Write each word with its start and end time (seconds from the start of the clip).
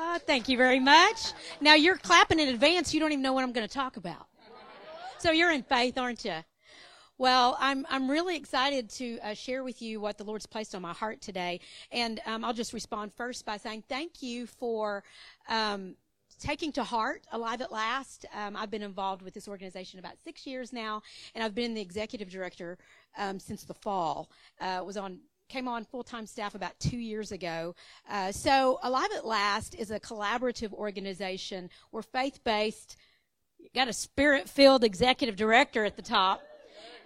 Uh, 0.00 0.18
thank 0.20 0.48
you 0.48 0.56
very 0.56 0.80
much. 0.80 1.34
Now 1.60 1.74
you're 1.74 1.98
clapping 1.98 2.40
in 2.40 2.48
advance. 2.48 2.94
You 2.94 3.00
don't 3.00 3.12
even 3.12 3.20
know 3.20 3.34
what 3.34 3.44
I'm 3.44 3.52
going 3.52 3.68
to 3.68 3.72
talk 3.72 3.98
about. 3.98 4.28
So 5.18 5.30
you're 5.30 5.52
in 5.52 5.62
faith, 5.62 5.98
aren't 5.98 6.24
you? 6.24 6.36
Well, 7.18 7.54
I'm 7.60 7.84
I'm 7.90 8.10
really 8.10 8.34
excited 8.34 8.88
to 8.90 9.18
uh, 9.22 9.34
share 9.34 9.62
with 9.62 9.82
you 9.82 10.00
what 10.00 10.16
the 10.16 10.24
Lord's 10.24 10.46
placed 10.46 10.74
on 10.74 10.80
my 10.80 10.94
heart 10.94 11.20
today, 11.20 11.60
and 11.92 12.18
um, 12.24 12.46
I'll 12.46 12.54
just 12.54 12.72
respond 12.72 13.12
first 13.14 13.44
by 13.44 13.58
saying 13.58 13.84
thank 13.88 14.22
you 14.22 14.46
for. 14.46 15.04
Um, 15.48 15.96
taking 16.38 16.72
to 16.72 16.82
heart 16.82 17.26
Alive 17.32 17.60
at 17.60 17.70
Last. 17.70 18.24
Um, 18.34 18.56
I've 18.56 18.70
been 18.70 18.80
involved 18.80 19.20
with 19.20 19.34
this 19.34 19.46
organization 19.46 19.98
about 19.98 20.14
six 20.24 20.46
years 20.46 20.72
now, 20.72 21.02
and 21.34 21.44
I've 21.44 21.54
been 21.54 21.74
the 21.74 21.82
executive 21.82 22.30
director 22.30 22.78
um, 23.18 23.38
since 23.38 23.64
the 23.64 23.74
fall. 23.74 24.30
Uh, 24.58 24.82
was 24.82 24.96
on 24.96 25.18
came 25.50 25.68
on 25.68 25.84
full-time 25.84 26.26
staff 26.26 26.54
about 26.54 26.78
two 26.78 26.96
years 26.96 27.32
ago. 27.32 27.74
Uh, 28.08 28.30
so 28.30 28.78
Alive 28.84 29.10
at 29.16 29.26
Last 29.26 29.74
is 29.74 29.90
a 29.90 29.98
collaborative 29.98 30.72
organization. 30.72 31.68
We're 31.90 32.02
faith-based. 32.02 32.96
Got 33.74 33.88
a 33.88 33.92
spirit-filled 33.92 34.84
executive 34.84 35.36
director 35.36 35.84
at 35.84 35.96
the 35.96 36.02
top. 36.02 36.40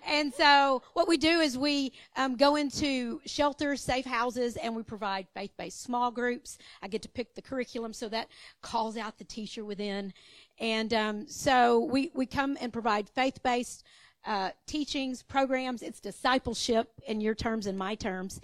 And 0.07 0.34
so 0.34 0.83
what 0.93 1.09
we 1.09 1.17
do 1.17 1.41
is 1.41 1.57
we 1.57 1.93
um, 2.17 2.37
go 2.37 2.57
into 2.57 3.23
shelters, 3.25 3.80
safe 3.80 4.05
houses, 4.05 4.56
and 4.56 4.77
we 4.77 4.83
provide 4.83 5.27
faith-based 5.33 5.83
small 5.83 6.11
groups. 6.11 6.59
I 6.83 6.89
get 6.89 7.01
to 7.03 7.09
pick 7.09 7.34
the 7.34 7.41
curriculum, 7.41 7.95
so 7.95 8.11
that 8.11 8.29
calls 8.61 8.98
out 8.98 9.17
the 9.17 9.25
teacher 9.25 9.65
within. 9.65 10.12
And 10.61 10.92
um, 10.92 11.27
so 11.27 11.81
we, 11.81 12.11
we 12.15 12.27
come 12.27 12.59
and 12.61 12.70
provide 12.70 13.09
faith-based 13.09 13.83
uh, 14.27 14.51
teachings, 14.66 15.23
programs. 15.23 15.83
It's 15.83 16.01
discipleship 16.01 16.91
in 17.06 17.20
your 17.20 17.34
terms 17.34 17.66
and 17.66 17.78
my 17.78 17.95
terms. 17.95 18.41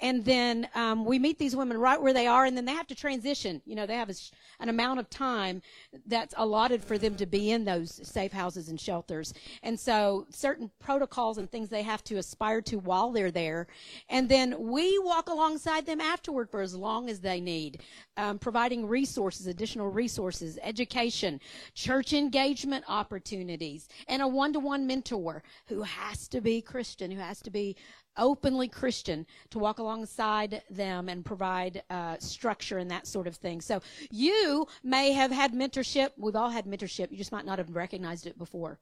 And 0.00 0.24
then 0.24 0.68
um, 0.74 1.04
we 1.04 1.18
meet 1.18 1.38
these 1.38 1.54
women 1.54 1.78
right 1.78 2.00
where 2.00 2.12
they 2.12 2.26
are, 2.26 2.44
and 2.44 2.56
then 2.56 2.64
they 2.64 2.72
have 2.72 2.86
to 2.88 2.94
transition. 2.94 3.60
You 3.66 3.74
know, 3.74 3.86
they 3.86 3.96
have 3.96 4.10
a, 4.10 4.14
an 4.60 4.68
amount 4.68 5.00
of 5.00 5.10
time 5.10 5.62
that's 6.06 6.34
allotted 6.36 6.82
for 6.82 6.98
them 6.98 7.16
to 7.16 7.26
be 7.26 7.50
in 7.50 7.64
those 7.64 8.00
safe 8.06 8.32
houses 8.32 8.68
and 8.68 8.80
shelters. 8.80 9.34
And 9.62 9.78
so 9.78 10.26
certain 10.30 10.70
protocols 10.78 11.38
and 11.38 11.50
things 11.50 11.68
they 11.68 11.82
have 11.82 12.02
to 12.04 12.16
aspire 12.16 12.62
to 12.62 12.78
while 12.78 13.10
they're 13.12 13.30
there. 13.30 13.66
And 14.08 14.28
then 14.28 14.54
we 14.58 14.98
walk 14.98 15.28
alongside 15.28 15.86
them 15.86 16.00
afterward 16.00 16.50
for 16.50 16.60
as 16.60 16.74
long 16.74 17.10
as 17.10 17.20
they 17.20 17.40
need, 17.40 17.82
um, 18.16 18.38
providing 18.38 18.86
resources, 18.86 19.46
additional 19.46 19.88
resources, 19.88 20.58
education, 20.62 21.40
church 21.74 22.12
engagement 22.12 22.84
opportunities, 22.88 23.88
and 24.08 24.22
a 24.22 24.28
one-to-one 24.28 24.86
mentor 24.86 25.42
who 25.66 25.82
has 25.82 26.28
to 26.28 26.40
be 26.40 26.62
Christian, 26.62 27.10
who 27.10 27.20
has 27.20 27.40
to 27.42 27.50
be 27.50 27.76
openly 28.20 28.68
Christian 28.68 29.26
to 29.50 29.58
walk 29.58 29.80
alongside 29.80 30.62
them 30.70 31.08
and 31.08 31.24
provide 31.24 31.82
uh, 31.90 32.16
structure 32.18 32.78
and 32.78 32.90
that 32.90 33.06
sort 33.06 33.26
of 33.26 33.34
thing. 33.34 33.60
So 33.60 33.82
you 34.10 34.68
may 34.84 35.12
have 35.12 35.32
had 35.32 35.52
mentorship. 35.52 36.10
We've 36.16 36.36
all 36.36 36.50
had 36.50 36.66
mentorship. 36.66 37.10
You 37.10 37.16
just 37.16 37.32
might 37.32 37.46
not 37.46 37.58
have 37.58 37.74
recognized 37.74 38.26
it 38.26 38.38
before. 38.38 38.78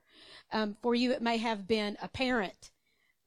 Um, 0.53 0.77
for 0.83 0.95
you, 0.95 1.13
it 1.13 1.23
may 1.23 1.39
have 1.39 1.67
been 1.67 1.97
a 2.03 2.09
parent. 2.09 2.73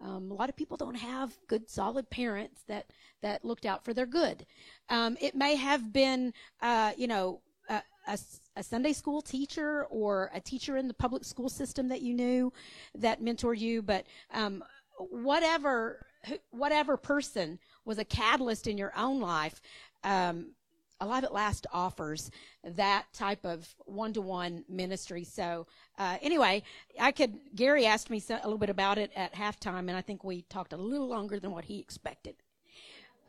Um, 0.02 0.31
a 0.31 0.34
lot 0.34 0.50
of 0.50 0.56
people 0.56 0.78
don't 0.78 0.95
have 0.95 1.34
good, 1.48 1.70
solid 1.70 2.09
parents 2.09 2.64
that 2.68 2.88
that 3.22 3.46
looked 3.46 3.66
out 3.66 3.86
for 3.86 3.94
their 3.94 4.08
good. 4.08 4.46
Um, 4.90 5.16
it 5.22 5.36
may 5.36 5.56
have 5.56 5.94
been, 5.94 6.34
uh, 6.59 6.92
you 6.98 7.08
know, 7.08 7.42
a, 7.70 7.81
a, 8.08 8.18
a, 8.56 8.64
Sunday 8.64 8.94
school 8.94 9.22
teacher 9.22 9.86
or 9.92 10.31
a 10.34 10.42
teacher 10.42 10.78
in 10.78 10.88
the 10.88 10.94
public 10.96 11.23
school 11.23 11.50
system 11.50 11.88
that 11.90 12.02
you 12.02 12.16
knew 12.16 12.52
that 12.96 13.22
mentored 13.22 13.59
you. 13.59 13.84
But 13.84 14.08
um, 14.34 14.64
whatever 14.97 16.06
whatever 16.52 16.97
person 16.97 17.59
was 17.86 17.97
a 17.97 18.06
catalyst 18.06 18.67
in 18.67 18.78
your 18.78 18.94
own 18.95 19.20
life, 19.20 19.61
um, 20.03 20.52
Alive 21.00 21.23
at 21.23 21.34
Last 21.34 21.66
offers 21.73 22.30
that 22.64 23.06
type 23.12 23.44
of 23.44 23.73
one-to-one 23.86 24.64
ministry. 24.69 25.23
So 25.23 25.66
uh, 25.97 26.17
anyway, 26.22 26.62
I 27.00 27.12
could. 27.12 27.39
Gary 27.56 27.88
asked 27.88 28.12
me 28.12 28.19
so, 28.19 28.36
a 28.36 28.44
little 28.44 28.59
bit 28.59 28.69
about 28.69 29.00
it 29.00 29.12
at 29.16 29.34
halftime, 29.34 29.79
and 29.79 29.96
I 29.96 30.02
think 30.02 30.24
we 30.24 30.44
talked 30.44 30.74
a 30.74 30.78
little 30.78 31.08
longer 31.08 31.40
than 31.40 31.52
what 31.52 31.66
he 31.66 31.79
expected. 31.79 32.35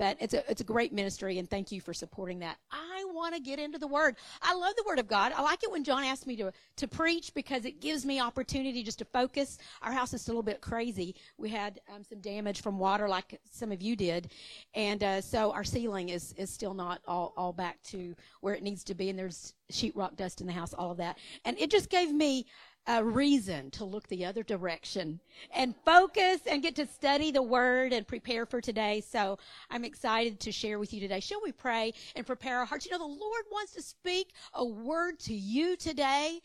But 0.02 0.16
it's 0.18 0.34
a 0.34 0.50
it's 0.50 0.60
a 0.60 0.64
great 0.64 0.92
ministry, 0.92 1.38
and 1.38 1.48
thank 1.48 1.70
you 1.70 1.80
for 1.80 1.94
supporting 1.94 2.40
that. 2.40 2.56
I 2.72 3.04
want 3.14 3.36
to 3.36 3.40
get 3.40 3.60
into 3.60 3.78
the 3.78 3.86
Word. 3.86 4.16
I 4.42 4.52
love 4.52 4.74
the 4.74 4.82
Word 4.84 4.98
of 4.98 5.06
God. 5.06 5.30
I 5.30 5.42
like 5.42 5.62
it 5.62 5.70
when 5.70 5.84
John 5.84 6.02
asked 6.02 6.26
me 6.26 6.34
to 6.38 6.50
to 6.78 6.88
preach 6.88 7.32
because 7.34 7.64
it 7.64 7.80
gives 7.80 8.04
me 8.04 8.18
opportunity 8.18 8.82
just 8.82 8.98
to 8.98 9.04
focus. 9.04 9.58
Our 9.80 9.92
house 9.92 10.12
is 10.12 10.26
a 10.26 10.30
little 10.32 10.42
bit 10.42 10.60
crazy. 10.60 11.14
We 11.38 11.50
had 11.50 11.80
um, 11.88 12.02
some 12.02 12.18
damage 12.18 12.62
from 12.62 12.80
water, 12.80 13.08
like 13.08 13.40
some 13.52 13.70
of 13.70 13.80
you 13.80 13.94
did, 13.94 14.32
and 14.74 15.04
uh, 15.04 15.20
so 15.20 15.52
our 15.52 15.62
ceiling 15.62 16.08
is 16.08 16.32
is 16.32 16.50
still 16.50 16.74
not 16.74 17.00
all 17.06 17.32
all 17.36 17.52
back 17.52 17.80
to 17.84 18.16
where 18.40 18.54
it 18.54 18.64
needs 18.64 18.82
to 18.82 18.96
be, 18.96 19.08
and 19.08 19.16
there's 19.16 19.54
sheetrock 19.70 20.16
dust 20.16 20.40
in 20.40 20.48
the 20.48 20.52
house, 20.52 20.74
all 20.74 20.90
of 20.90 20.96
that, 20.96 21.16
and 21.44 21.56
it 21.60 21.70
just 21.70 21.88
gave 21.90 22.12
me 22.12 22.44
a 22.86 23.04
reason 23.04 23.70
to 23.70 23.84
look 23.84 24.08
the 24.08 24.24
other 24.24 24.42
direction 24.42 25.20
and 25.54 25.74
focus 25.84 26.40
and 26.50 26.62
get 26.62 26.74
to 26.76 26.86
study 26.86 27.30
the 27.30 27.42
word 27.42 27.92
and 27.92 28.06
prepare 28.06 28.44
for 28.44 28.60
today. 28.60 29.00
So 29.00 29.38
I'm 29.70 29.84
excited 29.84 30.40
to 30.40 30.52
share 30.52 30.78
with 30.78 30.92
you 30.92 31.00
today. 31.00 31.20
Shall 31.20 31.40
we 31.42 31.52
pray 31.52 31.94
and 32.16 32.26
prepare 32.26 32.58
our 32.58 32.64
hearts? 32.64 32.84
You 32.84 32.92
know, 32.92 32.98
the 32.98 33.04
Lord 33.04 33.44
wants 33.52 33.72
to 33.74 33.82
speak 33.82 34.32
a 34.54 34.64
word 34.64 35.20
to 35.20 35.34
you 35.34 35.76
today. 35.76 36.40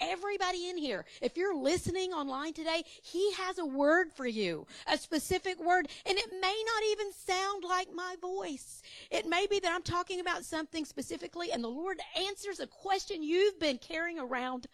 Everybody 0.00 0.68
in 0.68 0.78
here, 0.78 1.04
if 1.20 1.36
you're 1.36 1.54
listening 1.54 2.12
online 2.12 2.54
today, 2.54 2.82
He 3.02 3.32
has 3.34 3.58
a 3.58 3.66
word 3.66 4.12
for 4.12 4.26
you, 4.26 4.66
a 4.88 4.96
specific 4.96 5.60
word, 5.60 5.88
and 6.06 6.18
it 6.18 6.28
may 6.40 6.64
not 6.66 6.82
even 6.90 7.12
sound 7.12 7.64
like 7.68 7.88
my 7.94 8.16
voice. 8.20 8.82
It 9.10 9.26
may 9.26 9.46
be 9.46 9.60
that 9.60 9.72
I'm 9.72 9.82
talking 9.82 10.18
about 10.20 10.44
something 10.44 10.84
specifically, 10.84 11.52
and 11.52 11.62
the 11.62 11.68
Lord 11.68 11.98
answers 12.16 12.58
a 12.58 12.66
question 12.66 13.22
you've 13.22 13.60
been 13.60 13.78
carrying 13.78 14.18
around 14.18 14.66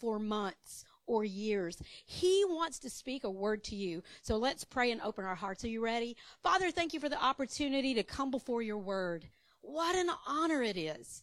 for 0.00 0.18
months 0.18 0.84
or 1.06 1.24
years. 1.24 1.80
He 2.06 2.44
wants 2.48 2.78
to 2.80 2.90
speak 2.90 3.24
a 3.24 3.30
word 3.30 3.64
to 3.64 3.76
you. 3.76 4.02
So 4.22 4.36
let's 4.36 4.64
pray 4.64 4.90
and 4.90 5.00
open 5.02 5.24
our 5.24 5.34
hearts. 5.34 5.64
Are 5.64 5.68
you 5.68 5.84
ready? 5.84 6.16
Father, 6.42 6.70
thank 6.70 6.94
you 6.94 7.00
for 7.00 7.08
the 7.08 7.22
opportunity 7.22 7.94
to 7.94 8.02
come 8.02 8.30
before 8.30 8.62
your 8.62 8.78
word. 8.78 9.26
What 9.60 9.96
an 9.96 10.10
honor 10.26 10.62
it 10.62 10.76
is 10.76 11.22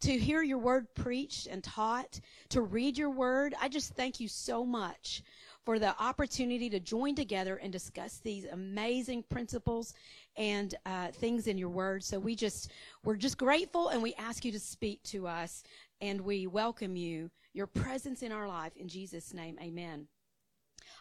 to 0.00 0.16
hear 0.16 0.42
your 0.42 0.58
word 0.58 0.86
preached 0.94 1.48
and 1.48 1.62
taught, 1.62 2.20
to 2.50 2.62
read 2.62 2.96
your 2.96 3.10
word. 3.10 3.54
I 3.60 3.68
just 3.68 3.94
thank 3.94 4.20
you 4.20 4.28
so 4.28 4.64
much 4.64 5.22
for 5.64 5.78
the 5.78 5.94
opportunity 6.00 6.70
to 6.70 6.80
join 6.80 7.14
together 7.14 7.56
and 7.56 7.72
discuss 7.72 8.18
these 8.18 8.46
amazing 8.46 9.24
principles 9.24 9.92
and 10.36 10.74
uh, 10.86 11.08
things 11.08 11.46
in 11.46 11.58
your 11.58 11.68
word. 11.68 12.04
So 12.04 12.18
we 12.18 12.36
just, 12.36 12.70
we're 13.04 13.16
just 13.16 13.38
grateful 13.38 13.88
and 13.88 14.02
we 14.02 14.14
ask 14.14 14.44
you 14.44 14.52
to 14.52 14.60
speak 14.60 15.02
to 15.04 15.26
us 15.26 15.64
and 16.00 16.20
we 16.20 16.46
welcome 16.46 16.94
you 16.96 17.30
your 17.58 17.66
presence 17.66 18.22
in 18.22 18.30
our 18.30 18.46
life. 18.46 18.72
In 18.76 18.86
Jesus' 18.86 19.34
name, 19.34 19.58
amen. 19.60 20.06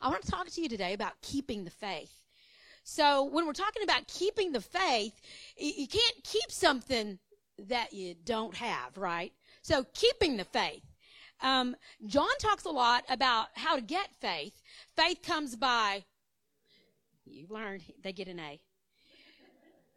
I 0.02 0.10
want 0.10 0.24
to 0.24 0.32
talk 0.32 0.50
to 0.50 0.62
you 0.62 0.68
today 0.68 0.94
about 0.94 1.14
keeping 1.22 1.64
the 1.64 1.70
faith. 1.70 2.12
So, 2.84 3.26
when 3.26 3.46
we're 3.46 3.54
talking 3.54 3.84
about 3.84 4.08
keeping 4.08 4.52
the 4.52 4.62
faith, 4.62 5.14
you 5.56 5.88
can't 5.88 6.16
keep 6.24 6.50
something 6.52 7.20
that 7.68 7.94
you 7.94 8.16
don't 8.26 8.56
have, 8.56 8.98
right? 8.98 9.32
So, 9.62 9.86
keeping 9.94 10.36
the 10.36 10.46
faith. 10.46 10.82
Um, 11.42 11.76
John 12.08 12.36
talks 12.40 12.66
a 12.66 12.70
lot 12.70 13.04
about 13.08 13.50
how 13.54 13.76
to 13.76 13.82
get 13.82 14.10
faith. 14.20 14.60
Faith 14.96 15.22
comes 15.22 15.56
by, 15.56 16.06
you 17.26 17.46
learned, 17.50 17.84
they 18.02 18.14
get 18.14 18.28
an 18.28 18.40
A. 18.40 18.60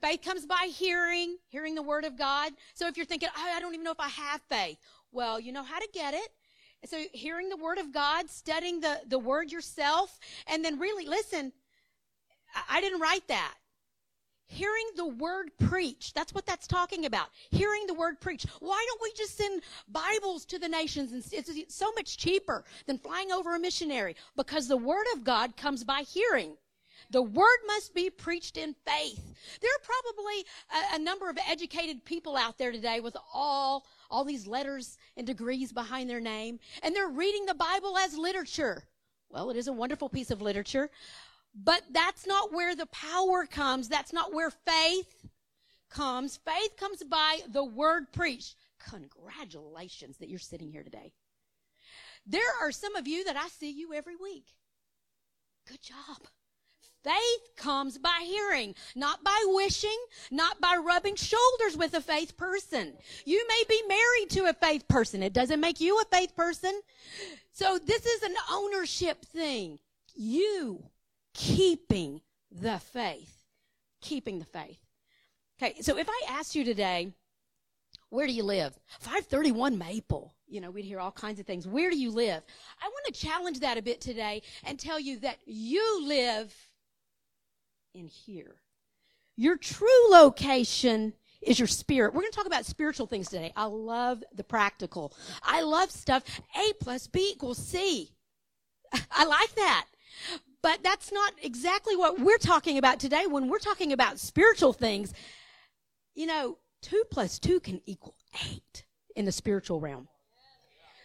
Faith 0.02 0.20
comes 0.22 0.44
by 0.44 0.68
hearing, 0.70 1.38
hearing 1.48 1.74
the 1.74 1.82
word 1.82 2.04
of 2.04 2.18
God. 2.18 2.52
So 2.74 2.86
if 2.86 2.98
you're 2.98 3.06
thinking, 3.06 3.30
oh, 3.34 3.52
I 3.56 3.60
don't 3.60 3.72
even 3.72 3.84
know 3.84 3.92
if 3.92 4.00
I 4.00 4.08
have 4.08 4.42
faith, 4.42 4.78
well, 5.12 5.40
you 5.40 5.52
know 5.52 5.62
how 5.62 5.78
to 5.78 5.88
get 5.92 6.12
it. 6.12 6.28
So 6.86 7.02
hearing 7.12 7.48
the 7.48 7.56
word 7.56 7.78
of 7.78 7.92
God, 7.92 8.30
studying 8.30 8.80
the, 8.80 9.00
the 9.06 9.18
word 9.18 9.52
yourself, 9.52 10.18
and 10.46 10.64
then 10.64 10.78
really 10.78 11.06
listen, 11.06 11.52
I 12.68 12.80
didn't 12.80 13.00
write 13.00 13.26
that. 13.28 13.54
Hearing 14.46 14.86
the 14.96 15.06
word 15.06 15.52
preached. 15.60 16.14
That's 16.14 16.34
what 16.34 16.44
that's 16.44 16.66
talking 16.66 17.06
about. 17.06 17.28
Hearing 17.50 17.86
the 17.86 17.94
word 17.94 18.20
preached. 18.20 18.46
Why 18.58 18.84
don't 18.88 19.00
we 19.00 19.12
just 19.12 19.36
send 19.36 19.62
Bibles 19.88 20.44
to 20.46 20.58
the 20.58 20.68
nations? 20.68 21.12
And 21.12 21.22
it's 21.32 21.74
so 21.74 21.92
much 21.92 22.18
cheaper 22.18 22.64
than 22.86 22.98
flying 22.98 23.30
over 23.30 23.54
a 23.54 23.60
missionary 23.60 24.16
because 24.36 24.66
the 24.66 24.76
word 24.76 25.06
of 25.14 25.22
God 25.22 25.56
comes 25.56 25.84
by 25.84 26.02
hearing. 26.02 26.56
The 27.10 27.22
word 27.22 27.58
must 27.66 27.94
be 27.94 28.10
preached 28.10 28.56
in 28.56 28.74
faith. 28.84 29.22
There 29.60 29.70
are 29.70 29.84
probably 29.84 30.44
a, 30.72 30.96
a 30.96 30.98
number 30.98 31.30
of 31.30 31.38
educated 31.48 32.04
people 32.04 32.36
out 32.36 32.58
there 32.58 32.72
today 32.72 33.00
with 33.00 33.16
all 33.32 33.86
all 34.10 34.24
these 34.24 34.46
letters 34.46 34.98
and 35.16 35.26
degrees 35.26 35.72
behind 35.72 36.10
their 36.10 36.20
name, 36.20 36.58
and 36.82 36.94
they're 36.94 37.08
reading 37.08 37.46
the 37.46 37.54
Bible 37.54 37.96
as 37.96 38.16
literature. 38.16 38.84
Well, 39.30 39.50
it 39.50 39.56
is 39.56 39.68
a 39.68 39.72
wonderful 39.72 40.08
piece 40.08 40.30
of 40.30 40.42
literature, 40.42 40.90
but 41.54 41.82
that's 41.92 42.26
not 42.26 42.52
where 42.52 42.74
the 42.74 42.86
power 42.86 43.46
comes. 43.46 43.88
That's 43.88 44.12
not 44.12 44.34
where 44.34 44.50
faith 44.50 45.26
comes. 45.88 46.38
Faith 46.38 46.76
comes 46.76 47.02
by 47.04 47.40
the 47.48 47.64
word 47.64 48.12
preached. 48.12 48.56
Congratulations 48.90 50.16
that 50.18 50.28
you're 50.28 50.38
sitting 50.38 50.70
here 50.70 50.82
today. 50.82 51.12
There 52.26 52.52
are 52.60 52.72
some 52.72 52.96
of 52.96 53.06
you 53.06 53.24
that 53.24 53.36
I 53.36 53.48
see 53.48 53.70
you 53.70 53.92
every 53.94 54.16
week. 54.16 54.46
Good 55.68 55.82
job. 55.82 56.26
Faith 57.02 57.56
comes 57.56 57.98
by 57.98 58.20
hearing, 58.24 58.74
not 58.94 59.22
by 59.24 59.38
wishing, 59.46 59.98
not 60.30 60.60
by 60.60 60.76
rubbing 60.84 61.16
shoulders 61.16 61.76
with 61.76 61.94
a 61.94 62.00
faith 62.00 62.36
person. 62.36 62.92
You 63.24 63.46
may 63.48 63.62
be 63.68 63.82
married 63.88 64.30
to 64.30 64.50
a 64.50 64.54
faith 64.54 64.86
person. 64.88 65.22
It 65.22 65.32
doesn't 65.32 65.60
make 65.60 65.80
you 65.80 65.98
a 65.98 66.16
faith 66.16 66.34
person. 66.36 66.80
So 67.52 67.78
this 67.78 68.06
is 68.06 68.22
an 68.22 68.34
ownership 68.50 69.24
thing. 69.26 69.78
You 70.14 70.84
keeping 71.34 72.20
the 72.50 72.78
faith. 72.78 73.36
Keeping 74.00 74.38
the 74.38 74.44
faith. 74.44 74.78
Okay, 75.62 75.80
so 75.82 75.98
if 75.98 76.08
I 76.08 76.22
asked 76.28 76.54
you 76.54 76.64
today, 76.64 77.12
where 78.08 78.26
do 78.26 78.32
you 78.32 78.42
live? 78.42 78.78
531 79.00 79.78
Maple. 79.78 80.34
You 80.48 80.60
know, 80.60 80.70
we'd 80.70 80.84
hear 80.84 80.98
all 80.98 81.12
kinds 81.12 81.38
of 81.38 81.46
things. 81.46 81.66
Where 81.66 81.90
do 81.90 81.98
you 81.98 82.10
live? 82.10 82.42
I 82.82 82.88
want 82.88 83.06
to 83.06 83.12
challenge 83.12 83.60
that 83.60 83.78
a 83.78 83.82
bit 83.82 84.00
today 84.00 84.42
and 84.64 84.78
tell 84.80 84.98
you 84.98 85.20
that 85.20 85.38
you 85.44 86.06
live 86.06 86.52
in 87.94 88.06
here. 88.08 88.56
Your 89.36 89.56
true 89.56 90.10
location 90.10 91.14
is 91.42 91.58
your 91.58 91.68
spirit. 91.68 92.12
We're 92.12 92.20
going 92.20 92.32
to 92.32 92.36
talk 92.36 92.46
about 92.46 92.66
spiritual 92.66 93.06
things 93.06 93.28
today. 93.28 93.52
I 93.56 93.64
love 93.64 94.22
the 94.34 94.44
practical. 94.44 95.14
I 95.42 95.62
love 95.62 95.90
stuff. 95.90 96.22
A 96.56 96.72
plus 96.80 97.06
B 97.06 97.30
equals 97.32 97.58
C. 97.58 98.12
I 99.10 99.24
like 99.24 99.54
that. 99.54 99.86
But 100.62 100.82
that's 100.82 101.10
not 101.10 101.32
exactly 101.42 101.96
what 101.96 102.20
we're 102.20 102.38
talking 102.38 102.76
about 102.76 103.00
today. 103.00 103.24
When 103.26 103.48
we're 103.48 103.58
talking 103.58 103.92
about 103.92 104.18
spiritual 104.18 104.74
things, 104.74 105.14
you 106.14 106.26
know, 106.26 106.58
two 106.82 107.04
plus 107.10 107.38
two 107.38 107.60
can 107.60 107.80
equal 107.86 108.16
eight 108.46 108.84
in 109.16 109.24
the 109.24 109.32
spiritual 109.32 109.80
realm. 109.80 110.08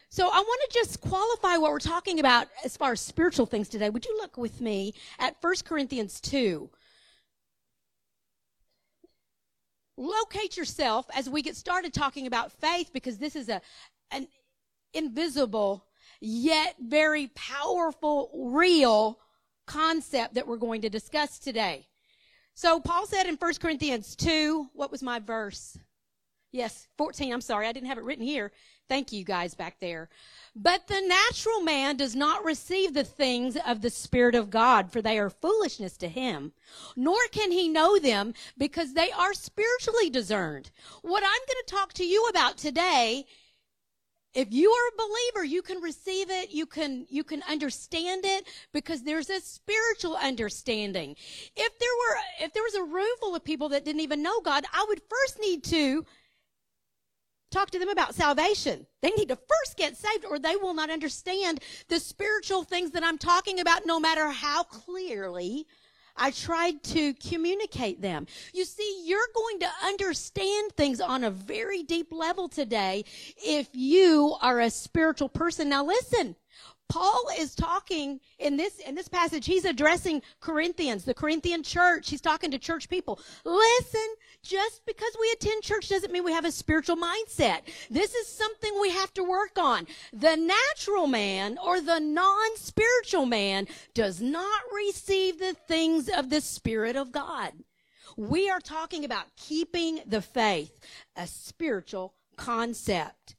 So 0.10 0.28
I 0.28 0.40
want 0.40 0.72
to 0.72 0.80
just 0.80 1.02
qualify 1.02 1.57
what 1.57 1.72
we're 1.72 1.80
talking 1.80 2.19
about 2.19 2.48
as 2.63 2.78
far 2.78 2.94
as 2.94 3.02
spiritual 3.02 3.46
things 3.46 3.68
today. 3.68 3.90
Would 3.90 4.06
you 4.06 4.18
look 4.18 4.38
with 4.38 4.62
me 4.62 4.94
at 5.19 5.36
1 5.42 5.54
Corinthians 5.66 6.22
2? 6.22 6.69
Locate 9.98 10.57
yourself 10.57 11.06
as 11.16 11.30
we 11.30 11.42
get 11.42 11.56
started 11.56 11.94
talking 11.94 12.28
about 12.28 12.52
faith 12.52 12.92
because 12.94 13.18
this 13.18 13.36
is 13.36 13.50
a 13.50 13.62
an 14.12 14.28
invisible 14.94 15.86
yet 16.22 16.75
very 16.80 17.28
powerful 17.36 18.30
real 18.34 19.19
concept 19.66 20.36
that 20.36 20.48
we're 20.48 20.57
going 20.57 20.81
to 20.81 20.90
discuss 20.90 21.40
today. 21.40 21.88
So 22.54 22.80
Paul 22.80 23.06
said 23.06 23.25
in 23.25 23.36
1 23.36 23.54
Corinthians 23.56 24.16
2, 24.16 24.69
what 24.74 24.92
was 24.92 25.04
my 25.04 25.19
verse? 25.19 25.78
Yes, 26.52 26.88
14. 26.98 27.34
I'm 27.34 27.42
sorry. 27.42 27.68
I 27.68 27.74
didn't 27.74 27.90
have 27.90 27.98
it 27.98 28.06
written 28.06 28.24
here. 28.24 28.52
Thank 28.88 29.12
you 29.12 29.24
guys 29.24 29.56
back 29.56 29.80
there. 29.80 30.10
But 30.56 30.88
the 30.88 31.02
natural 31.02 31.62
man 31.62 31.98
does 31.98 32.16
not 32.16 32.46
receive 32.46 32.94
the 32.94 33.04
things 33.04 33.58
of 33.66 33.82
the 33.82 33.90
Spirit 33.90 34.36
of 34.36 34.50
God, 34.50 34.92
for 34.92 35.02
they 35.02 35.18
are 35.18 35.30
foolishness 35.30 35.98
to 35.98 36.08
him. 36.08 36.54
Nor 36.96 37.18
can 37.32 37.52
he 37.52 37.68
know 37.68 37.98
them 37.98 38.34
because 38.58 38.94
they 38.94 39.12
are 39.12 39.34
spiritually 39.34 40.10
discerned. 40.10 40.72
What 41.02 41.24
I'm 41.24 41.30
going 41.48 41.64
to 41.66 41.76
talk 41.76 41.94
to 41.94 42.06
you 42.06 42.28
about 42.30 42.58
today 42.58 43.26
if 44.36 44.52
you 44.52 44.70
are 44.70 44.88
a 44.90 45.08
believer 45.08 45.46
you 45.46 45.62
can 45.62 45.81
receive 45.81 46.30
it 46.30 46.52
you 46.52 46.66
can 46.66 47.08
you 47.10 47.24
can 47.24 47.42
understand 47.50 48.26
it 48.26 48.46
because 48.74 49.02
there's 49.02 49.30
a 49.30 49.40
spiritual 49.40 50.18
understanding 50.18 51.16
if 51.56 51.80
there 51.80 51.90
were 51.90 52.18
if 52.42 52.54
there 52.54 52.64
was 52.64 52.76
a 52.76 52.84
room 52.84 53.08
full 53.22 53.34
of 53.34 53.44
people 53.46 53.70
that 53.70 53.86
didn't 53.86 54.02
even 54.02 54.22
know 54.22 54.42
god 54.42 54.66
i 54.74 54.86
would 54.90 55.02
first 55.10 55.40
need 55.40 55.64
to 55.64 56.06
talk 57.56 57.72
to 57.72 57.80
them 57.80 57.90
about 57.90 58.13
salvation 58.13 58.86
they 59.02 59.12
need 59.12 59.30
to 59.30 59.36
first 59.36 59.78
get 59.78 59.96
saved 59.96 60.25
or 60.25 60.38
they 60.38 60.56
will 60.57 60.74
not 60.74 60.90
understand 60.90 61.60
the 61.88 62.00
spiritual 62.00 62.63
things 62.63 62.92
that 62.92 63.04
i'm 63.04 63.18
talking 63.18 63.60
about 63.60 63.86
no 63.86 64.00
matter 64.00 64.30
how 64.30 64.63
clearly 64.63 65.66
I 66.18 66.31
tried 66.31 66.81
to 66.84 67.13
communicate 67.16 68.02
them. 68.02 68.25
You 68.54 68.63
see, 68.63 69.04
you're 69.04 69.28
going 69.36 69.60
to 69.60 69.69
understand 69.84 70.72
things 70.72 71.02
on 71.02 71.25
a 71.25 71.30
very 71.30 71.84
deep 71.84 72.13
level 72.13 72.48
today 72.48 73.04
if 73.38 73.68
you 73.74 74.38
are 74.42 74.62
a 74.62 74.69
spiritual 74.69 75.28
person. 75.28 75.68
Now 75.68 75.84
listen, 75.84 76.38
Paul 76.88 77.30
is 77.38 77.56
talking 77.56 78.19
in 78.40 78.57
this 78.57 78.80
in 78.80 78.96
this 78.96 79.07
passage. 79.07 79.46
He's 79.46 79.66
addressing 79.66 80.22
Corinthians, 80.40 81.04
the 81.04 81.13
Corinthian 81.13 81.63
church. 81.63 82.10
He's 82.10 82.22
talking 82.22 82.52
to 82.52 82.60
church 82.60 82.90
people. 82.90 83.19
Listen, 83.44 84.07
just 84.45 84.86
because 84.86 85.12
we 85.19 85.31
attend 85.31 85.63
church 85.63 85.89
doesn't 85.89 86.13
mean 86.13 86.24
we 86.24 86.31
have 86.31 86.45
a 86.45 86.51
spiritual 86.51 86.95
mindset. 86.95 87.62
This 87.89 88.13
is 88.13 88.27
something 88.27 88.71
we 88.80 88.92
have 88.92 89.13
to 89.15 89.24
work 89.24 89.57
on. 89.57 89.88
The 90.13 90.38
natural 90.38 91.07
man 91.07 91.57
or 91.57 91.81
the 91.81 92.00
non-spiritual 92.00 93.25
man 93.25 93.68
does 93.94 94.21
not 94.21 94.62
receive 94.74 95.39
the 95.39 95.56
things 95.68 96.09
of 96.09 96.30
the 96.30 96.42
Spirit 96.42 96.95
of 96.95 97.12
God. 97.12 97.53
We 98.15 98.50
are 98.50 98.59
talking 98.62 99.03
about 99.03 99.36
keeping 99.36 100.01
the 100.06 100.21
faith, 100.21 100.80
a 101.18 101.25
spiritual 101.25 102.13
concept. 102.38 103.36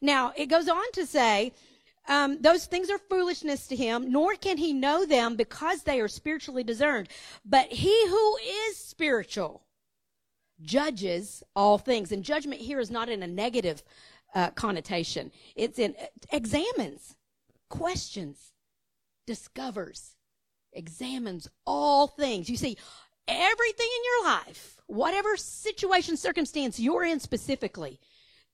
Now, 0.00 0.32
it 0.36 0.46
goes 0.46 0.68
on 0.68 0.90
to 0.94 1.06
say, 1.06 1.52
um, 2.08 2.40
those 2.40 2.66
things 2.66 2.88
are 2.88 2.98
foolishness 2.98 3.66
to 3.66 3.76
him, 3.76 4.10
nor 4.10 4.34
can 4.36 4.56
he 4.56 4.72
know 4.72 5.04
them 5.04 5.36
because 5.36 5.82
they 5.82 6.00
are 6.00 6.08
spiritually 6.08 6.64
discerned. 6.64 7.08
But 7.44 7.66
he 7.66 8.08
who 8.08 8.36
is 8.68 8.76
spiritual 8.76 9.65
judges 10.62 11.42
all 11.54 11.78
things. 11.78 12.12
And 12.12 12.22
judgment 12.22 12.60
here 12.60 12.80
is 12.80 12.90
not 12.90 13.08
in 13.08 13.22
a 13.22 13.26
negative 13.26 13.82
uh, 14.34 14.50
connotation, 14.50 15.32
it's 15.54 15.78
in 15.78 15.94
uh, 16.00 16.06
examines, 16.30 17.16
questions, 17.70 18.52
discovers, 19.26 20.16
examines 20.72 21.48
all 21.66 22.06
things. 22.06 22.50
You 22.50 22.56
see, 22.56 22.76
everything 23.26 23.88
in 23.96 24.02
your 24.04 24.30
life, 24.30 24.76
whatever 24.86 25.36
situation, 25.36 26.16
circumstance 26.16 26.78
you're 26.78 27.04
in 27.04 27.18
specifically, 27.20 27.98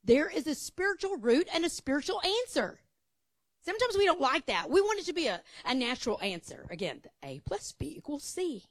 there 0.05 0.29
is 0.29 0.47
a 0.47 0.55
spiritual 0.55 1.17
root 1.17 1.49
and 1.53 1.65
a 1.65 1.71
spiritual 1.71 2.21
answer. 2.43 2.79
Sometimes 3.65 3.97
we 3.97 4.07
don't 4.07 4.21
like 4.21 4.47
that. 4.47 4.71
We 4.71 4.81
want 4.81 5.01
it 5.01 5.07
to 5.07 5.13
be 5.13 5.29
a, 5.29 5.41
a 5.65 5.75
natural 5.75 6.21
answer. 6.21 6.67
Again, 6.71 7.01
A 7.25 7.41
plus 7.47 7.73
B 7.73 7.95
equals 7.97 8.25
C. 8.25 8.65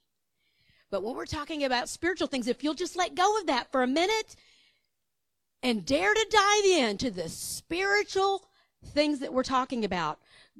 But 0.91 1.03
when 1.03 1.15
we're 1.15 1.25
talking 1.25 1.63
about 1.63 1.89
spiritual 1.89 2.27
things, 2.27 2.47
if 2.47 2.63
you'll 2.63 2.73
just 2.73 2.97
let 2.97 3.15
go 3.15 3.39
of 3.39 3.47
that 3.47 3.71
for 3.71 3.81
a 3.81 3.87
minute 3.87 4.35
and 5.63 5.85
dare 5.85 6.13
to 6.13 6.27
dive 6.29 6.65
into 6.65 7.09
the 7.09 7.29
spiritual 7.29 8.43
things 8.87 9.19
that 9.19 9.33
we're 9.33 9.43
talking 9.43 9.85
about, 9.85 10.19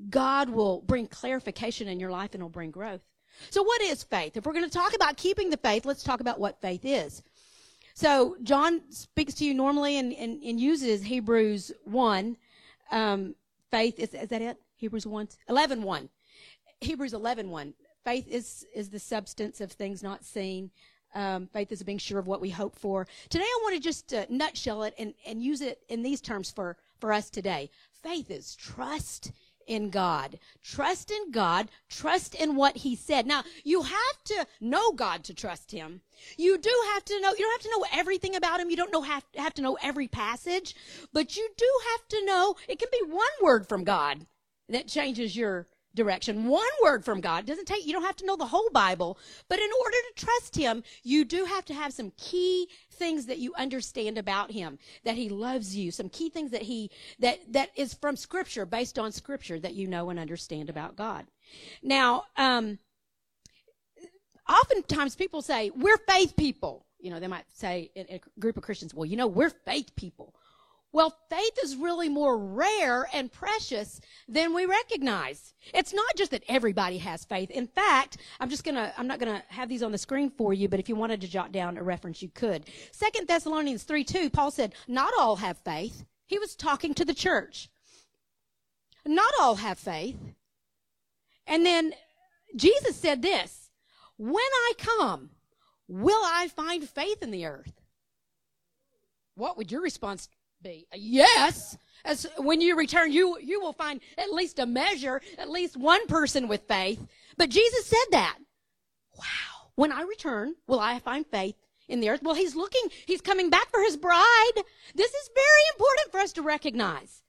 God 0.10 0.50
will 0.50 0.82
bring 0.82 1.08
clarification 1.08 1.88
in 1.88 2.00
your 2.00 2.12
life 2.12 2.34
and 2.34 2.42
will 2.42 2.50
bring 2.50 2.72
growth. 2.72 3.02
So 3.50 3.62
what 3.62 3.82
is 3.82 4.04
faith? 4.04 4.38
If 4.38 4.46
we're 4.46 4.54
going 4.54 4.70
to 4.70 4.72
talk 4.72 4.96
about 4.96 5.18
keeping 5.18 5.50
the 5.50 5.58
faith, 5.58 5.86
let's 5.86 6.04
talk 6.04 6.22
about 6.22 6.40
what 6.40 6.62
faith 6.62 6.86
is. 6.86 7.24
So 7.94 8.38
John 8.44 8.82
speaks 8.90 9.34
to 9.36 9.46
you 9.46 9.54
normally 9.54 9.98
and, 9.98 10.14
and, 10.14 10.42
and 10.42 10.60
uses 10.60 11.04
Hebrews 11.04 11.72
1 11.84 12.38
um, 12.92 13.36
faith 13.70 14.00
is, 14.00 14.14
is 14.14 14.30
that 14.30 14.42
it? 14.42 14.58
Hebrews 14.76 15.06
1, 15.06 15.30
11, 15.50 15.84
1. 15.84 16.10
Hebrews 16.82 17.14
11, 17.14 17.50
1. 17.50 17.74
Faith 18.04 18.28
is, 18.28 18.66
is 18.74 18.90
the 18.90 19.00
substance 19.00 19.62
of 19.62 19.72
things 19.72 20.02
not 20.02 20.26
seen. 20.26 20.72
Um, 21.14 21.48
faith 21.48 21.72
is 21.72 21.84
being 21.84 21.98
sure 21.98 22.20
of 22.20 22.28
what 22.28 22.42
we 22.42 22.50
hope 22.50 22.76
for. 22.76 23.06
Today 23.30 23.44
I 23.44 23.60
want 23.64 23.76
to 23.76 23.82
just 23.82 24.14
uh, 24.14 24.26
nutshell 24.30 24.84
it 24.84 24.94
and, 24.98 25.14
and 25.26 25.44
use 25.44 25.62
it 25.62 25.82
in 25.90 26.02
these 26.02 26.22
terms 26.22 26.50
for, 26.50 26.78
for 27.00 27.12
us 27.12 27.30
today. 27.30 27.70
Faith 28.02 28.32
is 28.32 28.56
trust 28.56 29.32
in 29.68 29.90
God. 29.90 30.40
Trust 30.64 31.12
in 31.12 31.32
God. 31.32 31.70
Trust 31.90 32.34
in 32.34 32.56
what 32.56 32.78
He 32.78 32.96
said. 32.96 33.28
Now, 33.28 33.44
you 33.64 33.84
have 33.84 34.24
to 34.26 34.46
know 34.60 34.94
God 34.94 35.24
to 35.26 35.34
trust 35.34 35.72
Him. 35.72 36.02
You 36.38 36.58
do 36.58 36.74
have 36.94 37.06
to 37.06 37.22
know, 37.22 37.32
you 37.32 37.40
don't 37.40 37.62
have 37.62 37.72
to 37.72 37.80
know 37.80 37.86
everything 37.94 38.36
about 38.36 38.60
Him. 38.60 38.70
You 38.70 38.78
don't 38.78 38.92
know, 38.92 39.02
have, 39.02 39.26
have 39.36 39.54
to 39.56 39.62
know 39.62 39.78
every 39.84 40.08
passage, 40.08 40.76
but 41.14 41.36
you 41.36 41.48
do 41.58 41.70
have 41.92 42.08
to 42.08 42.26
know, 42.26 42.56
it 42.68 42.80
can 42.80 42.90
be 42.92 43.12
one 43.12 43.28
word 43.42 43.68
from 43.68 43.84
God 43.84 44.26
that 44.70 44.88
changes 44.88 45.36
your 45.36 45.68
direction. 45.96 46.48
One 46.48 46.68
word 46.84 47.04
from 47.04 47.22
God. 47.22 47.46
Doesn't 47.46 47.66
take, 47.66 47.86
you 47.86 47.94
don't 47.94 48.04
have 48.04 48.16
to 48.18 48.26
know 48.26 48.36
the 48.36 48.46
whole 48.46 48.70
Bible, 48.72 49.18
but 49.48 49.60
in 49.60 49.70
order 49.84 49.98
to 49.98 50.26
trust 50.26 50.56
Him, 50.56 50.84
you 51.04 51.26
do 51.26 51.46
have 51.46 51.66
to 51.66 51.74
have 51.74 51.94
some 51.94 52.12
key 52.18 52.68
things 52.92 53.26
that 53.26 53.40
you 53.40 53.54
understand 53.56 54.18
about 54.18 54.52
Him, 54.52 54.80
that 55.04 55.16
He 55.16 55.30
loves 55.30 55.76
you, 55.76 55.92
some 55.92 56.10
key 56.10 56.30
things 56.30 56.52
that 56.52 56.62
He, 56.64 56.90
that, 57.20 57.40
that 57.52 57.70
is 57.76 57.94
from 57.94 58.16
Scripture, 58.16 58.66
based 58.66 58.98
on 58.98 59.12
Scripture 59.12 59.60
that 59.60 59.74
you 59.74 59.88
know 59.88 60.10
and 60.10 60.20
understand 60.20 60.70
about 60.70 60.96
God. 60.96 61.26
Now, 61.84 62.24
um, 62.38 62.80
oftentimes 64.48 65.16
people 65.16 65.42
say, 65.42 65.72
we're 65.76 65.98
faith 65.98 66.36
people. 66.36 66.86
You 67.00 67.10
know, 67.10 67.20
they 67.20 67.28
might 67.28 67.46
say 67.54 67.90
in 67.96 68.06
a 68.10 68.22
group 68.40 68.58
of 68.58 68.64
Christians, 68.64 68.94
well, 68.94 69.06
you 69.06 69.18
know, 69.18 69.28
we're 69.28 69.50
faith 69.50 69.96
people. 69.96 70.36
Well, 70.94 71.16
faith 71.30 71.58
is 71.64 71.78
really 71.78 72.10
more 72.10 72.38
rare 72.38 73.08
and 73.14 73.32
precious 73.32 74.02
than 74.28 74.54
we 74.54 74.66
recognize. 74.66 75.54
It's 75.74 75.94
not 75.94 76.16
just 76.18 76.32
that 76.32 76.44
everybody 76.50 76.98
has 76.98 77.24
faith. 77.24 77.50
In 77.50 77.68
fact, 77.68 78.18
I'm 78.42 78.50
just 78.50 78.66
gonna, 78.66 78.94
I'm 78.98 79.08
not 79.08 79.20
gonna 79.20 79.44
have 79.48 79.70
these 79.70 79.84
on 79.84 79.94
the 79.94 79.98
screen 79.98 80.30
for 80.30 80.54
you, 80.54 80.68
but 80.68 80.80
if 80.82 80.90
you 80.90 80.96
wanted 80.98 81.22
to 81.22 81.30
jot 81.30 81.54
down 81.54 81.78
a 81.78 81.84
reference, 81.84 82.22
you 82.22 82.30
could. 82.30 82.66
Second 82.92 83.28
Thessalonians 83.28 83.84
3 83.84 84.04
2, 84.04 84.30
Paul 84.30 84.52
said, 84.52 84.76
not 84.88 85.14
all 85.18 85.38
have 85.38 85.58
faith. 85.60 86.04
He 86.26 86.38
was 86.38 86.56
talking 86.56 86.94
to 86.96 87.06
the 87.06 87.14
church. 87.14 87.70
Not 89.06 89.34
all 89.40 89.56
have 89.56 89.80
faith. 89.80 90.18
And 91.48 91.66
then 91.66 91.94
Jesus 92.56 92.98
said 92.98 93.22
this, 93.22 93.70
when 94.18 94.36
I 94.36 94.74
come, 94.78 95.30
will 95.88 96.22
I 96.26 96.50
find 96.50 96.88
faith 96.88 97.24
in 97.24 97.32
the 97.32 97.46
earth? 97.46 97.74
What 99.36 99.58
would 99.58 99.72
your 99.72 99.82
response 99.82 100.28
be? 100.62 100.88
Yes. 100.94 101.78
As 102.04 102.26
when 102.38 102.62
you 102.62 102.76
return, 102.76 103.12
you, 103.12 103.38
you 103.40 103.62
will 103.62 103.74
find 103.74 104.00
at 104.18 104.34
least 104.34 104.60
a 104.60 104.66
measure, 104.66 105.22
at 105.38 105.50
least 105.50 105.78
one 105.78 106.08
person 106.08 106.48
with 106.48 106.68
faith. 106.68 107.06
But 107.38 107.50
Jesus 107.50 107.86
said 107.86 108.08
that. 108.12 108.38
Wow. 109.18 109.72
When 109.76 109.92
I 109.92 110.02
return, 110.02 110.56
will 110.68 110.80
I 110.80 111.00
find 111.00 111.26
faith 111.26 111.56
in 111.88 112.00
the 112.00 112.10
earth? 112.10 112.22
Well, 112.24 112.36
he's 112.36 112.56
looking, 112.56 112.82
he's 113.06 113.22
coming 113.22 113.50
back 113.50 113.70
for 113.70 113.82
his 113.82 113.98
bride. 113.98 114.52
This 114.96 115.12
is 115.12 115.30
very 115.34 115.64
important 115.74 116.12
for 116.12 116.20
us 116.20 116.34
to 116.34 116.42
recognize. 116.42 117.24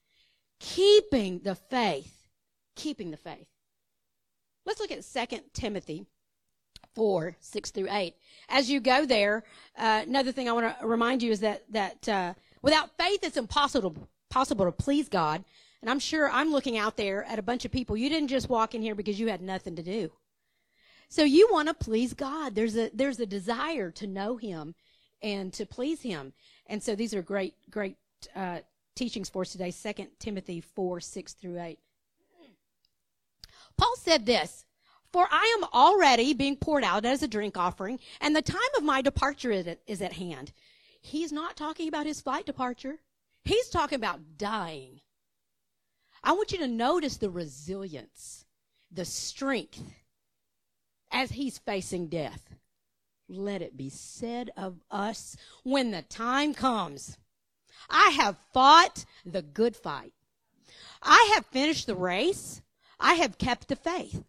Keeping 0.60 1.40
the 1.40 1.54
faith. 1.54 2.28
Keeping 2.76 3.10
the 3.10 3.16
faith. 3.16 3.46
Let's 4.64 4.80
look 4.80 4.92
at 4.92 5.04
2 5.04 5.38
Timothy 5.52 6.06
4, 6.94 7.36
6 7.40 7.70
through 7.70 7.88
8. 7.90 8.14
As 8.48 8.70
you 8.70 8.80
go 8.80 9.04
there, 9.04 9.44
uh, 9.76 10.02
another 10.06 10.32
thing 10.32 10.48
I 10.48 10.52
want 10.52 10.78
to 10.78 10.86
remind 10.86 11.22
you 11.22 11.32
is 11.32 11.40
that, 11.40 11.64
that 11.70 12.08
uh, 12.08 12.34
without 12.62 12.96
faith, 12.98 13.20
it's 13.22 13.36
impossible, 13.36 14.08
possible 14.30 14.64
to 14.64 14.72
please 14.72 15.08
God. 15.08 15.44
And 15.80 15.90
I'm 15.90 15.98
sure 15.98 16.30
I'm 16.30 16.52
looking 16.52 16.78
out 16.78 16.96
there 16.96 17.24
at 17.24 17.38
a 17.38 17.42
bunch 17.42 17.64
of 17.64 17.72
people. 17.72 17.96
You 17.96 18.08
didn't 18.08 18.28
just 18.28 18.48
walk 18.48 18.74
in 18.74 18.82
here 18.82 18.94
because 18.94 19.18
you 19.18 19.28
had 19.28 19.42
nothing 19.42 19.76
to 19.76 19.82
do. 19.82 20.12
So 21.08 21.24
you 21.24 21.48
want 21.50 21.68
to 21.68 21.74
please 21.74 22.14
God. 22.14 22.54
There's 22.54 22.76
a, 22.76 22.90
there's 22.94 23.20
a 23.20 23.26
desire 23.26 23.90
to 23.90 24.06
know 24.06 24.36
Him 24.36 24.74
and 25.20 25.52
to 25.54 25.66
please 25.66 26.02
Him. 26.02 26.32
And 26.66 26.82
so 26.82 26.94
these 26.94 27.12
are 27.14 27.20
great, 27.20 27.54
great 27.70 27.96
uh, 28.34 28.60
teachings 28.94 29.28
for 29.28 29.42
us 29.42 29.52
today. 29.52 29.70
Second 29.72 30.08
Timothy 30.18 30.60
4, 30.60 31.00
6 31.00 31.32
through 31.34 31.60
8. 31.60 31.78
Paul 33.76 33.94
said 33.96 34.26
this 34.26 34.64
For 35.12 35.26
I 35.30 35.56
am 35.58 35.68
already 35.74 36.32
being 36.34 36.56
poured 36.56 36.84
out 36.84 37.04
as 37.04 37.22
a 37.22 37.28
drink 37.28 37.56
offering, 37.56 37.98
and 38.20 38.34
the 38.34 38.42
time 38.42 38.60
of 38.76 38.84
my 38.84 39.02
departure 39.02 39.50
is 39.50 40.02
at 40.02 40.12
hand. 40.12 40.52
He's 41.02 41.32
not 41.32 41.56
talking 41.56 41.88
about 41.88 42.06
his 42.06 42.20
flight 42.20 42.46
departure, 42.46 42.98
he's 43.44 43.68
talking 43.68 43.96
about 43.96 44.38
dying. 44.38 45.00
I 46.24 46.32
want 46.32 46.52
you 46.52 46.58
to 46.58 46.68
notice 46.68 47.16
the 47.16 47.28
resilience, 47.28 48.44
the 48.90 49.04
strength 49.04 49.82
as 51.10 51.32
he's 51.32 51.58
facing 51.58 52.06
death. 52.06 52.54
Let 53.28 53.62
it 53.62 53.76
be 53.76 53.88
said 53.88 54.50
of 54.56 54.80
us 54.90 55.36
when 55.64 55.90
the 55.90 56.02
time 56.02 56.54
comes. 56.54 57.18
I 57.90 58.10
have 58.10 58.36
fought 58.52 59.04
the 59.26 59.42
good 59.42 59.74
fight. 59.74 60.12
I 61.02 61.32
have 61.34 61.46
finished 61.46 61.86
the 61.86 61.96
race. 61.96 62.62
I 63.00 63.14
have 63.14 63.38
kept 63.38 63.66
the 63.66 63.76
faith. 63.76 64.22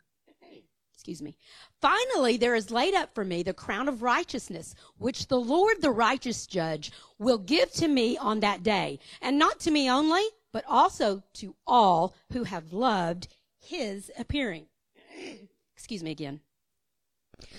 Excuse 0.94 1.22
me. 1.22 1.38
Finally, 1.84 2.38
there 2.38 2.56
is 2.56 2.72
laid 2.72 2.94
up 2.94 3.14
for 3.14 3.26
me 3.26 3.44
the 3.44 3.54
crown 3.54 3.90
of 3.90 4.02
righteousness, 4.02 4.74
which 5.00 5.28
the 5.28 5.38
Lord, 5.38 5.82
the 5.82 5.92
righteous 5.92 6.48
judge, 6.48 6.94
will 7.20 7.38
give 7.38 7.74
to 7.74 7.90
me 7.90 8.18
on 8.18 8.40
that 8.40 8.64
day. 8.64 9.00
And 9.22 9.38
not 9.38 9.60
to 9.60 9.72
me 9.72 9.92
only, 9.92 10.24
but 10.54 10.64
also 10.66 11.24
to 11.34 11.54
all 11.68 12.16
who 12.32 12.46
have 12.46 12.72
loved 12.72 13.28
his 13.60 14.10
appearing. 14.18 14.68
Excuse 15.76 16.02
me 16.02 16.12
again. 16.12 16.40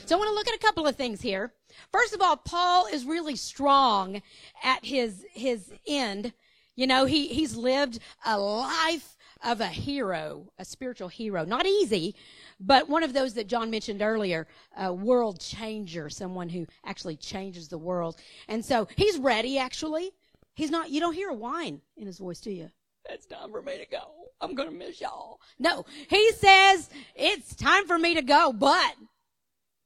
So 0.06 0.16
I 0.16 0.18
want 0.18 0.30
to 0.30 0.34
look 0.34 0.48
at 0.48 0.54
a 0.54 0.66
couple 0.66 0.86
of 0.86 0.96
things 0.96 1.20
here. 1.20 1.52
First 1.92 2.14
of 2.14 2.22
all, 2.22 2.38
Paul 2.38 2.86
is 2.86 3.04
really 3.04 3.36
strong 3.36 4.22
at 4.62 4.86
his 4.86 5.22
his 5.32 5.70
end. 5.86 6.32
You 6.76 6.86
know, 6.86 7.04
he 7.04 7.28
he's 7.28 7.56
lived 7.56 7.98
a 8.24 8.38
life 8.38 9.13
of 9.44 9.60
a 9.60 9.68
hero, 9.68 10.50
a 10.58 10.64
spiritual 10.64 11.08
hero. 11.08 11.44
Not 11.44 11.66
easy, 11.66 12.16
but 12.58 12.88
one 12.88 13.02
of 13.02 13.12
those 13.12 13.34
that 13.34 13.46
John 13.46 13.70
mentioned 13.70 14.02
earlier, 14.02 14.48
a 14.76 14.92
world 14.92 15.38
changer, 15.38 16.08
someone 16.08 16.48
who 16.48 16.66
actually 16.84 17.16
changes 17.16 17.68
the 17.68 17.78
world. 17.78 18.16
And 18.48 18.64
so 18.64 18.88
he's 18.96 19.18
ready, 19.18 19.58
actually. 19.58 20.10
He's 20.54 20.70
not, 20.70 20.90
you 20.90 21.00
don't 21.00 21.14
hear 21.14 21.28
a 21.28 21.34
whine 21.34 21.82
in 21.96 22.06
his 22.06 22.18
voice, 22.18 22.40
do 22.40 22.50
you? 22.50 22.70
It's 23.08 23.26
time 23.26 23.50
for 23.50 23.60
me 23.60 23.76
to 23.78 23.86
go. 23.86 24.02
I'm 24.40 24.54
going 24.54 24.70
to 24.70 24.74
miss 24.74 25.00
y'all. 25.00 25.40
No, 25.58 25.84
he 26.08 26.32
says, 26.32 26.88
it's 27.14 27.54
time 27.54 27.86
for 27.86 27.98
me 27.98 28.14
to 28.14 28.22
go, 28.22 28.52
but 28.52 28.94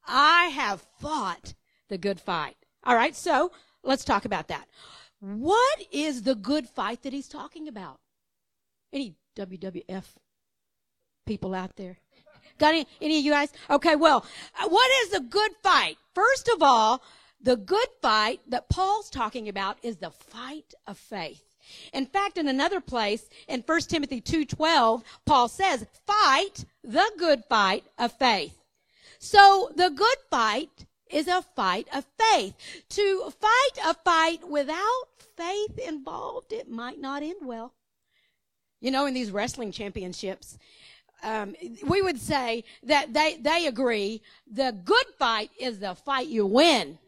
I 0.07 0.47
have 0.47 0.87
fought 1.01 1.55
the 1.89 1.99
good 1.99 2.21
fight. 2.21 2.57
All 2.85 2.95
right, 2.95 3.17
so 3.17 3.53
let's 3.83 4.05
talk 4.05 4.25
about 4.25 4.49
that. 4.49 4.69
What 5.21 5.83
is 5.91 6.23
the 6.23 6.37
good 6.37 6.69
fight 6.69 7.03
that 7.03 7.13
he's 7.13 7.29
talking 7.29 7.67
about? 7.67 7.99
Any 8.93 9.17
WWF 9.39 10.05
people 11.27 11.55
out 11.55 11.77
there? 11.77 11.99
Got 12.59 12.75
any, 12.75 12.87
any 13.01 13.19
of 13.19 13.25
you 13.25 13.31
guys? 13.31 13.53
Okay, 13.71 13.97
well, 13.97 14.25
uh, 14.61 14.69
what 14.69 14.91
is 15.03 15.11
the 15.11 15.21
good 15.21 15.53
fight? 15.63 15.97
First 16.15 16.49
of 16.49 16.63
all, 16.63 17.03
the 17.41 17.57
good 17.57 17.89
fight 18.03 18.41
that 18.49 18.69
Paul's 18.69 19.11
talking 19.11 19.49
about 19.49 19.79
is 19.83 19.97
the 19.97 20.11
fight 20.11 20.75
of 20.87 20.99
faith. 20.99 21.45
In 21.93 22.07
fact, 22.07 22.39
in 22.39 22.49
another 22.49 22.81
place, 22.81 23.29
in 23.47 23.63
1 23.65 23.81
Timothy 23.83 24.21
2.12, 24.21 25.03
Paul 25.25 25.49
says, 25.49 25.87
fight 26.07 26.65
the 26.83 27.11
good 27.19 27.45
fight 27.49 27.85
of 27.99 28.13
faith. 28.13 28.57
So 29.19 29.71
the 29.77 29.91
good 29.91 30.19
fight 30.31 30.87
is 31.11 31.29
a 31.29 31.43
fight 31.43 31.89
of 31.95 32.07
faith. 32.19 32.55
To 32.91 33.33
fight 33.39 33.85
a 33.85 33.95
fight 33.95 34.49
without 34.49 35.09
faith 35.37 35.79
involved, 35.79 36.53
it 36.53 36.69
might 36.69 37.01
not 37.01 37.23
end 37.23 37.43
well. 37.43 37.75
You 38.81 38.91
know, 38.91 39.07
in 39.07 39.15
these 39.15 39.31
wrestling 39.31 39.73
championships, 39.73 40.59
um, 41.23 41.57
we 41.87 42.01
would 42.03 42.19
say 42.19 42.65
that 42.85 43.13
they, 43.13 43.39
they 43.41 43.67
agree 43.67 44.23
the 44.51 44.73
good 44.85 45.07
fight 45.19 45.51
is 45.59 45.81
the 45.81 45.95
fight 45.95 46.29
you 46.29 46.47
win. 46.47 46.99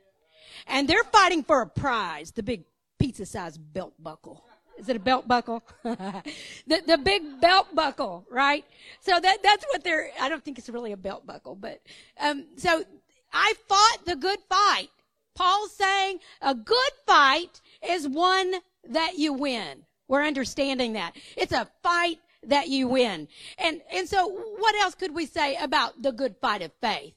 And 0.67 0.89
they're 0.89 1.05
fighting 1.05 1.43
for 1.43 1.63
a 1.63 1.67
prize, 1.67 2.33
the 2.33 2.43
big 2.43 2.65
pizza 2.99 3.25
sized 3.25 3.61
belt 3.73 3.95
buckle. 3.99 4.45
Is 4.79 4.89
it 4.89 4.97
a 4.97 5.01
belt 5.01 5.29
buckle? 5.29 5.63
the, 5.83 6.83
the 6.87 6.99
big 6.99 7.41
belt 7.41 7.75
buckle, 7.75 8.25
right? 8.31 8.65
So 9.01 9.19
that, 9.21 9.43
that's 9.43 9.65
what 9.71 9.85
they're, 9.85 10.11
I 10.21 10.29
don't 10.29 10.43
think 10.43 10.59
it's 10.59 10.69
really 10.69 10.93
a 10.93 10.97
belt 10.97 11.27
buckle, 11.27 11.55
but, 11.55 11.81
um, 12.19 12.47
so 12.57 12.85
I 13.33 13.55
fought 13.69 14.07
the 14.07 14.17
good 14.17 14.39
fight. 14.49 14.89
Paul's 15.35 15.73
saying 15.73 16.21
a 16.41 16.55
good 16.55 16.93
fight 17.07 17.61
is 17.87 18.09
one 18.09 18.55
that 18.89 19.19
you 19.19 19.33
win. 19.33 19.85
We're 20.11 20.25
understanding 20.25 20.95
that. 20.95 21.15
It's 21.37 21.53
a 21.53 21.69
fight 21.85 22.19
that 22.49 22.69
you 22.69 22.89
win. 22.89 23.29
And, 23.59 23.81
and 23.93 24.09
so 24.09 24.27
what 24.27 24.75
else 24.75 24.97
could 24.97 25.15
we 25.15 25.25
say 25.25 25.55
about 25.55 26.03
the 26.03 26.11
good 26.11 26.35
fight 26.41 26.63
of 26.63 26.73
faith? 26.81 27.15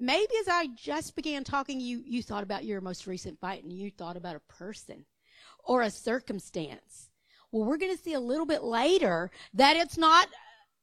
Maybe 0.00 0.32
as 0.40 0.48
I 0.48 0.66
just 0.74 1.14
began 1.14 1.44
talking, 1.44 1.78
you, 1.78 2.02
you 2.04 2.24
thought 2.24 2.42
about 2.42 2.64
your 2.64 2.80
most 2.80 3.06
recent 3.06 3.38
fight 3.38 3.62
and 3.62 3.72
you 3.72 3.92
thought 3.92 4.16
about 4.16 4.34
a 4.34 4.52
person 4.52 5.04
or 5.62 5.82
a 5.82 5.90
circumstance. 5.90 7.08
Well, 7.52 7.64
we're 7.64 7.78
going 7.78 7.96
to 7.96 8.02
see 8.02 8.14
a 8.14 8.20
little 8.20 8.46
bit 8.46 8.64
later 8.64 9.30
that 9.54 9.76
it's 9.76 9.96
not 9.96 10.26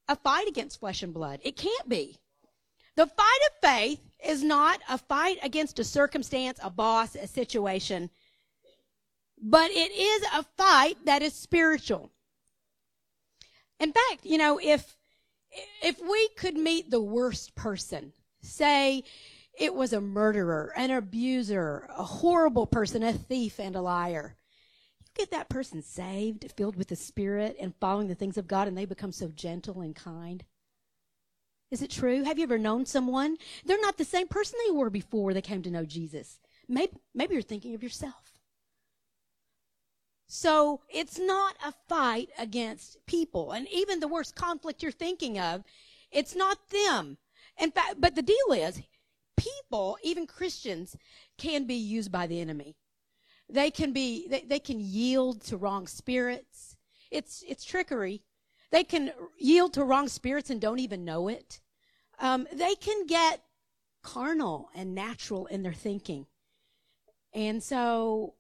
a 0.08 0.16
fight 0.16 0.48
against 0.48 0.80
flesh 0.80 1.04
and 1.04 1.14
blood. 1.14 1.42
It 1.44 1.58
can't 1.58 1.90
be. 1.90 2.18
The 2.96 3.08
fight 3.08 3.40
of 3.50 3.70
faith 3.70 4.00
is 4.26 4.42
not 4.42 4.80
a 4.88 4.98
fight 4.98 5.38
against 5.44 5.80
a 5.80 5.84
circumstance, 5.84 6.60
a 6.64 6.70
boss, 6.70 7.16
a 7.16 7.28
situation 7.28 8.10
but 9.42 9.72
it 9.72 9.92
is 9.92 10.24
a 10.34 10.44
fight 10.58 10.98
that 11.06 11.22
is 11.22 11.34
spiritual. 11.34 12.12
In 13.80 13.92
fact, 13.92 14.24
you 14.24 14.38
know, 14.38 14.60
if 14.62 14.96
if 15.82 16.00
we 16.02 16.30
could 16.30 16.56
meet 16.56 16.90
the 16.90 17.02
worst 17.02 17.56
person, 17.56 18.14
say 18.42 19.04
it 19.58 19.74
was 19.74 19.94
a 19.94 20.02
murderer, 20.02 20.74
an 20.76 20.92
abuser, 20.92 21.88
a 21.98 22.04
horrible 22.04 22.68
person, 22.68 23.04
a 23.04 23.14
thief 23.14 23.60
and 23.60 23.76
a 23.76 23.82
liar, 23.82 24.36
you 25.06 25.12
get 25.16 25.32
that 25.32 25.50
person 25.50 25.82
saved, 25.82 26.52
filled 26.58 26.76
with 26.76 26.90
the 26.90 26.96
Spirit 26.96 27.56
and 27.60 27.74
following 27.80 28.08
the 28.08 28.16
things 28.16 28.38
of 28.38 28.48
God, 28.48 28.68
and 28.68 28.78
they 28.78 28.86
become 28.86 29.12
so 29.12 29.30
gentle 29.30 29.82
and 29.82 29.96
kind. 29.96 30.44
Is 31.72 31.82
it 31.82 31.90
true? 31.90 32.24
Have 32.24 32.38
you 32.38 32.44
ever 32.44 32.58
known 32.58 32.86
someone? 32.86 33.38
They're 33.66 33.82
not 33.82 33.98
the 33.98 34.06
same 34.06 34.28
person 34.28 34.60
they 34.66 34.72
were 34.72 34.90
before 34.90 35.34
they 35.34 35.42
came 35.42 35.62
to 35.64 35.72
know 35.72 35.86
Jesus. 35.86 36.40
Maybe, 36.68 36.94
maybe 37.14 37.34
you're 37.34 37.42
thinking 37.42 37.76
of 37.76 37.84
yourself. 37.84 38.35
So 40.28 40.82
it's 40.90 41.20
not 41.20 41.56
a 41.64 41.74
fight 41.88 42.30
against 42.38 42.98
people. 43.06 43.52
And 43.52 43.68
even 43.72 44.00
the 44.00 44.08
worst 44.08 44.36
conflict 44.36 44.82
you're 44.82 44.92
thinking 44.92 45.40
of, 45.40 45.64
it's 46.12 46.36
not 46.36 46.70
them. 46.70 47.18
In 47.60 47.72
fact, 47.72 47.96
but 48.00 48.16
the 48.16 48.22
deal 48.22 48.52
is, 48.54 48.82
people, 49.38 49.98
even 50.04 50.28
Christians, 50.28 50.98
can 51.38 51.66
be 51.66 51.76
used 51.76 52.12
by 52.12 52.28
the 52.28 52.42
enemy. 52.42 52.76
They 53.48 53.70
can 53.70 53.94
be, 53.94 54.28
they, 54.28 54.42
they 54.42 54.60
can 54.60 54.80
yield 54.80 55.42
to 55.46 55.58
wrong 55.58 55.88
spirits. 55.88 56.76
It's, 57.12 57.44
it's 57.48 57.64
trickery. 57.64 58.24
They 58.72 58.84
can 58.84 59.12
yield 59.38 59.74
to 59.74 59.84
wrong 59.84 60.08
spirits 60.08 60.50
and 60.50 60.60
don't 60.60 60.80
even 60.80 61.06
know 61.06 61.28
it. 61.28 61.62
Um, 62.20 62.48
they 62.52 62.76
can 62.76 63.06
get 63.06 63.42
carnal 64.02 64.70
and 64.76 64.96
natural 64.96 65.46
in 65.46 65.64
their 65.64 65.74
thinking. 65.74 66.26
And 67.34 67.62
so 67.62 68.34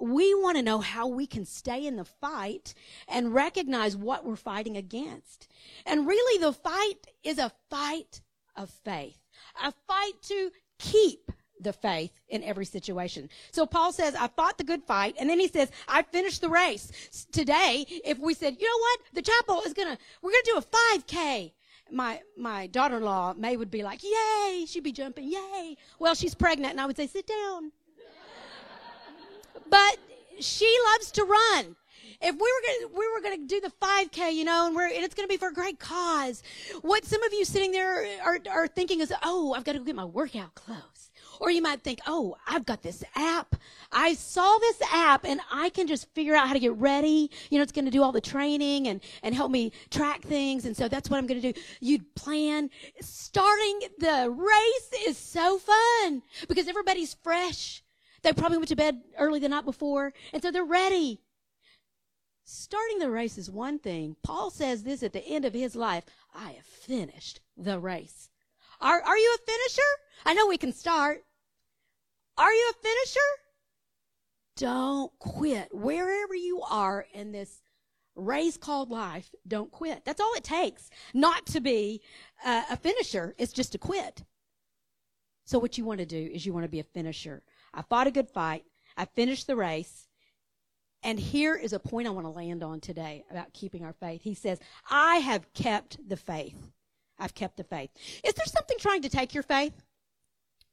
we 0.00 0.34
want 0.34 0.56
to 0.56 0.62
know 0.62 0.80
how 0.80 1.08
we 1.08 1.26
can 1.26 1.44
stay 1.44 1.86
in 1.86 1.96
the 1.96 2.04
fight 2.04 2.74
and 3.08 3.34
recognize 3.34 3.96
what 3.96 4.24
we're 4.24 4.36
fighting 4.36 4.76
against. 4.76 5.48
And 5.86 6.06
really, 6.06 6.40
the 6.40 6.52
fight 6.52 7.06
is 7.24 7.38
a 7.38 7.52
fight 7.70 8.20
of 8.56 8.70
faith. 8.84 9.18
a 9.62 9.72
fight 9.86 10.12
to 10.22 10.50
keep 10.78 11.30
the 11.60 11.72
faith 11.72 12.12
in 12.28 12.42
every 12.44 12.64
situation. 12.64 13.28
So 13.50 13.66
Paul 13.66 13.92
says, 13.92 14.14
I 14.14 14.28
fought 14.28 14.58
the 14.58 14.64
good 14.64 14.84
fight. 14.84 15.16
And 15.18 15.28
then 15.28 15.40
he 15.40 15.48
says, 15.48 15.70
I 15.88 16.02
finished 16.02 16.40
the 16.40 16.48
race. 16.48 17.26
Today, 17.32 17.84
if 18.04 18.18
we 18.18 18.34
said, 18.34 18.56
you 18.58 18.66
know 18.66 18.78
what? 18.78 19.00
The 19.14 19.22
chapel 19.22 19.62
is 19.66 19.72
going 19.72 19.88
to, 19.88 19.98
we're 20.22 20.30
going 20.30 20.44
to 20.44 20.52
do 20.52 20.58
a 20.58 20.98
5K. 20.98 21.52
My, 21.90 22.20
my 22.36 22.66
daughter-in-law, 22.66 23.34
May, 23.38 23.56
would 23.56 23.70
be 23.70 23.82
like, 23.82 24.02
yay. 24.02 24.66
She'd 24.66 24.84
be 24.84 24.92
jumping, 24.92 25.32
yay. 25.32 25.76
Well, 25.98 26.14
she's 26.14 26.34
pregnant. 26.34 26.72
And 26.72 26.80
I 26.80 26.86
would 26.86 26.96
say, 26.96 27.06
sit 27.06 27.26
down. 27.26 27.72
But 29.70 29.98
she 30.40 30.74
loves 30.92 31.10
to 31.12 31.24
run 31.24 31.76
if 32.20 32.34
we 32.34 32.40
were 32.40 32.88
gonna, 32.88 32.98
we 32.98 33.12
were 33.12 33.36
to 33.36 33.46
do 33.46 33.60
the 33.60 33.72
5K, 33.80 34.34
you 34.34 34.44
know, 34.44 34.66
and 34.66 34.74
we're 34.74 34.86
and 34.86 35.04
it's 35.04 35.14
to 35.14 35.26
be 35.26 35.36
for 35.36 35.48
a 35.48 35.52
great 35.52 35.78
cause. 35.78 36.42
What 36.82 37.04
some 37.04 37.22
of 37.22 37.32
you 37.32 37.44
sitting 37.44 37.70
there 37.70 38.06
are 38.22 38.38
are 38.50 38.66
thinking 38.66 39.00
is, 39.00 39.12
oh, 39.22 39.52
I've 39.52 39.64
got 39.64 39.72
to 39.72 39.78
go 39.78 39.84
get 39.84 39.94
my 39.96 40.04
workout 40.04 40.54
clothes. 40.54 41.10
Or 41.40 41.52
you 41.52 41.62
might 41.62 41.82
think, 41.82 42.00
oh, 42.08 42.36
I've 42.48 42.66
got 42.66 42.82
this 42.82 43.04
app. 43.14 43.54
I 43.92 44.14
saw 44.14 44.58
this 44.58 44.82
app 44.92 45.24
and 45.24 45.40
I 45.52 45.70
can 45.70 45.86
just 45.86 46.12
figure 46.12 46.34
out 46.34 46.48
how 46.48 46.54
to 46.54 46.58
get 46.58 46.74
ready. 46.74 47.30
You 47.48 47.58
know, 47.58 47.62
it's 47.62 47.70
going 47.70 47.84
to 47.84 47.92
do 47.92 48.02
all 48.02 48.10
the 48.10 48.20
training 48.20 48.88
and, 48.88 49.00
and 49.22 49.36
help 49.36 49.52
me 49.52 49.70
track 49.88 50.22
things. 50.22 50.64
And 50.64 50.76
so 50.76 50.88
that's 50.88 51.08
what 51.08 51.18
I'm 51.18 51.28
going 51.28 51.40
to 51.40 51.52
do. 51.52 51.60
You'd 51.80 52.12
plan. 52.16 52.70
Starting 53.00 53.80
the 54.00 54.28
race 54.30 55.06
is 55.06 55.16
so 55.16 55.58
fun 55.58 56.22
because 56.48 56.66
everybody's 56.66 57.14
fresh. 57.14 57.84
They 58.22 58.32
probably 58.32 58.58
went 58.58 58.68
to 58.68 58.76
bed 58.76 59.00
early 59.18 59.40
the 59.40 59.48
night 59.48 59.64
before. 59.64 60.12
And 60.32 60.42
so 60.42 60.50
they're 60.50 60.64
ready. 60.64 61.20
Starting 62.44 62.98
the 62.98 63.10
race 63.10 63.38
is 63.38 63.50
one 63.50 63.78
thing. 63.78 64.16
Paul 64.22 64.50
says 64.50 64.82
this 64.82 65.02
at 65.02 65.12
the 65.12 65.24
end 65.24 65.44
of 65.44 65.52
his 65.52 65.76
life 65.76 66.04
I 66.34 66.52
have 66.52 66.64
finished 66.64 67.40
the 67.56 67.78
race. 67.78 68.30
Are, 68.80 69.02
are 69.02 69.18
you 69.18 69.36
a 69.36 69.50
finisher? 69.50 69.90
I 70.24 70.34
know 70.34 70.46
we 70.46 70.56
can 70.56 70.72
start. 70.72 71.24
Are 72.36 72.52
you 72.52 72.72
a 72.72 72.82
finisher? 72.82 73.20
Don't 74.56 75.12
quit. 75.18 75.68
Wherever 75.72 76.34
you 76.34 76.62
are 76.62 77.06
in 77.12 77.32
this 77.32 77.62
race 78.14 78.56
called 78.56 78.90
life, 78.90 79.30
don't 79.46 79.70
quit. 79.70 80.04
That's 80.04 80.20
all 80.20 80.34
it 80.34 80.44
takes 80.44 80.90
not 81.14 81.46
to 81.46 81.60
be 81.60 82.00
uh, 82.44 82.62
a 82.70 82.76
finisher. 82.76 83.34
It's 83.38 83.52
just 83.52 83.72
to 83.72 83.78
quit. 83.78 84.24
So 85.44 85.58
what 85.58 85.78
you 85.78 85.84
want 85.84 86.00
to 86.00 86.06
do 86.06 86.30
is 86.32 86.44
you 86.44 86.52
want 86.52 86.64
to 86.64 86.70
be 86.70 86.80
a 86.80 86.84
finisher. 86.84 87.42
I 87.78 87.82
fought 87.82 88.08
a 88.08 88.10
good 88.10 88.28
fight. 88.28 88.64
I 88.96 89.04
finished 89.04 89.46
the 89.46 89.54
race. 89.54 90.08
And 91.04 91.20
here 91.20 91.54
is 91.54 91.72
a 91.72 91.78
point 91.78 92.08
I 92.08 92.10
want 92.10 92.26
to 92.26 92.30
land 92.30 92.64
on 92.64 92.80
today 92.80 93.24
about 93.30 93.52
keeping 93.52 93.84
our 93.84 93.92
faith. 93.92 94.22
He 94.22 94.34
says, 94.34 94.58
I 94.90 95.18
have 95.18 95.52
kept 95.52 95.96
the 96.08 96.16
faith. 96.16 96.72
I've 97.20 97.34
kept 97.34 97.56
the 97.56 97.62
faith. 97.62 97.90
Is 98.24 98.34
there 98.34 98.46
something 98.46 98.78
trying 98.80 99.02
to 99.02 99.08
take 99.08 99.32
your 99.32 99.44
faith? 99.44 99.80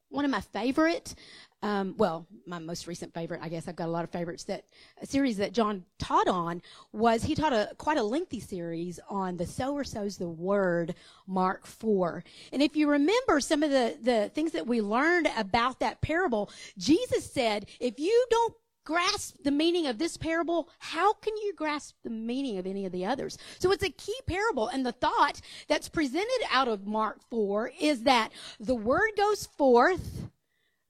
One 0.09 0.25
of 0.25 0.31
my 0.31 0.41
favorite, 0.41 1.15
um, 1.61 1.95
well, 1.97 2.27
my 2.45 2.59
most 2.59 2.85
recent 2.85 3.13
favorite, 3.13 3.39
I 3.41 3.49
guess 3.49 3.67
I've 3.67 3.75
got 3.75 3.87
a 3.87 3.91
lot 3.91 4.03
of 4.03 4.11
favorites 4.11 4.43
that 4.43 4.65
series 5.03 5.37
that 5.37 5.51
John 5.51 5.83
taught 5.97 6.27
on 6.27 6.61
was 6.91 7.23
he 7.23 7.33
taught 7.33 7.53
a 7.53 7.71
quite 7.77 7.97
a 7.97 8.03
lengthy 8.03 8.39
series 8.39 8.99
on 9.09 9.37
the 9.37 9.47
sower 9.47 9.83
sows 9.83 10.17
the 10.17 10.29
word, 10.29 10.93
Mark 11.25 11.65
4. 11.65 12.23
And 12.53 12.61
if 12.61 12.75
you 12.75 12.89
remember 12.89 13.39
some 13.39 13.63
of 13.63 13.71
the, 13.71 13.97
the 14.01 14.29
things 14.35 14.51
that 14.51 14.67
we 14.67 14.79
learned 14.79 15.27
about 15.35 15.79
that 15.79 16.01
parable, 16.01 16.51
Jesus 16.77 17.29
said, 17.31 17.67
if 17.79 17.99
you 17.99 18.25
don't 18.29 18.53
grasp 18.85 19.35
the 19.43 19.51
meaning 19.51 19.87
of 19.87 19.97
this 19.97 20.15
parable, 20.15 20.69
how 20.79 21.13
can 21.13 21.35
you 21.37 21.53
grasp 21.53 21.95
the 22.03 22.09
meaning 22.09 22.57
of 22.57 22.65
any 22.65 22.85
of 22.85 22.91
the 22.91 23.05
others? 23.05 23.37
So 23.59 23.71
it's 23.71 23.83
a 23.83 23.89
key 23.89 24.17
parable. 24.25 24.69
And 24.69 24.85
the 24.85 24.93
thought 24.93 25.41
that's 25.67 25.89
presented 25.89 26.41
out 26.51 26.67
of 26.67 26.87
Mark 26.87 27.19
4 27.29 27.71
is 27.81 28.03
that 28.03 28.31
the 28.59 28.75
word 28.75 29.11
goes 29.17 29.45
forth 29.45 30.29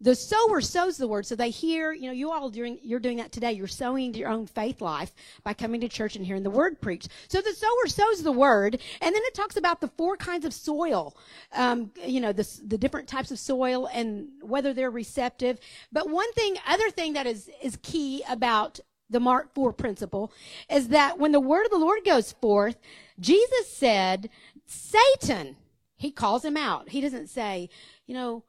the 0.06 0.14
sower 0.14 0.62
sows 0.62 0.98
the 0.98 1.08
word. 1.08 1.26
So 1.26 1.36
they 1.36 1.50
hear 1.50 1.92
you 1.92 2.06
know 2.06 2.12
you 2.12 2.32
all 2.32 2.52
doing 2.52 2.78
you're 2.84 3.00
doing 3.00 3.18
that 3.18 3.32
today. 3.32 3.54
You're 3.54 3.66
sowing 3.66 4.14
your 4.14 4.30
own 4.30 4.46
faith 4.46 4.80
life 4.80 5.12
by 5.44 5.56
coming 5.56 5.82
to 5.82 5.90
church 5.90 6.16
and 6.16 6.24
hearing 6.24 6.44
the 6.44 6.52
word 6.52 6.80
preached. 6.80 7.10
So 7.28 7.42
the 7.42 7.54
sower 7.54 7.88
sows 7.88 8.22
the 8.22 8.32
word 8.32 8.80
and 9.02 9.16
then 9.16 9.22
it 9.26 9.34
talks 9.34 9.58
about 9.58 9.82
the 9.82 9.88
four 9.88 10.16
kinds 10.16 10.46
of 10.46 10.54
soil 10.54 11.18
um, 11.54 11.92
you 12.06 12.22
know 12.22 12.32
the, 12.32 12.48
the 12.68 12.78
different 12.78 13.08
types 13.08 13.32
of 13.32 13.40
soil 13.40 13.90
and 13.92 14.28
whether 14.44 14.76
they're 14.76 14.92
receptive. 14.92 15.58
But 15.92 16.08
one 16.08 16.32
thing 16.34 16.56
other 16.68 16.92
thing 16.92 17.14
that 17.14 17.26
is 17.26 17.50
is 17.64 17.80
key 17.82 18.24
about 18.30 18.80
the 19.10 19.20
mark 19.20 19.54
4 19.56 19.74
principle 19.74 20.32
is 20.70 20.90
that 20.90 21.20
when 21.20 21.32
the 21.32 21.40
word 21.40 21.66
of 21.66 21.72
the 21.72 21.78
lord 21.78 22.00
goes 22.04 22.32
forth 22.32 22.76
jesus 23.20 23.70
said 23.70 24.32
satan 24.66 25.56
he 25.98 26.12
calls 26.12 26.44
him 26.44 26.58
out. 26.58 26.90
He 26.90 27.02
doesn't 27.02 27.30
say 27.30 27.70
you 28.06 28.14
know 28.14 28.44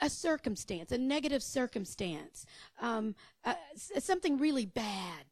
a 0.00 0.10
circumstance, 0.10 0.92
a 0.92 0.98
negative 0.98 1.42
circumstance, 1.42 2.46
um, 2.80 3.14
uh, 3.44 3.54
something 3.98 4.38
really 4.38 4.66
bad 4.66 5.24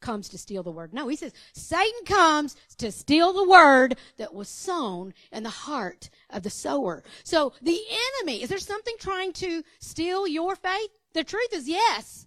comes 0.00 0.28
to 0.28 0.38
steal 0.38 0.62
the 0.62 0.70
word. 0.70 0.92
No, 0.92 1.08
he 1.08 1.16
says 1.16 1.32
Satan 1.54 2.04
comes 2.04 2.56
to 2.78 2.92
steal 2.92 3.32
the 3.32 3.48
word 3.48 3.96
that 4.18 4.34
was 4.34 4.48
sown 4.48 5.14
in 5.30 5.44
the 5.44 5.50
heart 5.50 6.10
of 6.28 6.42
the 6.42 6.50
sower. 6.50 7.02
So 7.24 7.54
the 7.62 7.80
enemy, 8.20 8.42
is 8.42 8.50
there 8.50 8.58
something 8.58 8.96
trying 8.98 9.32
to 9.34 9.62
steal 9.78 10.26
your 10.26 10.56
faith? 10.56 10.90
The 11.14 11.24
truth 11.24 11.52
is 11.52 11.68
yes. 11.68 12.26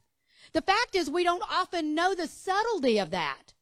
The 0.53 0.61
fact 0.61 0.95
is 0.95 1.09
we 1.09 1.23
don't 1.23 1.43
often 1.51 1.93
know 1.93 2.15
the 2.15 2.27
subtlety 2.27 2.97
of 2.97 3.11
that. 3.11 3.53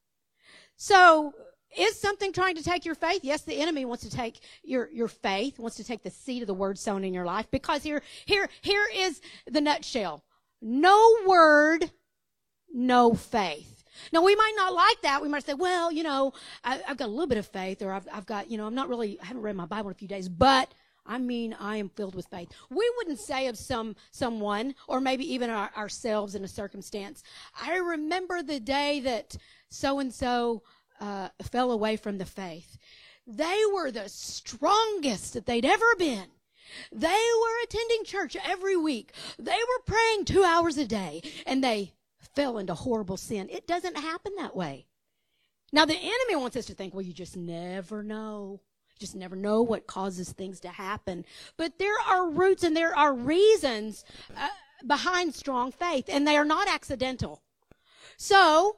So 0.77 1.33
is 1.77 1.99
something 1.99 2.31
trying 2.31 2.55
to 2.55 2.63
take 2.63 2.85
your 2.85 2.95
faith? 2.95 3.21
Yes, 3.23 3.41
the 3.41 3.55
enemy 3.55 3.85
wants 3.85 4.03
to 4.03 4.09
take 4.09 4.39
your, 4.63 4.89
your 4.91 5.07
faith, 5.07 5.59
wants 5.59 5.77
to 5.77 5.83
take 5.83 6.03
the 6.03 6.09
seed 6.09 6.43
of 6.43 6.47
the 6.47 6.53
word 6.53 6.77
sown 6.77 7.03
in 7.03 7.13
your 7.13 7.25
life 7.25 7.47
because 7.51 7.83
here, 7.83 8.01
here, 8.25 8.49
here 8.61 8.85
is 8.95 9.21
the 9.49 9.61
nutshell. 9.61 10.23
No 10.61 11.17
word, 11.25 11.91
no 12.73 13.13
faith. 13.13 13.83
Now 14.11 14.23
we 14.23 14.35
might 14.35 14.53
not 14.55 14.73
like 14.73 15.01
that. 15.01 15.21
We 15.21 15.29
might 15.29 15.45
say, 15.45 15.53
well, 15.53 15.91
you 15.91 16.03
know, 16.03 16.33
I, 16.63 16.77
have 16.85 16.97
got 16.97 17.07
a 17.07 17.11
little 17.11 17.27
bit 17.27 17.37
of 17.37 17.47
faith 17.47 17.81
or 17.81 17.91
I've, 17.91 18.07
I've 18.11 18.25
got, 18.25 18.49
you 18.49 18.57
know, 18.57 18.65
I'm 18.65 18.75
not 18.75 18.89
really, 18.89 19.19
I 19.21 19.25
haven't 19.25 19.43
read 19.43 19.55
my 19.55 19.65
Bible 19.65 19.89
in 19.89 19.95
a 19.95 19.97
few 19.97 20.07
days, 20.07 20.29
but 20.29 20.73
I 21.05 21.17
mean, 21.17 21.55
I 21.59 21.77
am 21.77 21.89
filled 21.89 22.15
with 22.15 22.27
faith. 22.27 22.49
We 22.69 22.89
wouldn't 22.97 23.19
say 23.19 23.47
of 23.47 23.57
some, 23.57 23.95
someone 24.11 24.73
or 24.87 25.01
maybe 25.01 25.31
even 25.33 25.49
our, 25.49 25.69
ourselves 25.75 26.35
in 26.35 26.43
a 26.43 26.47
circumstance, 26.47 27.23
I 27.61 27.77
remember 27.77 28.41
the 28.41 28.59
day 28.59 29.01
that 29.01 29.35
so 29.69 29.99
and 29.99 30.13
so 30.13 30.63
uh, 30.99 31.29
fell 31.41 31.71
away 31.71 31.97
from 31.97 32.17
the 32.17 32.25
faith. 32.25 32.77
They 33.25 33.61
were 33.73 33.91
the 33.91 34.09
strongest 34.09 35.33
that 35.33 35.45
they'd 35.45 35.65
ever 35.65 35.95
been. 35.97 36.27
They 36.91 37.07
were 37.07 37.63
attending 37.63 38.03
church 38.03 38.35
every 38.43 38.75
week. 38.75 39.13
They 39.37 39.51
were 39.51 39.83
praying 39.85 40.25
two 40.25 40.43
hours 40.43 40.77
a 40.77 40.85
day 40.85 41.21
and 41.45 41.63
they 41.63 41.93
fell 42.35 42.57
into 42.57 42.73
horrible 42.73 43.17
sin. 43.17 43.49
It 43.51 43.67
doesn't 43.67 43.97
happen 43.97 44.33
that 44.37 44.55
way. 44.55 44.87
Now, 45.71 45.85
the 45.85 45.95
enemy 45.95 46.35
wants 46.35 46.55
us 46.55 46.65
to 46.65 46.73
think, 46.73 46.93
well, 46.93 47.01
you 47.01 47.13
just 47.13 47.35
never 47.35 48.03
know. 48.03 48.61
Just 48.99 49.15
never 49.15 49.35
know 49.35 49.63
what 49.63 49.87
causes 49.87 50.31
things 50.31 50.59
to 50.61 50.69
happen. 50.69 51.25
But 51.57 51.79
there 51.79 51.99
are 52.07 52.29
roots 52.29 52.63
and 52.63 52.77
there 52.77 52.95
are 52.95 53.13
reasons 53.13 54.05
uh, 54.37 54.49
behind 54.85 55.33
strong 55.33 55.71
faith, 55.71 56.05
and 56.07 56.27
they 56.27 56.37
are 56.37 56.45
not 56.45 56.67
accidental. 56.67 57.41
So, 58.17 58.77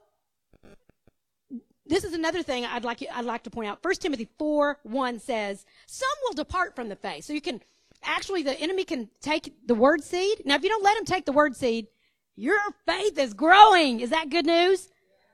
this 1.85 2.03
is 2.03 2.13
another 2.13 2.43
thing 2.43 2.65
I'd 2.65 2.83
like, 2.83 3.03
I'd 3.13 3.25
like 3.25 3.43
to 3.43 3.49
point 3.49 3.69
out. 3.69 3.83
1 3.83 3.95
Timothy 3.95 4.27
4 4.37 4.79
1 4.83 5.19
says, 5.19 5.65
Some 5.85 6.09
will 6.23 6.33
depart 6.33 6.75
from 6.75 6.89
the 6.89 6.95
faith. 6.95 7.25
So 7.25 7.33
you 7.33 7.41
can, 7.41 7.61
actually, 8.03 8.43
the 8.43 8.59
enemy 8.59 8.83
can 8.83 9.09
take 9.21 9.53
the 9.67 9.75
word 9.75 10.03
seed. 10.03 10.41
Now, 10.45 10.55
if 10.55 10.63
you 10.63 10.69
don't 10.69 10.83
let 10.83 10.97
him 10.97 11.05
take 11.05 11.25
the 11.25 11.31
word 11.31 11.55
seed, 11.55 11.87
your 12.35 12.59
faith 12.85 13.17
is 13.17 13.33
growing. 13.33 13.99
Is 13.99 14.09
that 14.09 14.29
good 14.29 14.45
news? 14.45 14.89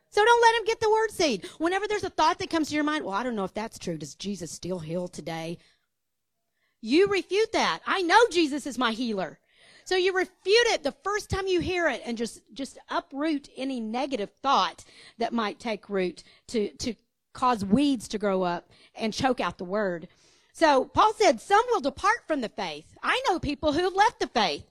So 0.10 0.26
don't 0.26 0.42
let 0.42 0.60
him 0.60 0.66
get 0.66 0.82
the 0.82 0.92
word 0.92 1.12
seed. 1.12 1.50
Whenever 1.58 1.88
there's 1.88 2.04
a 2.04 2.10
thought 2.10 2.38
that 2.40 2.50
comes 2.50 2.68
to 2.68 2.76
your 2.76 2.84
mind, 2.84 3.06
well, 3.06 3.14
I 3.14 3.24
don't 3.24 3.36
know 3.36 3.46
if 3.46 3.54
that's 3.54 3.80
true. 3.80 3.98
Does 3.98 4.16
Jesus 4.16 4.52
still 4.52 4.80
heal 4.80 5.08
today? 5.08 5.58
You 6.82 7.08
refute 7.08 7.54
that. 7.54 7.80
I 7.88 8.02
know 8.02 8.20
Jesus 8.30 8.68
is 8.68 8.78
my 8.78 8.92
healer. 8.92 9.40
So 9.92 9.98
you 9.98 10.14
refute 10.14 10.68
it 10.68 10.84
the 10.84 10.96
first 11.04 11.30
time 11.30 11.48
you 11.48 11.60
hear 11.60 11.90
it 11.90 12.02
and 12.06 12.18
just, 12.18 12.42
just 12.54 12.80
uproot 12.90 13.50
any 13.58 13.82
negative 13.82 14.30
thought 14.42 14.86
that 15.18 15.34
might 15.34 15.60
take 15.60 15.90
root 15.90 16.24
to, 16.48 16.70
to 16.78 16.94
cause 17.34 17.66
weeds 17.66 18.08
to 18.08 18.18
grow 18.18 18.42
up 18.42 18.70
and 18.96 19.14
choke 19.14 19.42
out 19.42 19.58
the 19.58 19.66
word. 19.66 20.08
So 20.54 20.86
Paul 20.86 21.12
said, 21.16 21.42
some 21.42 21.62
will 21.72 21.82
depart 21.82 22.20
from 22.26 22.40
the 22.40 22.48
faith. 22.48 22.86
I 23.04 23.22
know 23.28 23.38
people 23.38 23.74
who 23.74 23.84
have 23.84 23.94
left 23.94 24.22
the 24.22 24.28
faith. 24.28 24.64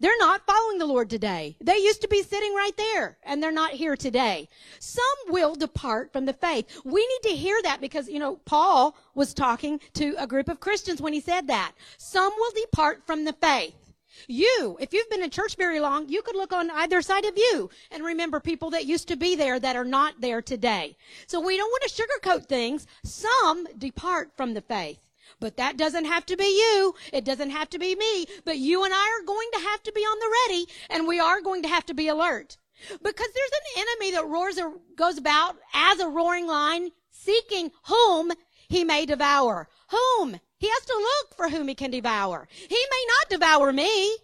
They're 0.00 0.18
not 0.20 0.46
following 0.46 0.78
the 0.78 0.86
Lord 0.86 1.10
today. 1.10 1.58
They 1.60 1.76
used 1.76 2.00
to 2.00 2.08
be 2.08 2.22
sitting 2.22 2.54
right 2.54 2.78
there 2.78 3.18
and 3.24 3.42
they're 3.42 3.52
not 3.52 3.72
here 3.72 3.94
today. 3.94 4.48
Some 4.78 5.04
will 5.28 5.54
depart 5.54 6.14
from 6.14 6.24
the 6.24 6.32
faith. 6.32 6.80
We 6.82 7.06
need 7.06 7.28
to 7.28 7.36
hear 7.36 7.60
that 7.64 7.82
because, 7.82 8.08
you 8.08 8.18
know, 8.18 8.36
Paul 8.46 8.96
was 9.14 9.34
talking 9.34 9.80
to 9.92 10.14
a 10.16 10.26
group 10.26 10.48
of 10.48 10.60
Christians 10.60 11.02
when 11.02 11.12
he 11.12 11.20
said 11.20 11.48
that. 11.48 11.72
Some 11.98 12.32
will 12.34 12.52
depart 12.62 13.06
from 13.06 13.26
the 13.26 13.34
faith. 13.34 13.74
You, 14.26 14.76
if 14.80 14.92
you've 14.92 15.10
been 15.10 15.22
in 15.22 15.30
church 15.30 15.56
very 15.56 15.80
long, 15.80 16.08
you 16.08 16.22
could 16.22 16.36
look 16.36 16.52
on 16.52 16.70
either 16.70 17.02
side 17.02 17.24
of 17.24 17.36
you 17.36 17.70
and 17.90 18.04
remember 18.04 18.40
people 18.40 18.70
that 18.70 18.86
used 18.86 19.08
to 19.08 19.16
be 19.16 19.36
there 19.36 19.58
that 19.60 19.76
are 19.76 19.84
not 19.84 20.20
there 20.20 20.42
today. 20.42 20.96
So 21.26 21.40
we 21.40 21.56
don't 21.56 21.70
want 21.70 21.84
to 21.84 22.02
sugarcoat 22.02 22.46
things. 22.46 22.86
Some 23.04 23.66
depart 23.78 24.30
from 24.36 24.54
the 24.54 24.60
faith. 24.60 25.00
But 25.40 25.56
that 25.56 25.76
doesn't 25.76 26.04
have 26.04 26.24
to 26.26 26.36
be 26.36 26.44
you. 26.44 26.94
It 27.12 27.24
doesn't 27.24 27.50
have 27.50 27.68
to 27.70 27.78
be 27.78 27.94
me. 27.94 28.26
But 28.44 28.58
you 28.58 28.84
and 28.84 28.94
I 28.94 29.20
are 29.20 29.26
going 29.26 29.48
to 29.54 29.60
have 29.60 29.82
to 29.84 29.92
be 29.92 30.00
on 30.00 30.18
the 30.18 30.36
ready 30.44 30.66
and 30.90 31.06
we 31.06 31.18
are 31.18 31.40
going 31.40 31.62
to 31.62 31.68
have 31.68 31.86
to 31.86 31.94
be 31.94 32.08
alert. 32.08 32.56
Because 32.90 33.28
there's 33.34 33.50
an 33.52 33.82
enemy 33.82 34.12
that 34.12 34.26
roars 34.26 34.58
or 34.58 34.74
goes 34.96 35.18
about 35.18 35.56
as 35.74 35.98
a 35.98 36.08
roaring 36.08 36.46
lion 36.46 36.90
seeking 37.10 37.72
whom 37.84 38.32
he 38.68 38.84
may 38.84 39.06
devour. 39.06 39.68
Whom? 39.90 40.40
He 40.58 40.68
has 40.68 40.84
to 40.86 40.94
look 40.94 41.36
for 41.36 41.48
whom 41.48 41.68
he 41.68 41.74
can 41.74 41.90
devour. 41.90 42.48
He 42.50 42.68
may 42.68 43.06
not 43.08 43.30
devour 43.30 43.72
me. 43.72 44.16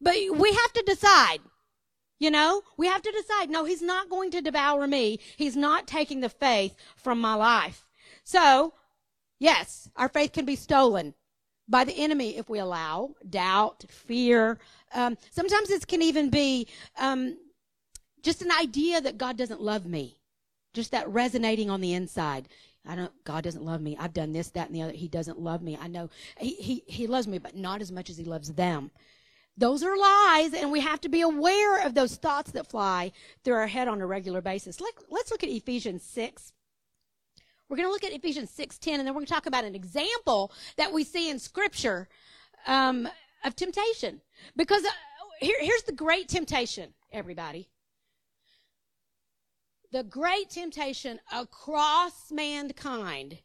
But 0.00 0.14
we 0.34 0.52
have 0.52 0.72
to 0.72 0.82
decide. 0.86 1.38
You 2.18 2.30
know, 2.30 2.62
we 2.76 2.86
have 2.86 3.02
to 3.02 3.10
decide. 3.12 3.50
No, 3.50 3.64
he's 3.64 3.82
not 3.82 4.08
going 4.08 4.30
to 4.32 4.40
devour 4.40 4.86
me. 4.86 5.18
He's 5.36 5.56
not 5.56 5.86
taking 5.86 6.20
the 6.20 6.28
faith 6.28 6.74
from 6.96 7.20
my 7.20 7.34
life. 7.34 7.84
So, 8.24 8.74
yes, 9.38 9.88
our 9.96 10.08
faith 10.08 10.32
can 10.32 10.44
be 10.44 10.56
stolen 10.56 11.14
by 11.68 11.84
the 11.84 11.96
enemy 11.96 12.36
if 12.36 12.48
we 12.48 12.58
allow 12.58 13.14
doubt, 13.28 13.84
fear. 13.88 14.58
Um, 14.94 15.16
sometimes 15.30 15.68
this 15.68 15.84
can 15.84 16.02
even 16.02 16.30
be 16.30 16.68
um, 16.98 17.36
just 18.22 18.42
an 18.42 18.52
idea 18.52 19.00
that 19.00 19.18
God 19.18 19.36
doesn't 19.36 19.60
love 19.60 19.86
me, 19.86 20.18
just 20.74 20.90
that 20.92 21.08
resonating 21.08 21.70
on 21.70 21.80
the 21.80 21.94
inside. 21.94 22.48
I 22.86 22.96
don't. 22.96 23.12
God 23.24 23.44
doesn't 23.44 23.64
love 23.64 23.80
me. 23.80 23.96
I've 23.98 24.12
done 24.12 24.32
this, 24.32 24.50
that, 24.50 24.68
and 24.68 24.76
the 24.76 24.82
other. 24.82 24.92
He 24.92 25.08
doesn't 25.08 25.38
love 25.38 25.62
me. 25.62 25.78
I 25.80 25.86
know 25.86 26.10
he 26.38 26.54
he, 26.54 26.84
he 26.86 27.06
loves 27.06 27.28
me, 27.28 27.38
but 27.38 27.56
not 27.56 27.80
as 27.80 27.92
much 27.92 28.10
as 28.10 28.16
he 28.16 28.24
loves 28.24 28.52
them. 28.52 28.90
Those 29.56 29.82
are 29.82 29.96
lies, 29.96 30.54
and 30.54 30.72
we 30.72 30.80
have 30.80 31.00
to 31.02 31.08
be 31.08 31.20
aware 31.20 31.86
of 31.86 31.94
those 31.94 32.16
thoughts 32.16 32.52
that 32.52 32.66
fly 32.66 33.12
through 33.44 33.54
our 33.54 33.66
head 33.66 33.86
on 33.86 34.00
a 34.00 34.06
regular 34.06 34.40
basis. 34.40 34.80
Let, 34.80 34.94
let's 35.10 35.30
look 35.30 35.42
at 35.42 35.50
Ephesians 35.50 36.02
six. 36.02 36.52
We're 37.72 37.76
going 37.76 37.88
to 37.88 37.92
look 37.92 38.04
at 38.04 38.12
Ephesians 38.12 38.50
6:10 38.54 38.98
and 38.98 39.06
then 39.06 39.14
we're 39.14 39.20
going 39.20 39.26
to 39.26 39.32
talk 39.32 39.46
about 39.46 39.64
an 39.64 39.74
example 39.74 40.52
that 40.76 40.92
we 40.92 41.04
see 41.04 41.30
in 41.30 41.38
scripture 41.38 42.06
um, 42.66 43.08
of 43.44 43.56
temptation. 43.56 44.20
Because 44.54 44.84
uh, 44.84 44.90
here, 45.40 45.56
here's 45.58 45.82
the 45.84 45.92
great 45.92 46.28
temptation, 46.28 46.92
everybody. 47.12 47.70
The 49.92 50.02
great 50.02 50.50
temptation 50.50 51.20
across 51.32 52.32
mankind 52.32 53.38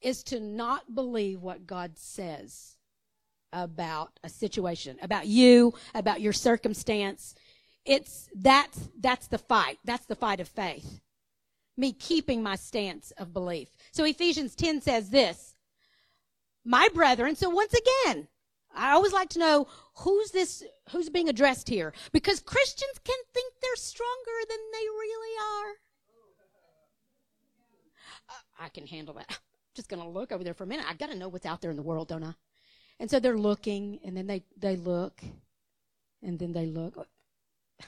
is 0.00 0.22
to 0.24 0.38
not 0.38 0.94
believe 0.94 1.40
what 1.40 1.66
God 1.66 1.98
says 1.98 2.76
about 3.52 4.20
a 4.22 4.28
situation, 4.28 4.98
about 5.02 5.26
you, 5.26 5.74
about 5.94 6.20
your 6.20 6.32
circumstance. 6.32 7.34
It's 7.84 8.28
that's 8.34 8.88
that's 9.00 9.26
the 9.28 9.38
fight. 9.38 9.78
That's 9.84 10.06
the 10.06 10.14
fight 10.14 10.40
of 10.40 10.48
faith 10.48 11.00
me 11.80 11.92
keeping 11.92 12.42
my 12.42 12.56
stance 12.56 13.10
of 13.12 13.32
belief. 13.32 13.68
So 13.90 14.04
Ephesians 14.04 14.54
10 14.54 14.82
says 14.82 15.10
this, 15.10 15.54
my 16.64 16.88
brethren, 16.92 17.34
so 17.34 17.48
once 17.48 17.72
again, 17.72 18.28
I 18.74 18.92
always 18.92 19.12
like 19.12 19.28
to 19.30 19.38
know 19.38 19.66
who's 19.96 20.30
this, 20.30 20.62
who's 20.90 21.08
being 21.08 21.28
addressed 21.28 21.68
here, 21.68 21.92
because 22.12 22.40
Christians 22.40 22.98
can 23.04 23.16
think 23.34 23.54
they're 23.60 23.76
stronger 23.76 24.38
than 24.48 24.58
they 24.72 24.86
really 24.88 25.36
are. 25.38 25.72
Uh, 28.28 28.64
I 28.64 28.68
can 28.68 28.86
handle 28.86 29.14
that. 29.14 29.26
I'm 29.28 29.36
just 29.74 29.88
going 29.88 30.02
to 30.02 30.08
look 30.08 30.32
over 30.32 30.44
there 30.44 30.54
for 30.54 30.64
a 30.64 30.66
minute. 30.66 30.86
I 30.88 30.94
got 30.94 31.10
to 31.10 31.16
know 31.16 31.28
what's 31.28 31.46
out 31.46 31.60
there 31.60 31.70
in 31.70 31.76
the 31.76 31.82
world, 31.82 32.08
don't 32.08 32.24
I? 32.24 32.34
And 33.00 33.10
so 33.10 33.18
they're 33.18 33.38
looking, 33.38 33.98
and 34.04 34.16
then 34.16 34.26
they, 34.26 34.44
they 34.56 34.76
look, 34.76 35.20
and 36.22 36.38
then 36.38 36.52
they 36.52 36.66
look. 36.66 37.08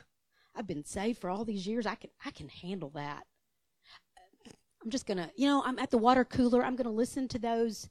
I've 0.56 0.66
been 0.66 0.84
saved 0.84 1.20
for 1.20 1.30
all 1.30 1.44
these 1.44 1.66
years. 1.66 1.86
I 1.86 1.94
can, 1.94 2.10
I 2.24 2.30
can 2.30 2.48
handle 2.48 2.90
that. 2.94 3.24
I'm 4.82 4.90
just 4.90 5.06
going 5.06 5.18
to, 5.18 5.30
you 5.36 5.46
know, 5.46 5.62
I'm 5.64 5.78
at 5.78 5.90
the 5.90 5.98
water 5.98 6.24
cooler. 6.24 6.64
I'm 6.64 6.74
going 6.74 6.86
to 6.86 6.90
listen 6.90 7.28
to 7.28 7.38
those 7.38 7.88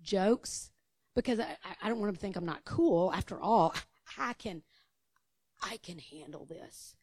jokes 0.00 0.69
because 1.14 1.40
I, 1.40 1.56
I 1.82 1.88
don't 1.88 1.98
want 1.98 2.08
them 2.08 2.16
to 2.16 2.20
think 2.20 2.36
I'm 2.36 2.46
not 2.46 2.64
cool. 2.64 3.12
After 3.12 3.40
all, 3.40 3.74
I 4.18 4.32
can, 4.34 4.62
I 5.62 5.78
can 5.78 5.98
handle 5.98 6.44
this. 6.44 6.94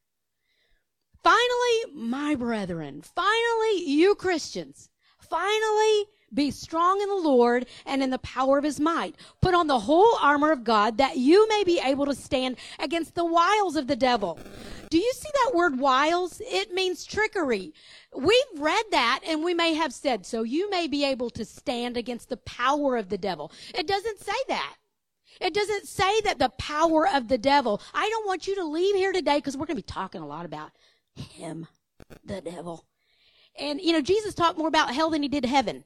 Finally, 1.24 1.94
my 1.94 2.36
brethren, 2.36 3.02
finally, 3.02 3.84
you 3.86 4.16
Christians, 4.16 4.90
finally, 5.20 6.06
be 6.34 6.52
strong 6.52 7.02
in 7.02 7.08
the 7.10 7.16
Lord 7.16 7.66
and 7.86 8.04
in 8.04 8.10
the 8.10 8.20
power 8.20 8.58
of 8.58 8.64
his 8.64 8.80
might. 8.80 9.16
Put 9.42 9.56
on 9.56 9.68
the 9.68 9.80
whole 9.80 10.18
armor 10.22 10.52
of 10.52 10.64
God 10.64 10.98
that 10.98 11.18
you 11.18 11.48
may 11.48 11.64
be 11.64 11.80
able 11.80 12.06
to 12.06 12.16
stand 12.16 12.58
against 12.80 13.16
the 13.16 13.26
wiles 13.26 13.76
of 13.76 13.88
the 13.88 13.96
devil. 13.96 14.40
Do 14.90 14.98
you 14.98 15.14
see 15.14 15.30
that 15.34 15.56
word 15.56 15.80
wiles? 15.80 16.42
It 16.46 16.74
means 16.74 17.06
trickery. 17.06 17.74
We've 18.16 18.60
read 18.60 18.86
that 18.92 19.22
and 19.28 19.44
we 19.44 19.54
may 19.54 19.74
have 19.74 19.94
said, 19.94 20.26
so 20.26 20.44
you 20.44 20.70
may 20.70 20.88
be 20.88 21.04
able 21.04 21.30
to 21.32 21.46
stand 21.46 21.98
against 21.98 22.30
the 22.30 22.38
power 22.38 22.98
of 22.98 23.10
the 23.10 23.18
devil. 23.18 23.52
It 23.74 23.88
doesn't 23.88 24.20
say 24.20 24.38
that. 24.48 24.76
It 25.40 25.54
doesn't 25.54 25.88
say 25.88 26.22
that 26.22 26.40
the 26.40 26.50
power 26.50 27.08
of 27.08 27.28
the 27.28 27.38
devil. 27.38 27.82
I 27.94 28.10
don't 28.10 28.26
want 28.26 28.48
you 28.48 28.56
to 28.56 28.64
leave 28.66 28.96
here 28.96 29.12
today 29.12 29.38
because 29.38 29.56
we're 29.56 29.66
going 29.66 29.78
to 29.78 29.84
be 29.84 29.94
talking 29.94 30.22
a 30.22 30.28
lot 30.28 30.46
about 30.46 30.72
him, 31.16 31.68
the 32.24 32.42
devil. 32.42 32.86
And, 33.60 33.82
you 33.82 33.92
know, 33.92 34.02
Jesus 34.02 34.34
talked 34.34 34.58
more 34.58 34.68
about 34.68 34.94
hell 34.94 35.10
than 35.10 35.22
he 35.22 35.30
did 35.30 35.46
heaven. 35.46 35.84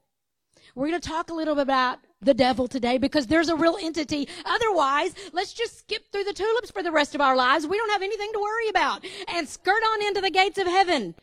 We're 0.76 0.88
going 0.88 1.02
to 1.02 1.10
talk 1.10 1.30
a 1.30 1.34
little 1.34 1.56
bit 1.56 1.64
about 1.64 2.00
the 2.22 2.34
devil 2.34 2.68
today 2.68 2.98
because 2.98 3.28
there's 3.28 3.50
a 3.50 3.56
real 3.56 3.78
entity. 3.82 4.28
Otherwise, 4.46 5.14
let's 5.34 5.54
just 5.54 5.80
skip 5.80 6.12
through 6.12 6.24
the 6.24 6.34
tulips 6.34 6.72
for 6.72 6.84
the 6.84 6.92
rest 6.92 7.16
of 7.16 7.22
our 7.22 7.36
lives. 7.36 7.68
We 7.68 7.78
don't 7.78 7.92
have 7.92 8.02
anything 8.02 8.30
to 8.34 8.40
worry 8.40 8.70
about 8.70 9.06
and 9.28 9.48
skirt 9.48 9.84
on 9.94 10.08
into 10.08 10.22
the 10.22 10.30
gates 10.30 10.58
of 10.58 10.68
heaven. 10.68 11.16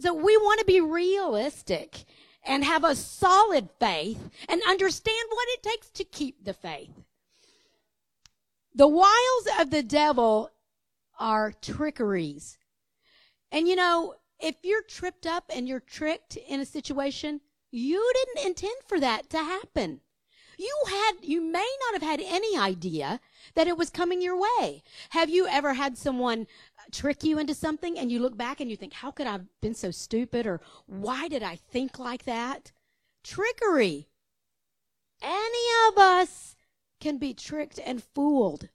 So 0.00 0.14
we 0.14 0.36
want 0.36 0.60
to 0.60 0.64
be 0.64 0.80
realistic 0.80 2.04
and 2.44 2.64
have 2.64 2.84
a 2.84 2.94
solid 2.94 3.68
faith 3.80 4.30
and 4.48 4.62
understand 4.68 5.26
what 5.28 5.48
it 5.50 5.62
takes 5.62 5.90
to 5.90 6.04
keep 6.04 6.44
the 6.44 6.54
faith. 6.54 6.90
The 8.74 8.88
wiles 8.88 9.48
of 9.58 9.70
the 9.70 9.82
devil 9.82 10.50
are 11.18 11.52
trickeries. 11.60 12.58
And 13.50 13.66
you 13.66 13.74
know, 13.74 14.14
if 14.40 14.54
you're 14.62 14.82
tripped 14.82 15.26
up 15.26 15.50
and 15.52 15.66
you're 15.66 15.80
tricked 15.80 16.36
in 16.36 16.60
a 16.60 16.66
situation, 16.66 17.40
you 17.70 18.12
didn't 18.14 18.46
intend 18.46 18.76
for 18.86 19.00
that 19.00 19.28
to 19.30 19.38
happen. 19.38 20.00
You 20.58 20.74
had, 20.88 21.12
you 21.22 21.40
may 21.40 21.68
not 21.84 22.00
have 22.00 22.02
had 22.02 22.20
any 22.20 22.58
idea 22.58 23.20
that 23.54 23.68
it 23.68 23.76
was 23.76 23.90
coming 23.90 24.20
your 24.20 24.36
way. 24.36 24.82
Have 25.10 25.30
you 25.30 25.46
ever 25.46 25.74
had 25.74 25.96
someone 25.96 26.48
trick 26.90 27.22
you 27.22 27.38
into 27.38 27.54
something 27.54 27.96
and 27.96 28.10
you 28.10 28.18
look 28.18 28.36
back 28.36 28.60
and 28.60 28.68
you 28.68 28.76
think, 28.76 28.94
how 28.94 29.12
could 29.12 29.28
I 29.28 29.32
have 29.32 29.46
been 29.60 29.74
so 29.74 29.92
stupid 29.92 30.46
or 30.46 30.60
why 30.86 31.28
did 31.28 31.44
I 31.44 31.54
think 31.54 31.98
like 31.98 32.24
that? 32.24 32.72
Trickery. 33.22 34.08
Any 35.22 35.88
of 35.88 35.98
us 35.98 36.56
can 37.00 37.18
be 37.18 37.34
tricked 37.34 37.78
and 37.84 38.02
fooled. 38.02 38.68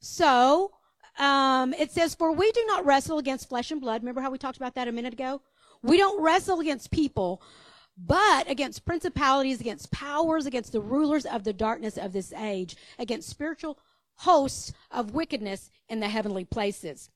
So, 0.00 0.72
um, 1.18 1.72
it 1.74 1.92
says, 1.92 2.14
for 2.14 2.32
we 2.32 2.50
do 2.52 2.64
not 2.66 2.84
wrestle 2.84 3.18
against 3.18 3.48
flesh 3.48 3.70
and 3.70 3.80
blood. 3.80 4.02
Remember 4.02 4.20
how 4.20 4.30
we 4.30 4.38
talked 4.38 4.56
about 4.56 4.74
that 4.74 4.88
a 4.88 4.92
minute 4.92 5.12
ago? 5.12 5.42
We 5.82 5.96
don't 5.96 6.22
wrestle 6.22 6.60
against 6.60 6.90
people, 6.90 7.42
but 7.96 8.50
against 8.50 8.84
principalities, 8.84 9.60
against 9.60 9.90
powers, 9.90 10.46
against 10.46 10.72
the 10.72 10.80
rulers 10.80 11.26
of 11.26 11.44
the 11.44 11.52
darkness 11.52 11.96
of 11.96 12.12
this 12.12 12.32
age, 12.32 12.76
against 12.98 13.28
spiritual 13.28 13.78
hosts 14.16 14.72
of 14.90 15.14
wickedness 15.14 15.70
in 15.88 16.00
the 16.00 16.08
heavenly 16.08 16.44
places. 16.44 17.10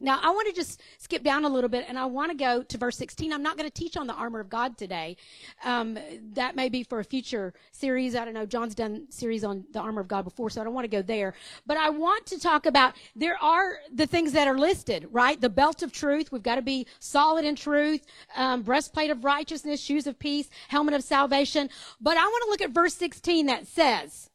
Now, 0.00 0.18
I 0.22 0.30
want 0.30 0.48
to 0.48 0.54
just 0.54 0.82
skip 0.98 1.22
down 1.22 1.44
a 1.44 1.48
little 1.48 1.70
bit 1.70 1.86
and 1.88 1.98
I 1.98 2.06
want 2.06 2.30
to 2.30 2.36
go 2.36 2.62
to 2.62 2.78
verse 2.78 2.96
16. 2.96 3.32
I'm 3.32 3.42
not 3.42 3.56
going 3.56 3.68
to 3.68 3.74
teach 3.74 3.96
on 3.96 4.06
the 4.06 4.14
armor 4.14 4.40
of 4.40 4.48
God 4.48 4.76
today. 4.76 5.16
Um, 5.64 5.98
that 6.32 6.56
may 6.56 6.68
be 6.68 6.82
for 6.82 7.00
a 7.00 7.04
future 7.04 7.54
series. 7.70 8.16
I 8.16 8.24
don't 8.24 8.34
know. 8.34 8.46
John's 8.46 8.74
done 8.74 9.06
series 9.10 9.44
on 9.44 9.64
the 9.72 9.78
armor 9.78 10.00
of 10.00 10.08
God 10.08 10.22
before, 10.22 10.50
so 10.50 10.60
I 10.60 10.64
don't 10.64 10.74
want 10.74 10.84
to 10.84 10.88
go 10.88 11.02
there. 11.02 11.34
But 11.66 11.76
I 11.76 11.90
want 11.90 12.26
to 12.26 12.40
talk 12.40 12.66
about 12.66 12.94
there 13.14 13.40
are 13.40 13.78
the 13.92 14.06
things 14.06 14.32
that 14.32 14.48
are 14.48 14.58
listed, 14.58 15.08
right? 15.12 15.40
The 15.40 15.48
belt 15.48 15.82
of 15.82 15.92
truth. 15.92 16.32
We've 16.32 16.42
got 16.42 16.56
to 16.56 16.62
be 16.62 16.86
solid 16.98 17.44
in 17.44 17.54
truth. 17.54 18.04
Um, 18.36 18.62
breastplate 18.62 19.10
of 19.10 19.24
righteousness, 19.24 19.80
shoes 19.80 20.06
of 20.06 20.18
peace, 20.18 20.48
helmet 20.68 20.94
of 20.94 21.04
salvation. 21.04 21.70
But 22.00 22.16
I 22.16 22.24
want 22.24 22.44
to 22.44 22.50
look 22.50 22.62
at 22.62 22.74
verse 22.74 22.94
16 22.94 23.46
that 23.46 23.66
says, 23.66 24.30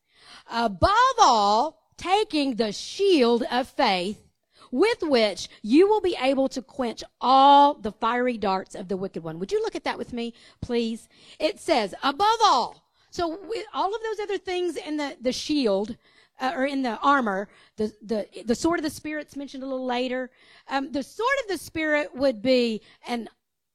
above 0.49 0.89
all, 1.19 1.83
taking 1.97 2.55
the 2.55 2.71
shield 2.71 3.43
of 3.51 3.67
faith 3.67 4.28
with 4.71 5.01
which 5.01 5.49
you 5.61 5.87
will 5.87 6.01
be 6.01 6.15
able 6.21 6.47
to 6.49 6.61
quench 6.61 7.03
all 7.21 7.73
the 7.73 7.91
fiery 7.91 8.37
darts 8.37 8.75
of 8.75 8.87
the 8.87 8.97
wicked 8.97 9.23
one. 9.23 9.39
Would 9.39 9.51
you 9.51 9.61
look 9.61 9.75
at 9.75 9.83
that 9.83 9.97
with 9.97 10.13
me, 10.13 10.33
please? 10.61 11.07
It 11.39 11.59
says, 11.59 11.93
above 12.03 12.39
all. 12.43 12.83
So 13.11 13.39
all 13.73 13.93
of 13.93 14.01
those 14.03 14.19
other 14.19 14.37
things 14.37 14.75
in 14.77 14.97
the, 14.97 15.17
the 15.19 15.31
shield, 15.31 15.95
uh, 16.39 16.53
or 16.55 16.65
in 16.65 16.83
the 16.83 16.97
armor, 16.99 17.49
the, 17.77 17.93
the, 18.01 18.27
the 18.45 18.55
sword 18.55 18.79
of 18.79 18.83
the 18.83 18.89
Spirit's 18.89 19.35
mentioned 19.35 19.63
a 19.63 19.65
little 19.65 19.85
later. 19.85 20.29
Um, 20.69 20.91
the 20.91 21.03
sword 21.03 21.35
of 21.43 21.49
the 21.49 21.57
Spirit 21.57 22.15
would 22.15 22.41
be 22.41 22.81
an 23.07 23.29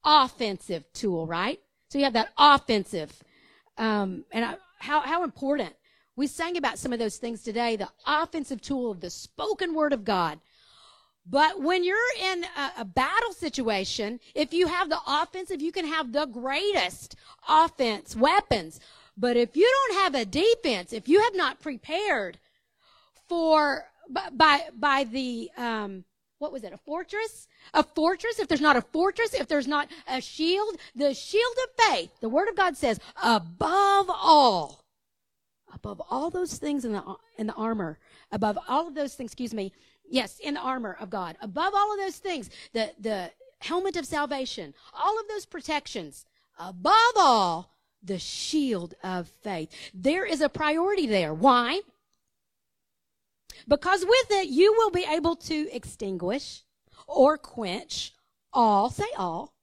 offensive 0.05 0.85
tool, 0.93 1.27
right? 1.27 1.61
So 1.89 1.99
you 1.99 2.05
have 2.05 2.15
that 2.15 2.33
offensive. 2.39 3.23
Um, 3.77 4.25
and 4.33 4.45
I, 4.45 4.57
how, 4.79 5.01
how 5.01 5.25
important. 5.25 5.75
We 6.17 6.27
sang 6.29 6.57
about 6.57 6.79
some 6.79 6.93
of 6.93 7.01
those 7.01 7.17
things 7.17 7.43
today. 7.43 7.77
The 7.77 7.89
offensive 8.07 8.61
tool 8.61 8.91
of 8.91 9.01
the 9.01 9.11
spoken 9.11 9.75
word 9.75 9.93
of 9.93 10.05
God 10.05 10.39
But 11.27 11.61
when 11.61 11.85
you're 11.85 11.97
in 12.21 12.45
a, 12.45 12.81
a, 12.81 12.85
battle 12.85 13.33
situation, 13.33 14.21
if 14.35 14.53
you 14.53 14.67
have 14.67 14.91
the 14.91 14.99
offensive, 15.07 15.63
you 15.63 15.73
can 15.73 15.87
have 15.87 16.13
the 16.13 16.27
greatest 16.27 17.17
offense 17.49 18.15
weapons. 18.15 18.79
But 19.17 19.37
if 19.37 19.57
you 19.57 19.71
don't 19.71 20.03
have 20.03 20.15
a 20.15 20.27
defense, 20.27 20.93
if 20.93 21.09
you 21.09 21.23
have 21.23 21.35
not 21.35 21.61
prepared 21.61 22.39
for 23.27 23.87
by 24.33 24.65
by 24.79 25.05
the 25.05 25.51
um, 25.57 26.05
what 26.39 26.53
was 26.53 26.63
it? 26.63 26.75
A 26.75 26.79
fortress? 26.79 27.49
A 27.73 27.83
fortress? 27.83 28.39
If 28.39 28.49
there's 28.49 28.61
not 28.61 28.77
a 28.77 28.83
fortress, 28.83 29.33
if 29.33 29.49
there's 29.49 29.69
not 29.69 29.89
a 30.07 30.21
shield, 30.21 30.77
the 30.95 31.15
shield 31.15 31.57
of 31.65 31.87
faith. 31.87 32.11
The 32.21 32.29
Word 32.29 32.49
of 32.49 32.57
God 32.57 32.77
says, 32.77 33.01
above 33.23 34.11
all, 34.11 34.85
above 35.73 36.03
all 36.11 36.29
those 36.29 36.59
things 36.59 36.85
in 36.85 36.93
the 36.93 37.03
in 37.39 37.47
the 37.47 37.55
armor, 37.55 37.99
above 38.31 38.59
all 38.69 38.89
of 38.89 38.95
those 38.95 39.15
things. 39.15 39.29
Excuse 39.29 39.55
me 39.55 39.73
Yes, 40.09 40.39
in 40.39 40.55
the 40.55 40.61
armor 40.61 40.97
of 41.01 41.11
God. 41.11 41.37
Above 41.41 41.73
all 41.75 41.93
of 41.93 41.99
those 41.99 42.19
things, 42.19 42.51
the, 42.73 42.93
the 43.01 43.31
helmet 43.61 43.97
of 43.97 44.07
salvation, 44.07 44.75
all 44.93 45.19
of 45.19 45.29
those 45.29 45.47
protections. 45.47 46.27
Above 46.59 47.15
all, 47.17 47.71
the 48.03 48.19
shield 48.19 48.95
of 49.03 49.29
faith. 49.43 49.71
There 49.95 50.27
is 50.27 50.41
a 50.41 50.49
priority 50.49 51.07
there. 51.07 51.33
Why? 51.33 51.81
Because 53.67 54.05
with 54.05 54.31
it, 54.31 54.49
you 54.49 54.75
will 54.75 54.91
be 54.91 55.07
able 55.11 55.37
to 55.37 55.69
extinguish 55.75 56.63
or 57.07 57.39
quench 57.39 58.13
all, 58.53 58.91
say 58.91 59.09
all, 59.17 59.55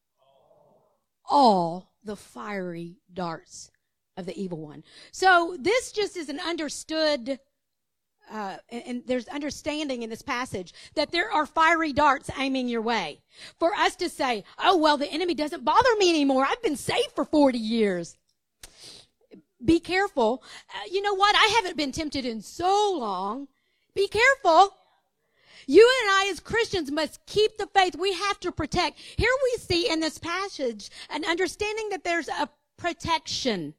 all 1.30 1.92
the 2.04 2.16
fiery 2.16 2.98
darts 3.14 3.72
of 4.18 4.26
the 4.26 4.40
evil 4.40 4.60
one. 4.60 4.84
So 5.12 5.56
this 5.60 5.92
just 5.92 6.18
is 6.18 6.30
an 6.30 6.40
understood 6.40 7.40
uh, 8.32 8.58
and, 8.70 8.84
and, 8.86 9.04
there's 9.06 9.28
understanding 9.28 10.04
in 10.04 10.10
this 10.10 10.22
passage 10.22 10.74
that 10.96 11.12
there 11.12 11.32
are 11.32 11.46
fiery 11.46 11.92
darts 11.92 12.30
aiming 12.38 12.68
your 12.68 12.82
way. 12.82 13.20
For 13.60 13.74
us 13.76 13.96
to 13.98 14.10
say, 14.10 14.44
oh, 14.64 14.78
well, 14.78 14.98
the 14.98 15.12
enemy 15.12 15.34
doesn't 15.34 15.66
bother 15.66 15.90
me 15.98 16.10
anymore. 16.10 16.46
I've 16.48 16.62
been 16.62 16.78
saved 16.78 17.12
for 17.14 17.26
40 17.26 17.58
years. 17.58 18.18
Be 19.64 19.80
careful. 19.80 20.44
Uh, 20.70 20.88
you 20.90 21.02
know 21.02 21.14
what? 21.14 21.36
I 21.36 21.54
haven't 21.58 21.78
been 21.78 21.92
tempted 21.92 22.26
in 22.26 22.42
so 22.42 22.96
long. 22.98 23.48
Be 23.94 24.08
careful. 24.08 24.76
You 25.68 25.90
and 26.02 26.12
I 26.12 26.30
as 26.32 26.40
Christians 26.40 26.92
must 26.92 27.26
keep 27.26 27.58
the 27.58 27.68
faith. 27.68 27.96
We 27.96 28.14
have 28.14 28.40
to 28.42 28.52
protect. 28.52 29.00
Here 29.00 29.30
we 29.44 29.62
see 29.62 29.90
in 29.90 30.00
this 30.00 30.18
passage 30.18 30.90
an 31.10 31.26
understanding 31.26 31.90
that 31.90 32.04
there's 32.04 32.28
a 32.30 32.50
protection. 32.78 33.76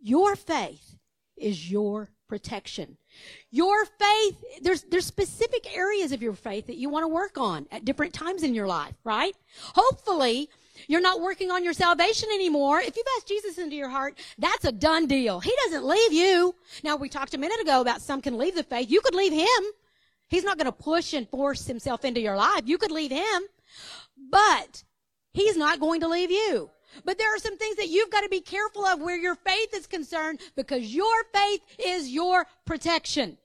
Your 0.00 0.36
faith 0.36 0.96
is 1.36 1.70
your 1.70 2.10
protection. 2.28 2.96
Your 3.50 3.84
faith, 3.84 4.44
there's, 4.62 4.82
there's 4.82 5.06
specific 5.06 5.76
areas 5.76 6.12
of 6.12 6.22
your 6.22 6.34
faith 6.34 6.66
that 6.66 6.76
you 6.76 6.88
want 6.88 7.04
to 7.04 7.08
work 7.08 7.38
on 7.38 7.66
at 7.70 7.84
different 7.84 8.12
times 8.12 8.42
in 8.42 8.54
your 8.54 8.66
life, 8.66 8.94
right? 9.04 9.34
Hopefully, 9.74 10.48
you're 10.88 11.00
not 11.00 11.20
working 11.20 11.50
on 11.50 11.64
your 11.64 11.72
salvation 11.72 12.28
anymore. 12.34 12.80
If 12.80 12.96
you've 12.96 13.06
asked 13.16 13.28
Jesus 13.28 13.58
into 13.58 13.76
your 13.76 13.88
heart, 13.88 14.18
that's 14.38 14.64
a 14.64 14.72
done 14.72 15.06
deal. 15.06 15.40
He 15.40 15.52
doesn't 15.64 15.84
leave 15.84 16.12
you. 16.12 16.54
Now, 16.84 16.96
we 16.96 17.08
talked 17.08 17.34
a 17.34 17.38
minute 17.38 17.60
ago 17.60 17.80
about 17.80 18.02
some 18.02 18.20
can 18.20 18.36
leave 18.36 18.54
the 18.54 18.62
faith. 18.62 18.90
You 18.90 19.00
could 19.00 19.14
leave 19.14 19.32
him. 19.32 19.64
He's 20.28 20.44
not 20.44 20.58
going 20.58 20.66
to 20.66 20.72
push 20.72 21.12
and 21.12 21.28
force 21.28 21.66
himself 21.66 22.04
into 22.04 22.20
your 22.20 22.36
life. 22.36 22.62
You 22.64 22.78
could 22.78 22.90
leave 22.90 23.12
him, 23.12 23.42
but 24.30 24.82
he's 25.32 25.56
not 25.56 25.80
going 25.80 26.00
to 26.00 26.08
leave 26.08 26.30
you. 26.30 26.70
But 27.04 27.18
there 27.18 27.34
are 27.34 27.38
some 27.38 27.56
things 27.58 27.76
that 27.76 27.88
you've 27.88 28.10
got 28.10 28.22
to 28.22 28.28
be 28.28 28.40
careful 28.40 28.84
of 28.84 29.00
where 29.00 29.16
your 29.16 29.34
faith 29.34 29.74
is 29.74 29.86
concerned 29.86 30.40
because 30.54 30.94
your 30.94 31.24
faith 31.32 31.60
is 31.78 32.08
your 32.08 32.46
protection. 32.64 33.38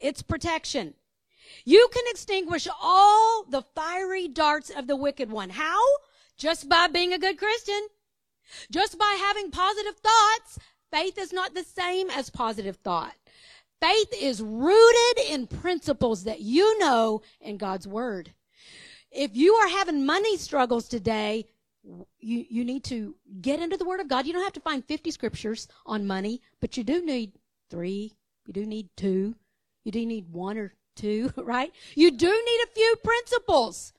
It's 0.00 0.22
protection. 0.22 0.94
You 1.64 1.88
can 1.92 2.04
extinguish 2.08 2.68
all 2.80 3.44
the 3.44 3.62
fiery 3.74 4.28
darts 4.28 4.70
of 4.70 4.86
the 4.86 4.96
wicked 4.96 5.30
one. 5.30 5.50
How? 5.50 5.80
Just 6.36 6.68
by 6.68 6.88
being 6.88 7.12
a 7.12 7.18
good 7.18 7.38
Christian. 7.38 7.80
Just 8.70 8.98
by 8.98 9.16
having 9.20 9.50
positive 9.50 9.96
thoughts. 9.96 10.58
Faith 10.90 11.18
is 11.18 11.32
not 11.32 11.54
the 11.54 11.62
same 11.62 12.10
as 12.10 12.30
positive 12.30 12.76
thought. 12.76 13.14
Faith 13.80 14.12
is 14.20 14.42
rooted 14.42 15.24
in 15.28 15.46
principles 15.46 16.24
that 16.24 16.40
you 16.40 16.78
know 16.78 17.22
in 17.40 17.56
God's 17.56 17.86
Word. 17.86 18.32
If 19.10 19.36
you 19.36 19.54
are 19.54 19.68
having 19.68 20.04
money 20.04 20.36
struggles 20.36 20.88
today, 20.88 21.46
you, 21.82 22.44
you 22.48 22.64
need 22.64 22.84
to 22.84 23.14
get 23.40 23.60
into 23.60 23.76
the 23.76 23.84
Word 23.84 24.00
of 24.00 24.08
God. 24.08 24.26
You 24.26 24.32
don't 24.32 24.44
have 24.44 24.52
to 24.54 24.60
find 24.60 24.84
50 24.84 25.10
scriptures 25.10 25.68
on 25.86 26.06
money, 26.06 26.42
but 26.60 26.76
you 26.76 26.84
do 26.84 27.04
need 27.04 27.32
three. 27.70 28.16
You 28.46 28.52
do 28.52 28.66
need 28.66 28.88
two. 28.96 29.36
You 29.84 29.92
do 29.92 30.04
need 30.04 30.30
one 30.30 30.58
or 30.58 30.74
two, 30.96 31.32
right? 31.36 31.72
You 31.94 32.10
do 32.10 32.26
need 32.26 32.60
a 32.64 32.74
few 32.74 32.96
principles 33.02 33.92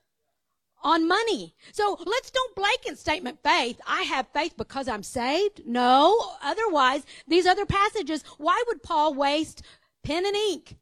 on 0.84 1.08
money. 1.08 1.56
So 1.72 1.98
let's 2.06 2.32
don't 2.32 2.56
blanket 2.56 2.98
statement 2.98 3.40
faith. 3.44 3.80
I 3.88 4.04
have 4.04 4.28
faith 4.34 4.56
because 4.58 4.88
I'm 4.88 5.04
saved. 5.04 5.62
No. 5.66 6.34
Otherwise, 6.42 7.06
these 7.28 7.46
other 7.46 7.66
passages, 7.66 8.24
why 8.38 8.62
would 8.68 8.84
Paul 8.84 9.14
waste 9.14 9.64
pen 10.04 10.26
and 10.26 10.36
ink 10.36 10.76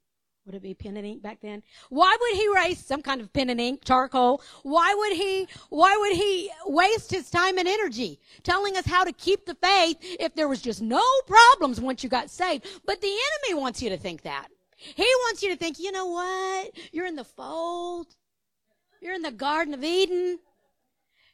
would 0.45 0.55
it 0.55 0.63
be 0.63 0.73
pen 0.73 0.97
and 0.97 1.05
ink 1.05 1.21
back 1.21 1.39
then? 1.41 1.61
Why 1.89 2.15
would 2.19 2.35
he 2.35 2.49
waste 2.49 2.87
some 2.87 3.01
kind 3.01 3.21
of 3.21 3.31
pen 3.31 3.49
and 3.49 3.61
ink, 3.61 3.83
charcoal? 3.85 4.41
Why 4.63 4.95
would 4.97 5.13
he, 5.13 5.47
why 5.69 5.95
would 5.97 6.13
he 6.13 6.49
waste 6.65 7.11
his 7.11 7.29
time 7.29 7.57
and 7.57 7.67
energy 7.67 8.19
telling 8.43 8.75
us 8.75 8.85
how 8.85 9.03
to 9.03 9.11
keep 9.11 9.45
the 9.45 9.55
faith 9.55 9.97
if 10.01 10.33
there 10.33 10.47
was 10.47 10.61
just 10.61 10.81
no 10.81 11.03
problems 11.27 11.79
once 11.79 12.03
you 12.03 12.09
got 12.09 12.29
saved? 12.29 12.65
But 12.85 13.01
the 13.01 13.07
enemy 13.07 13.61
wants 13.61 13.81
you 13.81 13.89
to 13.89 13.97
think 13.97 14.23
that. 14.23 14.47
He 14.75 15.03
wants 15.03 15.43
you 15.43 15.49
to 15.49 15.57
think, 15.57 15.77
you 15.77 15.91
know 15.91 16.07
what? 16.07 16.71
You're 16.91 17.05
in 17.05 17.15
the 17.15 17.23
fold. 17.23 18.07
You're 19.01 19.13
in 19.13 19.21
the 19.21 19.31
Garden 19.31 19.73
of 19.73 19.83
Eden. 19.83 20.39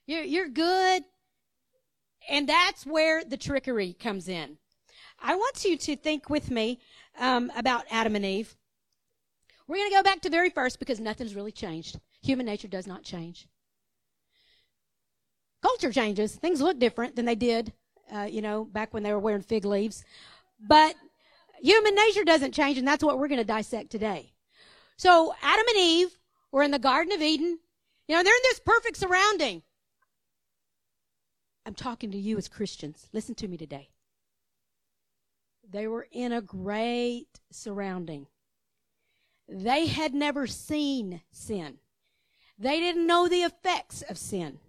You're, 0.07 0.23
you're 0.23 0.49
good. 0.49 1.03
And 2.27 2.49
that's 2.49 2.85
where 2.85 3.23
the 3.23 3.37
trickery 3.37 3.93
comes 3.93 4.27
in. 4.27 4.57
I 5.21 5.35
want 5.35 5.63
you 5.63 5.77
to 5.77 5.95
think 5.95 6.29
with 6.29 6.51
me 6.51 6.79
um, 7.19 7.51
about 7.55 7.85
Adam 7.89 8.15
and 8.15 8.25
Eve. 8.25 8.55
We're 9.67 9.77
going 9.77 9.89
to 9.89 9.95
go 9.95 10.03
back 10.03 10.21
to 10.21 10.29
very 10.29 10.49
first 10.49 10.79
because 10.79 10.99
nothing's 10.99 11.35
really 11.35 11.51
changed. 11.51 11.99
Human 12.21 12.45
nature 12.45 12.67
does 12.67 12.85
not 12.85 13.03
change. 13.03 13.47
Culture 15.61 15.91
changes. 15.91 16.35
Things 16.35 16.61
look 16.61 16.77
different 16.77 17.15
than 17.15 17.25
they 17.25 17.35
did, 17.35 17.73
uh, 18.13 18.27
you 18.29 18.41
know, 18.41 18.65
back 18.65 18.93
when 18.93 19.01
they 19.01 19.11
were 19.11 19.19
wearing 19.19 19.41
fig 19.41 19.65
leaves. 19.65 20.03
But 20.59 20.95
human 21.59 21.95
nature 21.95 22.23
doesn't 22.23 22.53
change, 22.53 22.77
and 22.77 22.87
that's 22.87 23.03
what 23.03 23.17
we're 23.17 23.27
going 23.27 23.39
to 23.39 23.45
dissect 23.45 23.89
today. 23.89 24.33
So 24.97 25.33
Adam 25.41 25.65
and 25.67 25.77
Eve 25.77 26.19
were 26.51 26.61
in 26.61 26.71
the 26.71 26.79
Garden 26.79 27.13
of 27.13 27.21
Eden. 27.21 27.59
You 28.07 28.15
know, 28.15 28.23
they're 28.23 28.35
in 28.35 28.41
this 28.43 28.59
perfect 28.59 28.97
surrounding. 28.97 29.63
I'm 31.65 31.73
talking 31.73 32.11
to 32.11 32.17
you 32.17 32.37
as 32.37 32.47
Christians. 32.47 33.09
Listen 33.11 33.33
to 33.35 33.47
me 33.47 33.57
today. 33.57 33.89
They 35.67 35.87
were 35.87 36.07
in 36.11 36.31
a 36.31 36.41
great 36.41 37.39
surrounding. 37.51 38.27
They 39.47 39.87
had 39.87 40.13
never 40.13 40.47
seen 40.47 41.21
sin. 41.31 41.77
They 42.57 42.79
didn't 42.79 43.07
know 43.07 43.27
the 43.27 43.43
effects 43.43 44.01
of 44.01 44.17
sin. 44.17 44.59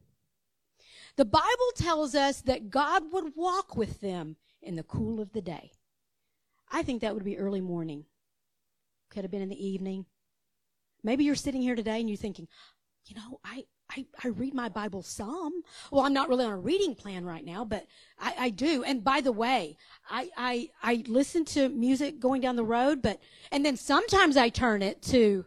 The 1.16 1.24
Bible 1.24 1.72
tells 1.74 2.14
us 2.14 2.42
that 2.42 2.68
God 2.70 3.04
would 3.12 3.32
walk 3.34 3.76
with 3.76 4.00
them 4.00 4.36
in 4.60 4.76
the 4.76 4.82
cool 4.82 5.20
of 5.20 5.32
the 5.32 5.40
day. 5.40 5.72
I 6.70 6.82
think 6.82 7.00
that 7.00 7.14
would 7.14 7.24
be 7.24 7.38
early 7.38 7.60
morning. 7.60 8.04
Could 9.10 9.24
have 9.24 9.30
been 9.30 9.42
in 9.42 9.48
the 9.48 9.66
evening. 9.66 10.04
Maybe 11.02 11.24
you're 11.24 11.36
sitting 11.36 11.62
here 11.62 11.76
today 11.76 12.00
and 12.00 12.08
you're 12.08 12.16
thinking, 12.16 12.48
you 13.06 13.14
know, 13.14 13.40
I, 13.44 13.64
I, 13.90 14.06
I 14.24 14.28
read 14.28 14.54
my 14.54 14.68
Bible 14.68 15.02
some. 15.02 15.62
Well, 15.90 16.04
I'm 16.04 16.12
not 16.12 16.28
really 16.28 16.44
on 16.44 16.52
a 16.52 16.58
reading 16.58 16.94
plan 16.94 17.24
right 17.24 17.44
now, 17.44 17.64
but 17.64 17.86
I, 18.18 18.34
I 18.38 18.50
do. 18.50 18.82
And 18.82 19.04
by 19.04 19.20
the 19.20 19.32
way, 19.32 19.76
I, 20.10 20.28
I, 20.36 20.70
I 20.82 21.04
listen 21.06 21.44
to 21.46 21.68
music 21.68 22.18
going 22.18 22.40
down 22.40 22.56
the 22.56 22.64
road, 22.64 23.00
but, 23.00 23.20
and 23.52 23.64
then 23.64 23.76
sometimes 23.76 24.36
I 24.36 24.48
turn 24.48 24.82
it 24.82 25.02
to 25.02 25.44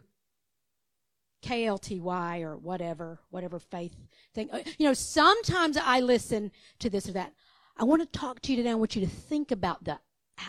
KLTY 1.42 2.42
or 2.42 2.56
whatever, 2.56 3.20
whatever 3.30 3.58
faith 3.58 3.94
thing. 4.34 4.50
Uh, 4.50 4.60
you 4.78 4.86
know, 4.86 4.94
sometimes 4.94 5.76
I 5.76 6.00
listen 6.00 6.50
to 6.78 6.90
this 6.90 7.08
or 7.08 7.12
that. 7.12 7.32
I 7.76 7.84
want 7.84 8.02
to 8.02 8.18
talk 8.18 8.40
to 8.42 8.52
you 8.52 8.56
today. 8.56 8.70
I 8.70 8.74
want 8.74 8.94
you 8.94 9.02
to 9.02 9.10
think 9.10 9.50
about 9.50 9.84
the 9.84 9.98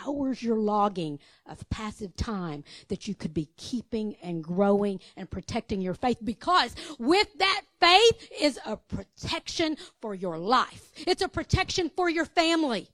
hours 0.04 0.42
you're 0.42 0.56
logging 0.56 1.18
of 1.46 1.68
passive 1.70 2.14
time 2.16 2.64
that 2.88 3.06
you 3.08 3.14
could 3.14 3.34
be 3.34 3.48
keeping 3.56 4.16
and 4.22 4.42
growing 4.42 5.00
and 5.16 5.30
protecting 5.30 5.80
your 5.80 5.94
faith 5.94 6.18
because 6.22 6.74
with 6.98 7.28
that 7.38 7.62
faith 7.80 8.28
is 8.40 8.58
a 8.66 8.76
protection 8.76 9.76
for 10.00 10.14
your 10.14 10.38
life. 10.38 10.92
It's 11.06 11.22
a 11.22 11.28
protection 11.28 11.90
for 11.94 12.08
your 12.08 12.24
family. 12.24 12.88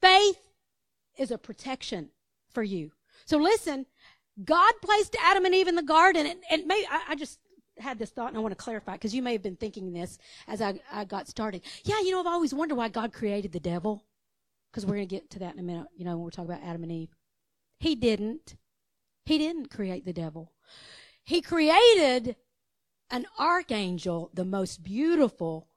Faith 0.00 0.38
is 1.18 1.30
a 1.30 1.38
protection 1.38 2.10
for 2.50 2.62
you. 2.62 2.92
So 3.24 3.38
listen, 3.38 3.86
God 4.44 4.72
placed 4.82 5.16
Adam 5.22 5.44
and 5.44 5.54
Eve 5.54 5.68
in 5.68 5.74
the 5.74 5.82
garden 5.82 6.26
and, 6.26 6.40
and 6.50 6.66
maybe 6.66 6.86
I, 6.90 7.02
I 7.10 7.14
just 7.16 7.38
had 7.78 7.98
this 7.98 8.10
thought 8.10 8.28
and 8.28 8.36
I 8.36 8.40
want 8.40 8.52
to 8.52 8.62
clarify 8.62 8.92
because 8.92 9.14
you 9.14 9.22
may 9.22 9.32
have 9.32 9.42
been 9.42 9.56
thinking 9.56 9.92
this 9.92 10.18
as 10.48 10.62
I, 10.62 10.80
I 10.90 11.04
got 11.04 11.28
started. 11.28 11.62
Yeah, 11.84 12.00
you 12.00 12.10
know, 12.10 12.20
I've 12.20 12.26
always 12.26 12.54
wondered 12.54 12.76
why 12.76 12.88
God 12.88 13.12
created 13.12 13.52
the 13.52 13.60
devil 13.60 14.02
because 14.76 14.84
we're 14.84 14.96
going 14.96 15.08
to 15.08 15.14
get 15.14 15.30
to 15.30 15.38
that 15.38 15.54
in 15.54 15.58
a 15.58 15.62
minute, 15.62 15.86
you 15.96 16.04
know, 16.04 16.18
when 16.18 16.24
we're 16.24 16.30
talking 16.30 16.50
about 16.50 16.62
Adam 16.62 16.82
and 16.82 16.92
Eve. 16.92 17.16
He 17.78 17.94
didn't. 17.94 18.56
He 19.24 19.38
didn't 19.38 19.70
create 19.70 20.04
the 20.04 20.12
devil. 20.12 20.52
He 21.24 21.40
created 21.40 22.36
an 23.10 23.24
archangel, 23.38 24.30
the 24.34 24.44
most 24.44 24.82
beautiful 24.82 25.68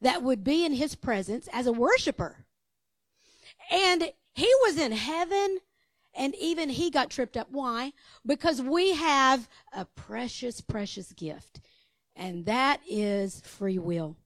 that 0.00 0.22
would 0.22 0.44
be 0.44 0.64
in 0.64 0.72
his 0.72 0.94
presence 0.94 1.48
as 1.52 1.66
a 1.66 1.72
worshiper. 1.72 2.46
And 3.72 4.12
he 4.36 4.52
was 4.62 4.78
in 4.78 4.92
heaven 4.92 5.58
and 6.14 6.32
even 6.36 6.68
he 6.68 6.90
got 6.92 7.10
tripped 7.10 7.36
up. 7.36 7.48
Why? 7.50 7.92
Because 8.24 8.62
we 8.62 8.94
have 8.94 9.48
a 9.72 9.84
precious, 9.84 10.60
precious 10.60 11.12
gift. 11.12 11.60
And 12.14 12.46
that 12.46 12.82
is 12.88 13.40
free 13.40 13.80
will. 13.80 14.16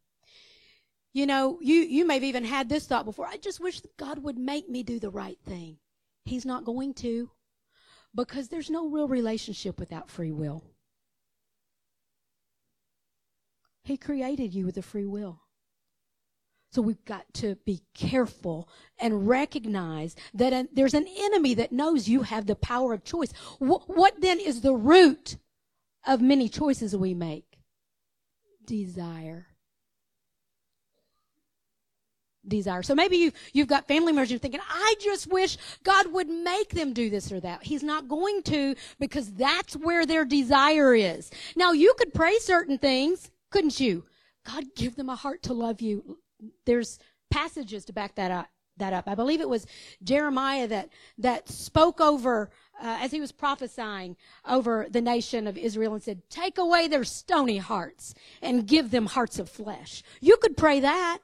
You 1.13 1.27
know, 1.27 1.59
you, 1.61 1.81
you 1.81 2.07
may 2.07 2.15
have 2.15 2.25
even 2.25 2.45
had 2.45 2.69
this 2.69 2.87
thought 2.87 3.05
before. 3.05 3.27
I 3.27 3.37
just 3.37 3.61
wish 3.61 3.83
God 3.99 4.23
would 4.23 4.39
make 4.39 4.69
me 4.69 4.83
do 4.83 4.99
the 4.99 5.11
right 5.11 5.39
thing. 5.47 5.77
He's 6.25 6.47
not 6.47 6.65
going 6.65 6.95
to 6.95 7.31
because 8.15 8.49
there's 8.49 8.71
no 8.71 8.89
real 8.89 9.09
relationship 9.09 9.79
without 9.79 10.11
free 10.11 10.33
will. 10.33 10.65
He 13.85 13.97
created 13.97 14.55
you 14.55 14.65
with 14.65 14.77
a 14.77 14.83
free 14.83 15.07
will. 15.07 15.41
So 16.71 16.81
we've 16.81 17.05
got 17.05 17.35
to 17.35 17.57
be 17.67 17.83
careful 17.93 18.69
and 18.99 19.29
recognize 19.29 20.17
that 20.33 20.69
there's 20.73 20.95
an 20.95 21.07
enemy 21.19 21.53
that 21.55 21.73
knows 21.73 22.09
you 22.09 22.23
have 22.23 22.47
the 22.47 22.55
power 22.55 22.95
of 22.95 23.05
choice. 23.05 23.33
Wh- 23.59 23.87
what 23.89 24.21
then 24.21 24.41
is 24.41 24.63
the 24.63 24.73
root 24.73 25.37
of 26.07 26.23
many 26.23 26.49
choices 26.49 26.97
we 26.97 27.13
make? 27.13 27.59
Desire. 28.65 29.49
Desire. 32.47 32.83
So 32.83 32.95
maybe 32.95 33.17
you, 33.19 33.33
you've 33.53 33.69
got 33.69 33.87
family 33.87 34.13
members 34.13 34.31
you're 34.31 34.39
thinking, 34.41 34.61
I 34.69 34.95
just 35.01 35.31
wish 35.31 35.57
God 35.85 36.13
would 36.13 36.29
make 36.29 36.71
them 36.71 36.93
do 36.93 37.09
this 37.09 37.31
or 37.31 37.39
that. 37.41 37.63
He's 37.63 37.85
not 37.85 38.09
going 38.09 38.43
to 38.45 38.75
because 38.99 39.33
that's 39.33 39.77
where 39.77 40.05
their 40.05 40.25
desire 40.25 40.95
is. 40.95 41.31
Now 41.55 41.71
you 41.71 41.95
could 41.97 42.13
pray 42.13 42.39
certain 42.41 42.79
things, 42.79 43.31
couldn't 43.51 43.79
you? 43.79 44.05
God, 44.45 44.65
give 44.75 44.97
them 44.97 45.09
a 45.09 45.15
heart 45.15 45.43
to 45.45 45.53
love 45.53 45.81
you 45.81 46.19
there's 46.65 46.99
passages 47.31 47.85
to 47.87 47.93
back 47.93 48.15
that 48.17 48.31
up. 48.31 48.49
That 48.79 48.95
up. 48.95 49.07
I 49.07 49.15
believe 49.15 49.43
it 49.43 49.49
was 49.51 49.67
Jeremiah 50.03 50.67
that 50.67 50.89
that 51.19 51.47
spoke 51.47 52.01
over 52.01 52.49
uh, 52.83 52.99
as 53.03 53.11
he 53.11 53.21
was 53.21 53.31
prophesying 53.31 54.17
over 54.49 54.87
the 54.91 55.03
nation 55.03 55.47
of 55.47 55.59
Israel 55.59 55.93
and 55.93 56.03
said, 56.03 56.23
"Take 56.31 56.57
away 56.57 56.89
their 56.89 57.05
stony 57.05 57.59
hearts 57.59 58.15
and 58.41 58.67
give 58.67 58.91
them 58.91 59.07
hearts 59.07 59.39
of 59.39 59.51
flesh." 59.51 60.03
You 60.23 60.39
could 60.39 60.57
pray 60.57 60.81
that, 60.81 61.19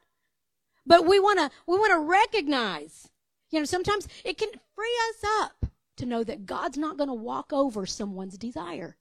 but 0.89 1.07
we 1.07 1.21
want 1.21 1.39
to 1.39 1.51
we 1.67 1.77
want 1.79 1.93
to 1.93 2.01
recognize. 2.01 3.09
You 3.51 3.61
know, 3.61 3.65
sometimes 3.65 4.09
it 4.25 4.39
can 4.39 4.49
free 4.75 4.99
us 5.11 5.25
up 5.41 5.71
to 5.97 6.07
know 6.07 6.25
that 6.25 6.47
God's 6.47 6.79
not 6.79 6.97
going 6.97 7.09
to 7.09 7.15
walk 7.15 7.53
over 7.53 7.87
someone's 7.87 8.39
desire. 8.39 8.97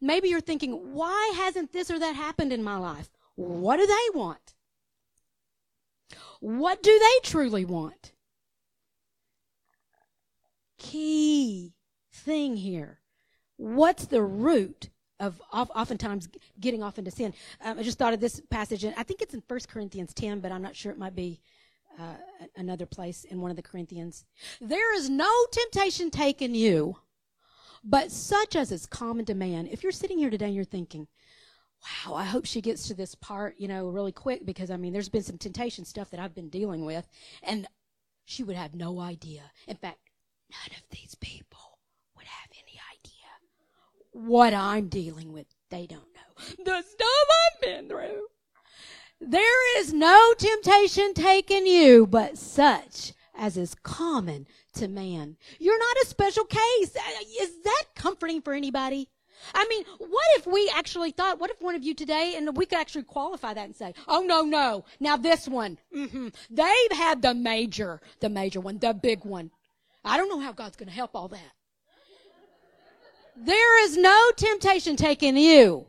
Maybe 0.00 0.28
you're 0.28 0.40
thinking, 0.40 0.94
"Why 0.94 1.32
hasn't 1.36 1.72
this 1.72 1.90
or 1.90 1.98
that 1.98 2.14
happened 2.14 2.52
in 2.52 2.62
my 2.62 2.76
life?" 2.76 3.10
What 3.34 3.78
do 3.78 3.86
they 3.86 4.18
want? 4.18 4.54
What 6.40 6.82
do 6.82 6.96
they 6.98 7.28
truly 7.28 7.64
want? 7.64 8.12
Key 10.78 11.74
thing 12.12 12.56
here. 12.56 13.00
What's 13.56 14.06
the 14.06 14.22
root 14.22 14.90
of 15.20 15.40
oftentimes 15.52 16.28
getting 16.60 16.82
off 16.82 16.98
into 16.98 17.10
sin? 17.10 17.32
Um, 17.64 17.78
I 17.78 17.82
just 17.82 17.98
thought 17.98 18.14
of 18.14 18.20
this 18.20 18.40
passage, 18.50 18.84
and 18.84 18.94
I 18.96 19.02
think 19.02 19.22
it's 19.22 19.34
in 19.34 19.42
1 19.46 19.60
Corinthians 19.68 20.12
10, 20.14 20.40
but 20.40 20.52
I'm 20.52 20.62
not 20.62 20.76
sure 20.76 20.92
it 20.92 20.98
might 20.98 21.14
be 21.14 21.40
uh, 21.98 22.14
another 22.56 22.86
place 22.86 23.24
in 23.24 23.40
one 23.40 23.50
of 23.50 23.56
the 23.56 23.62
Corinthians. 23.62 24.24
There 24.60 24.94
is 24.96 25.08
no 25.08 25.30
temptation 25.50 26.10
taken 26.10 26.54
you, 26.54 26.96
but 27.84 28.10
such 28.10 28.56
as 28.56 28.72
is 28.72 28.86
common 28.86 29.24
to 29.26 29.34
man. 29.34 29.66
If 29.66 29.82
you're 29.82 29.92
sitting 29.92 30.18
here 30.18 30.30
today 30.30 30.46
and 30.46 30.54
you're 30.54 30.64
thinking, 30.64 31.06
wow, 32.06 32.14
I 32.14 32.24
hope 32.24 32.46
she 32.46 32.60
gets 32.60 32.88
to 32.88 32.94
this 32.94 33.14
part, 33.14 33.54
you 33.58 33.68
know, 33.68 33.88
really 33.88 34.12
quick 34.12 34.44
because 34.46 34.70
I 34.70 34.76
mean, 34.76 34.92
there's 34.92 35.08
been 35.08 35.22
some 35.22 35.38
temptation 35.38 35.84
stuff 35.84 36.10
that 36.10 36.20
I've 36.20 36.34
been 36.34 36.48
dealing 36.48 36.84
with, 36.84 37.06
and 37.42 37.66
she 38.24 38.42
would 38.42 38.56
have 38.56 38.74
no 38.74 39.00
idea. 39.00 39.42
In 39.68 39.76
fact, 39.76 39.98
none 40.50 40.78
of 40.78 40.84
these 40.90 41.14
people 41.16 41.78
would 42.16 42.26
have 42.26 42.50
any 42.52 42.80
idea 42.92 43.04
what 44.14 44.54
I'm 44.54 44.88
dealing 44.88 45.32
with. 45.32 45.46
They 45.70 45.86
don't 45.86 46.00
know 46.00 46.64
the 46.64 46.82
stuff 46.82 47.08
I've 47.08 47.60
been 47.60 47.88
through. 47.88 48.26
There 49.20 49.80
is 49.80 49.92
no 49.92 50.34
temptation 50.38 51.14
taken 51.14 51.66
you, 51.66 52.06
but 52.06 52.38
such 52.38 53.12
as 53.36 53.56
is 53.56 53.74
common 53.82 54.46
to 54.74 54.88
man. 54.88 55.36
You're 55.58 55.78
not 55.78 55.96
a 56.04 56.06
special 56.06 56.44
case. 56.44 56.96
Is 57.40 57.62
that 57.64 57.84
comforting 57.96 58.40
for 58.40 58.52
anybody? 58.54 59.08
I 59.52 59.66
mean, 59.68 59.84
what 59.98 60.24
if 60.36 60.46
we 60.46 60.70
actually 60.74 61.10
thought, 61.10 61.40
what 61.40 61.50
if 61.50 61.60
one 61.60 61.74
of 61.74 61.82
you 61.82 61.94
today, 61.94 62.34
and 62.36 62.56
we 62.56 62.66
could 62.66 62.78
actually 62.78 63.02
qualify 63.02 63.52
that 63.52 63.64
and 63.64 63.76
say, 63.76 63.94
oh, 64.08 64.22
no, 64.22 64.42
no. 64.42 64.84
Now 65.00 65.16
this 65.16 65.48
one, 65.48 65.78
mm-hmm, 65.94 66.28
they've 66.50 66.98
had 66.98 67.20
the 67.20 67.34
major, 67.34 68.00
the 68.20 68.28
major 68.28 68.60
one, 68.60 68.78
the 68.78 68.94
big 68.94 69.24
one. 69.24 69.50
I 70.04 70.16
don't 70.16 70.28
know 70.28 70.40
how 70.40 70.52
God's 70.52 70.76
going 70.76 70.88
to 70.88 70.94
help 70.94 71.10
all 71.14 71.28
that. 71.28 71.52
There 73.36 73.84
is 73.84 73.96
no 73.96 74.30
temptation 74.36 74.96
taken 74.96 75.36
you, 75.36 75.86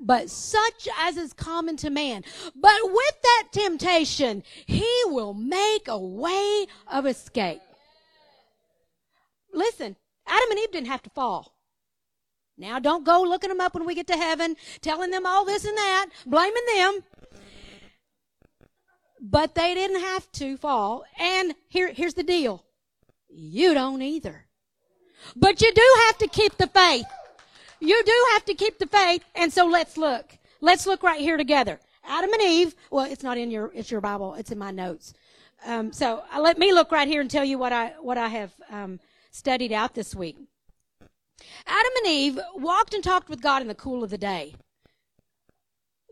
but 0.00 0.30
such 0.30 0.88
as 1.00 1.16
is 1.16 1.32
common 1.32 1.76
to 1.78 1.90
man. 1.90 2.22
But 2.54 2.78
with 2.84 3.22
that 3.22 3.48
temptation, 3.52 4.42
he 4.66 4.88
will 5.06 5.34
make 5.34 5.88
a 5.88 5.98
way 5.98 6.66
of 6.90 7.06
escape. 7.06 7.60
Listen, 9.52 9.96
Adam 10.26 10.50
and 10.50 10.60
Eve 10.60 10.72
didn't 10.72 10.88
have 10.88 11.02
to 11.02 11.10
fall. 11.10 11.54
Now, 12.56 12.78
don't 12.78 13.04
go 13.04 13.22
looking 13.22 13.48
them 13.48 13.60
up 13.60 13.74
when 13.74 13.84
we 13.84 13.96
get 13.96 14.06
to 14.08 14.16
heaven, 14.16 14.56
telling 14.80 15.10
them 15.10 15.26
all 15.26 15.44
this 15.44 15.64
and 15.64 15.76
that, 15.76 16.06
blaming 16.24 16.66
them. 16.76 17.00
But 19.20 19.54
they 19.54 19.74
didn't 19.74 20.00
have 20.00 20.30
to 20.32 20.56
fall. 20.56 21.04
And 21.18 21.54
here, 21.68 21.92
here's 21.92 22.14
the 22.14 22.22
deal. 22.22 22.64
You 23.28 23.74
don't 23.74 24.02
either. 24.02 24.43
But 25.36 25.60
you 25.60 25.72
do 25.72 25.96
have 26.06 26.18
to 26.18 26.28
keep 26.28 26.56
the 26.56 26.66
faith. 26.66 27.06
You 27.80 28.02
do 28.04 28.26
have 28.32 28.44
to 28.46 28.54
keep 28.54 28.78
the 28.78 28.86
faith. 28.86 29.24
And 29.34 29.52
so 29.52 29.66
let's 29.66 29.96
look. 29.96 30.36
Let's 30.60 30.86
look 30.86 31.02
right 31.02 31.20
here 31.20 31.36
together. 31.36 31.80
Adam 32.06 32.32
and 32.32 32.42
Eve. 32.42 32.74
Well, 32.90 33.10
it's 33.10 33.22
not 33.22 33.38
in 33.38 33.50
your, 33.50 33.70
it's 33.74 33.90
your 33.90 34.00
Bible. 34.00 34.34
It's 34.34 34.50
in 34.50 34.58
my 34.58 34.70
notes. 34.70 35.14
Um, 35.66 35.92
so 35.92 36.22
uh, 36.32 36.40
let 36.40 36.58
me 36.58 36.72
look 36.72 36.92
right 36.92 37.08
here 37.08 37.20
and 37.20 37.30
tell 37.30 37.44
you 37.44 37.58
what 37.58 37.72
I, 37.72 37.94
what 38.00 38.18
I 38.18 38.28
have, 38.28 38.52
um, 38.70 39.00
studied 39.30 39.72
out 39.72 39.94
this 39.94 40.14
week. 40.14 40.36
Adam 41.66 41.92
and 41.98 42.06
Eve 42.06 42.38
walked 42.54 42.94
and 42.94 43.02
talked 43.02 43.28
with 43.28 43.42
God 43.42 43.62
in 43.62 43.68
the 43.68 43.74
cool 43.74 44.04
of 44.04 44.10
the 44.10 44.18
day. 44.18 44.54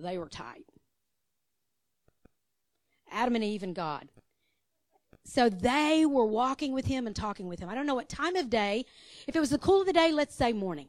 They 0.00 0.18
were 0.18 0.28
tight. 0.28 0.64
Adam 3.10 3.34
and 3.36 3.44
Eve 3.44 3.62
and 3.62 3.74
God. 3.74 4.08
So 5.24 5.48
they 5.48 6.04
were 6.04 6.26
walking 6.26 6.72
with 6.72 6.86
him 6.86 7.06
and 7.06 7.14
talking 7.14 7.46
with 7.46 7.60
him. 7.60 7.68
I 7.68 7.74
don't 7.74 7.86
know 7.86 7.94
what 7.94 8.08
time 8.08 8.36
of 8.36 8.50
day. 8.50 8.84
If 9.26 9.36
it 9.36 9.40
was 9.40 9.50
the 9.50 9.58
cool 9.58 9.80
of 9.80 9.86
the 9.86 9.92
day, 9.92 10.12
let's 10.12 10.34
say 10.34 10.52
morning. 10.52 10.88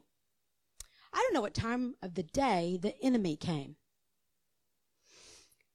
I 1.12 1.18
don't 1.18 1.34
know 1.34 1.40
what 1.40 1.54
time 1.54 1.94
of 2.02 2.14
the 2.14 2.24
day 2.24 2.78
the 2.80 2.94
enemy 3.00 3.36
came. 3.36 3.76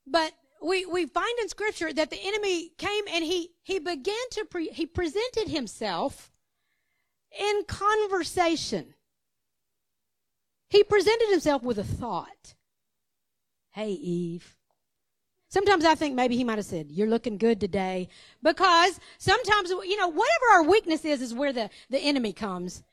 But 0.05 0.33
we, 0.61 0.85
we 0.85 1.05
find 1.05 1.39
in 1.39 1.47
scripture 1.47 1.93
that 1.93 2.09
the 2.09 2.19
enemy 2.21 2.71
came 2.77 3.05
and 3.11 3.23
he, 3.23 3.51
he 3.63 3.79
began 3.79 4.15
to, 4.31 4.45
pre, 4.45 4.69
he 4.69 4.85
presented 4.85 5.47
himself 5.47 6.31
in 7.39 7.63
conversation. 7.67 8.93
He 10.69 10.83
presented 10.83 11.29
himself 11.29 11.63
with 11.63 11.79
a 11.79 11.83
thought. 11.83 12.55
Hey, 13.71 13.91
Eve. 13.91 14.58
Sometimes 15.49 15.83
I 15.83 15.95
think 15.95 16.15
maybe 16.15 16.37
he 16.37 16.43
might 16.43 16.59
have 16.59 16.65
said, 16.65 16.91
You're 16.91 17.07
looking 17.07 17.37
good 17.37 17.59
today. 17.59 18.07
Because 18.41 18.99
sometimes, 19.17 19.69
you 19.69 19.97
know, 19.97 20.07
whatever 20.07 20.45
our 20.53 20.63
weakness 20.63 21.03
is, 21.03 21.21
is 21.21 21.33
where 21.33 21.51
the, 21.51 21.69
the 21.89 21.99
enemy 21.99 22.33
comes. 22.33 22.83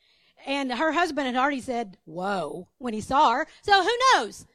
And 0.47 0.73
her 0.73 0.93
husband 0.93 1.27
had 1.27 1.37
already 1.37 1.61
said, 1.61 1.99
Whoa, 2.07 2.67
when 2.79 2.95
he 2.95 3.03
saw 3.03 3.33
her. 3.33 3.47
So 3.63 3.83
who 3.83 3.99
knows? 4.15 4.47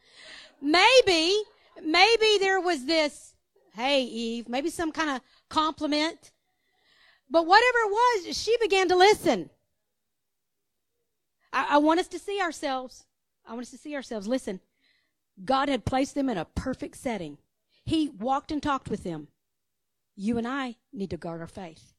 Maybe, 0.62 1.42
maybe 1.84 2.38
there 2.40 2.60
was 2.60 2.86
this, 2.86 3.36
Hey, 3.76 4.04
Eve, 4.04 4.50
maybe 4.50 4.72
some 4.72 4.92
kind 4.92 5.12
of 5.12 5.22
compliment. 5.48 6.32
But 7.30 7.46
whatever 7.46 7.78
it 7.86 7.92
was, 7.92 8.38
she 8.38 8.58
began 8.60 8.90
to 8.90 8.96
listen. 8.96 9.52
I, 11.54 11.76
I 11.76 11.78
want 11.78 12.00
us 12.00 12.08
to 12.10 12.20
see 12.20 12.42
ourselves. 12.42 13.06
I 13.48 13.54
want 13.54 13.64
us 13.64 13.72
to 13.72 13.78
see 13.78 13.96
ourselves. 13.96 14.28
Listen, 14.28 14.60
God 15.46 15.70
had 15.70 15.86
placed 15.86 16.16
them 16.16 16.30
in 16.30 16.38
a 16.38 16.46
perfect 16.46 16.98
setting. 16.98 17.38
He 17.92 18.08
walked 18.08 18.54
and 18.54 18.64
talked 18.64 18.90
with 18.90 19.04
them. 19.04 19.28
You 20.16 20.38
and 20.38 20.48
I 20.48 20.78
need 20.94 21.10
to 21.10 21.18
guard 21.18 21.42
our 21.42 21.48
faith. 21.48 21.94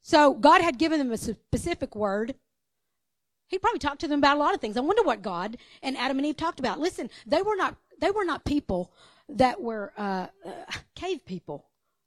So 0.00 0.32
God 0.32 0.62
had 0.62 0.78
given 0.78 0.98
them 0.98 1.12
a 1.12 1.18
specific 1.18 1.94
word. 1.94 2.36
He 3.48 3.58
probably 3.58 3.80
talked 3.80 4.00
to 4.00 4.08
them 4.08 4.20
about 4.20 4.38
a 4.38 4.40
lot 4.40 4.54
of 4.54 4.62
things. 4.62 4.78
I 4.78 4.80
wonder 4.80 5.02
what 5.02 5.20
God 5.20 5.58
and 5.82 5.94
Adam 5.98 6.16
and 6.16 6.26
Eve 6.26 6.38
talked 6.38 6.58
about. 6.58 6.80
Listen, 6.80 7.10
they 7.26 7.42
were 7.42 7.54
not 7.54 7.76
they 8.00 8.10
were 8.10 8.24
not 8.24 8.46
people 8.46 8.94
that 9.28 9.60
were 9.60 9.92
uh, 9.98 10.28
uh, 10.42 10.50
cave 10.94 11.26
people. 11.26 11.66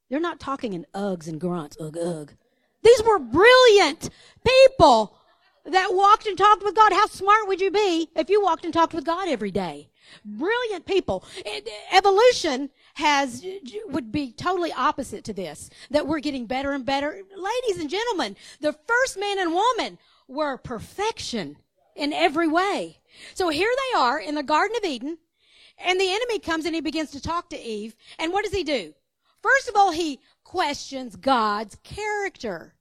They're 0.09 0.19
not 0.19 0.39
talking 0.39 0.73
in 0.73 0.87
ughs 0.95 1.27
and 1.27 1.39
grunts, 1.39 1.77
ugh 1.79 1.95
ugh. 1.95 2.33
These 2.81 3.03
were 3.03 3.19
brilliant 3.19 4.09
people 4.43 5.14
that 5.65 5.93
walked 5.93 6.27
and 6.27 6.37
talked 6.37 6.63
with 6.63 6.75
God. 6.75 6.91
How 6.93 7.07
smart 7.07 7.47
would 7.47 7.61
you 7.61 7.71
be 7.71 8.09
if 8.15 8.29
you 8.29 8.41
walked 8.41 8.65
and 8.65 8.73
talked 8.73 8.93
with 8.93 9.05
God 9.05 9.27
every 9.27 9.51
day? 9.51 9.89
Brilliant 10.23 10.85
people. 10.85 11.25
Uh, 11.45 11.59
evolution 11.91 12.69
has, 12.93 13.43
would 13.87 14.11
be 14.11 14.31
totally 14.31 14.71
opposite 14.71 15.23
to 15.25 15.33
this, 15.33 15.69
that 15.89 16.07
we're 16.07 16.19
getting 16.19 16.45
better 16.45 16.71
and 16.71 16.85
better. 16.85 17.21
Ladies 17.35 17.81
and 17.81 17.89
gentlemen, 17.89 18.35
the 18.61 18.73
first 18.87 19.19
man 19.19 19.39
and 19.39 19.53
woman 19.53 19.97
were 20.27 20.57
perfection 20.57 21.57
in 21.95 22.13
every 22.13 22.47
way. 22.47 22.99
So 23.33 23.49
here 23.49 23.69
they 23.69 23.99
are 23.99 24.19
in 24.19 24.35
the 24.35 24.43
Garden 24.43 24.77
of 24.77 24.83
Eden, 24.83 25.17
and 25.77 25.99
the 25.99 26.11
enemy 26.11 26.39
comes 26.39 26.65
and 26.65 26.75
he 26.75 26.81
begins 26.81 27.11
to 27.11 27.21
talk 27.21 27.49
to 27.49 27.59
Eve. 27.59 27.95
And 28.19 28.31
what 28.31 28.43
does 28.43 28.53
he 28.53 28.63
do? 28.63 28.93
First 29.41 29.69
of 29.69 29.75
all, 29.75 29.91
he 29.91 30.19
questions 30.43 31.15
God's 31.15 31.77
character. 31.83 32.73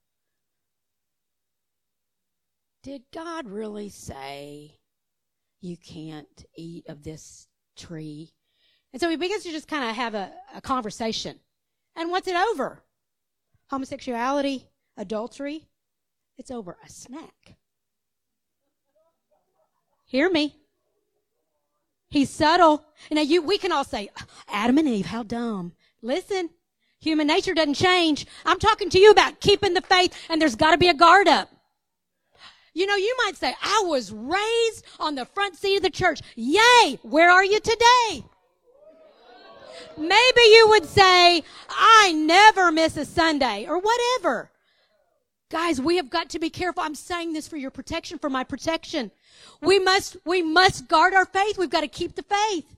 Did 2.84 3.02
God 3.14 3.48
really 3.48 3.88
say 3.88 4.78
you 5.62 5.78
can't 5.78 6.44
eat 6.54 6.84
of 6.86 7.02
this 7.02 7.48
tree? 7.78 8.34
And 8.92 9.00
so 9.00 9.08
he 9.08 9.16
begins 9.16 9.42
to 9.44 9.50
just 9.50 9.68
kind 9.68 9.88
of 9.88 9.96
have 9.96 10.14
a, 10.14 10.30
a 10.54 10.60
conversation. 10.60 11.40
And 11.96 12.10
what's 12.10 12.28
it 12.28 12.36
over? 12.36 12.82
Homosexuality, 13.70 14.68
adultery, 14.98 15.66
it's 16.36 16.50
over 16.50 16.76
a 16.84 16.90
snack. 16.90 17.56
Hear 20.04 20.28
me. 20.28 20.54
He's 22.10 22.28
subtle. 22.28 22.84
Now 23.10 23.22
you, 23.22 23.40
we 23.40 23.56
can 23.56 23.72
all 23.72 23.84
say, 23.84 24.10
Adam 24.46 24.76
and 24.76 24.86
Eve, 24.86 25.06
how 25.06 25.22
dumb. 25.22 25.72
Listen, 26.02 26.50
human 27.00 27.28
nature 27.28 27.54
doesn't 27.54 27.74
change. 27.74 28.26
I'm 28.44 28.58
talking 28.58 28.90
to 28.90 28.98
you 28.98 29.10
about 29.10 29.40
keeping 29.40 29.72
the 29.72 29.80
faith 29.80 30.14
and 30.28 30.38
there's 30.38 30.54
got 30.54 30.72
to 30.72 30.78
be 30.78 30.88
a 30.88 30.94
guard 30.94 31.28
up. 31.28 31.48
You 32.74 32.86
know, 32.86 32.96
you 32.96 33.16
might 33.24 33.36
say, 33.36 33.54
I 33.62 33.84
was 33.86 34.12
raised 34.12 34.84
on 34.98 35.14
the 35.14 35.24
front 35.24 35.56
seat 35.56 35.76
of 35.76 35.82
the 35.82 35.90
church. 35.90 36.20
Yay! 36.34 36.98
Where 37.02 37.30
are 37.30 37.44
you 37.44 37.60
today? 37.60 38.24
Maybe 39.96 40.40
you 40.40 40.66
would 40.70 40.84
say, 40.84 41.44
I 41.68 42.12
never 42.12 42.72
miss 42.72 42.96
a 42.96 43.04
Sunday 43.04 43.66
or 43.68 43.78
whatever. 43.78 44.50
Guys, 45.50 45.80
we 45.80 45.96
have 45.96 46.10
got 46.10 46.30
to 46.30 46.40
be 46.40 46.50
careful. 46.50 46.82
I'm 46.82 46.96
saying 46.96 47.32
this 47.32 47.46
for 47.46 47.56
your 47.56 47.70
protection, 47.70 48.18
for 48.18 48.28
my 48.28 48.42
protection. 48.42 49.12
We 49.60 49.78
must, 49.78 50.16
we 50.24 50.42
must 50.42 50.88
guard 50.88 51.14
our 51.14 51.26
faith. 51.26 51.56
We've 51.56 51.70
got 51.70 51.82
to 51.82 51.88
keep 51.88 52.16
the 52.16 52.24
faith. 52.24 52.74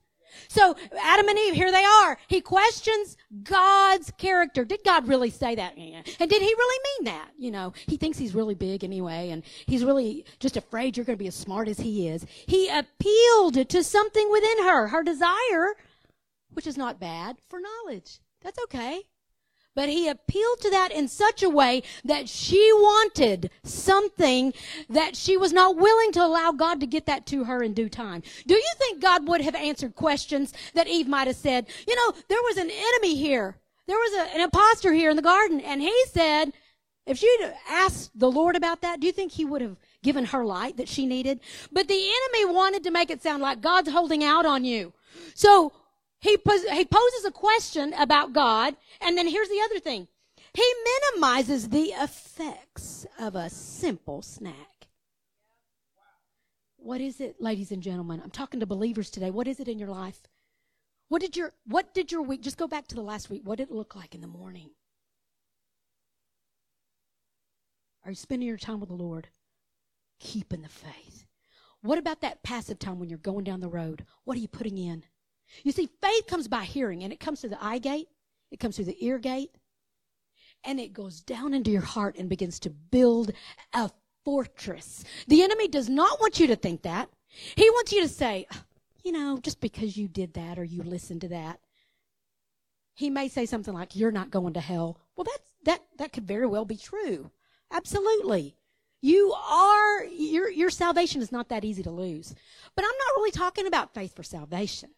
So 0.48 0.76
Adam 1.00 1.28
and 1.28 1.38
Eve, 1.38 1.54
here 1.54 1.70
they 1.70 1.84
are. 1.84 2.18
He 2.28 2.40
questions 2.40 3.16
God's 3.42 4.10
character. 4.18 4.64
Did 4.64 4.80
God 4.84 5.08
really 5.08 5.30
say 5.30 5.54
that? 5.54 5.76
And 5.76 6.04
did 6.04 6.42
he 6.42 6.54
really 6.54 6.80
mean 6.84 7.04
that? 7.12 7.30
You 7.38 7.50
know, 7.50 7.72
he 7.86 7.96
thinks 7.96 8.18
he's 8.18 8.34
really 8.34 8.54
big 8.54 8.84
anyway, 8.84 9.30
and 9.30 9.42
he's 9.66 9.84
really 9.84 10.24
just 10.40 10.56
afraid 10.56 10.96
you're 10.96 11.06
going 11.06 11.18
to 11.18 11.22
be 11.22 11.28
as 11.28 11.34
smart 11.34 11.68
as 11.68 11.78
he 11.80 12.08
is. 12.08 12.26
He 12.46 12.68
appealed 12.68 13.68
to 13.68 13.82
something 13.82 14.30
within 14.30 14.64
her, 14.64 14.88
her 14.88 15.02
desire, 15.02 15.74
which 16.52 16.66
is 16.66 16.76
not 16.76 17.00
bad, 17.00 17.36
for 17.48 17.60
knowledge. 17.60 18.20
That's 18.42 18.58
okay. 18.64 19.02
But 19.76 19.90
he 19.90 20.08
appealed 20.08 20.60
to 20.62 20.70
that 20.70 20.90
in 20.90 21.06
such 21.06 21.42
a 21.42 21.50
way 21.50 21.82
that 22.02 22.30
she 22.30 22.72
wanted 22.72 23.50
something 23.62 24.54
that 24.88 25.14
she 25.14 25.36
was 25.36 25.52
not 25.52 25.76
willing 25.76 26.12
to 26.12 26.24
allow 26.24 26.50
God 26.50 26.80
to 26.80 26.86
get 26.86 27.04
that 27.06 27.26
to 27.26 27.44
her 27.44 27.62
in 27.62 27.74
due 27.74 27.90
time. 27.90 28.22
Do 28.46 28.54
you 28.54 28.72
think 28.78 29.02
God 29.02 29.28
would 29.28 29.42
have 29.42 29.54
answered 29.54 29.94
questions 29.94 30.54
that 30.72 30.88
Eve 30.88 31.06
might 31.06 31.26
have 31.26 31.36
said, 31.36 31.66
you 31.86 31.94
know, 31.94 32.12
there 32.28 32.42
was 32.42 32.56
an 32.56 32.70
enemy 32.70 33.16
here. 33.16 33.58
There 33.86 33.98
was 33.98 34.14
a, 34.14 34.34
an 34.34 34.40
impostor 34.40 34.94
here 34.94 35.10
in 35.10 35.16
the 35.16 35.22
garden. 35.22 35.60
And 35.60 35.82
he 35.82 36.04
said, 36.06 36.54
if 37.04 37.18
she'd 37.18 37.52
asked 37.68 38.18
the 38.18 38.30
Lord 38.30 38.56
about 38.56 38.80
that, 38.80 39.00
do 39.00 39.06
you 39.06 39.12
think 39.12 39.32
he 39.32 39.44
would 39.44 39.60
have 39.60 39.76
given 40.02 40.24
her 40.24 40.44
light 40.44 40.78
that 40.78 40.88
she 40.88 41.04
needed? 41.04 41.40
But 41.70 41.86
the 41.86 41.94
enemy 41.94 42.54
wanted 42.54 42.82
to 42.84 42.90
make 42.90 43.10
it 43.10 43.22
sound 43.22 43.42
like 43.42 43.60
God's 43.60 43.90
holding 43.90 44.24
out 44.24 44.46
on 44.46 44.64
you. 44.64 44.94
So 45.34 45.72
he, 46.20 46.36
pos- 46.36 46.68
he 46.70 46.84
poses 46.84 47.24
a 47.24 47.30
question 47.30 47.92
about 47.94 48.32
God, 48.32 48.76
and 49.00 49.16
then 49.16 49.28
here's 49.28 49.48
the 49.48 49.62
other 49.64 49.78
thing. 49.78 50.08
He 50.54 50.72
minimizes 51.12 51.68
the 51.68 51.92
effects 51.92 53.06
of 53.18 53.36
a 53.36 53.50
simple 53.50 54.22
snack. 54.22 54.88
What 56.78 57.00
is 57.00 57.20
it, 57.20 57.40
ladies 57.40 57.72
and 57.72 57.82
gentlemen? 57.82 58.20
I'm 58.22 58.30
talking 58.30 58.60
to 58.60 58.66
believers 58.66 59.10
today. 59.10 59.30
What 59.30 59.48
is 59.48 59.60
it 59.60 59.68
in 59.68 59.78
your 59.78 59.88
life? 59.88 60.22
What 61.08 61.20
did 61.20 61.36
your 61.36 61.52
what 61.66 61.94
did 61.94 62.10
your 62.10 62.22
week 62.22 62.42
just 62.42 62.56
go 62.56 62.66
back 62.66 62.86
to 62.88 62.94
the 62.94 63.02
last 63.02 63.28
week? 63.30 63.42
What 63.44 63.58
did 63.58 63.68
it 63.70 63.74
look 63.74 63.94
like 63.94 64.14
in 64.14 64.20
the 64.20 64.26
morning? 64.26 64.70
Are 68.04 68.10
you 68.10 68.16
spending 68.16 68.48
your 68.48 68.56
time 68.56 68.80
with 68.80 68.88
the 68.88 68.94
Lord? 68.94 69.28
Keeping 70.20 70.62
the 70.62 70.68
faith. 70.68 71.26
What 71.82 71.98
about 71.98 72.20
that 72.20 72.42
passive 72.42 72.78
time 72.78 72.98
when 72.98 73.08
you're 73.08 73.18
going 73.18 73.44
down 73.44 73.60
the 73.60 73.68
road? 73.68 74.04
What 74.24 74.36
are 74.36 74.40
you 74.40 74.48
putting 74.48 74.78
in? 74.78 75.04
You 75.62 75.72
see, 75.72 75.88
faith 76.00 76.26
comes 76.26 76.48
by 76.48 76.64
hearing, 76.64 77.02
and 77.02 77.12
it 77.12 77.20
comes 77.20 77.40
through 77.40 77.50
the 77.50 77.64
eye 77.64 77.78
gate, 77.78 78.08
it 78.50 78.60
comes 78.60 78.76
through 78.76 78.86
the 78.86 79.04
ear 79.04 79.18
gate, 79.18 79.50
and 80.64 80.80
it 80.80 80.92
goes 80.92 81.20
down 81.20 81.54
into 81.54 81.70
your 81.70 81.82
heart 81.82 82.16
and 82.18 82.28
begins 82.28 82.58
to 82.60 82.70
build 82.70 83.32
a 83.72 83.90
fortress. 84.24 85.04
The 85.28 85.42
enemy 85.42 85.68
does 85.68 85.88
not 85.88 86.20
want 86.20 86.40
you 86.40 86.48
to 86.48 86.56
think 86.56 86.82
that. 86.82 87.08
He 87.54 87.70
wants 87.70 87.92
you 87.92 88.02
to 88.02 88.08
say, 88.08 88.46
ah, 88.52 88.64
you 89.04 89.12
know, 89.12 89.38
just 89.38 89.60
because 89.60 89.96
you 89.96 90.08
did 90.08 90.34
that 90.34 90.58
or 90.58 90.64
you 90.64 90.82
listened 90.82 91.20
to 91.20 91.28
that. 91.28 91.60
He 92.94 93.10
may 93.10 93.28
say 93.28 93.46
something 93.46 93.74
like, 93.74 93.94
you're 93.94 94.10
not 94.10 94.30
going 94.30 94.54
to 94.54 94.60
hell. 94.60 94.98
Well, 95.16 95.24
that's, 95.24 95.52
that, 95.64 95.82
that 95.98 96.12
could 96.12 96.26
very 96.26 96.46
well 96.46 96.64
be 96.64 96.76
true. 96.76 97.30
Absolutely. 97.70 98.56
You 99.02 99.32
are, 99.32 100.04
your, 100.04 100.50
your 100.50 100.70
salvation 100.70 101.20
is 101.20 101.30
not 101.30 101.50
that 101.50 101.64
easy 101.64 101.82
to 101.82 101.90
lose. 101.90 102.34
But 102.74 102.84
I'm 102.84 102.88
not 102.88 103.16
really 103.16 103.30
talking 103.30 103.66
about 103.66 103.94
faith 103.94 104.16
for 104.16 104.22
salvation. 104.22 104.90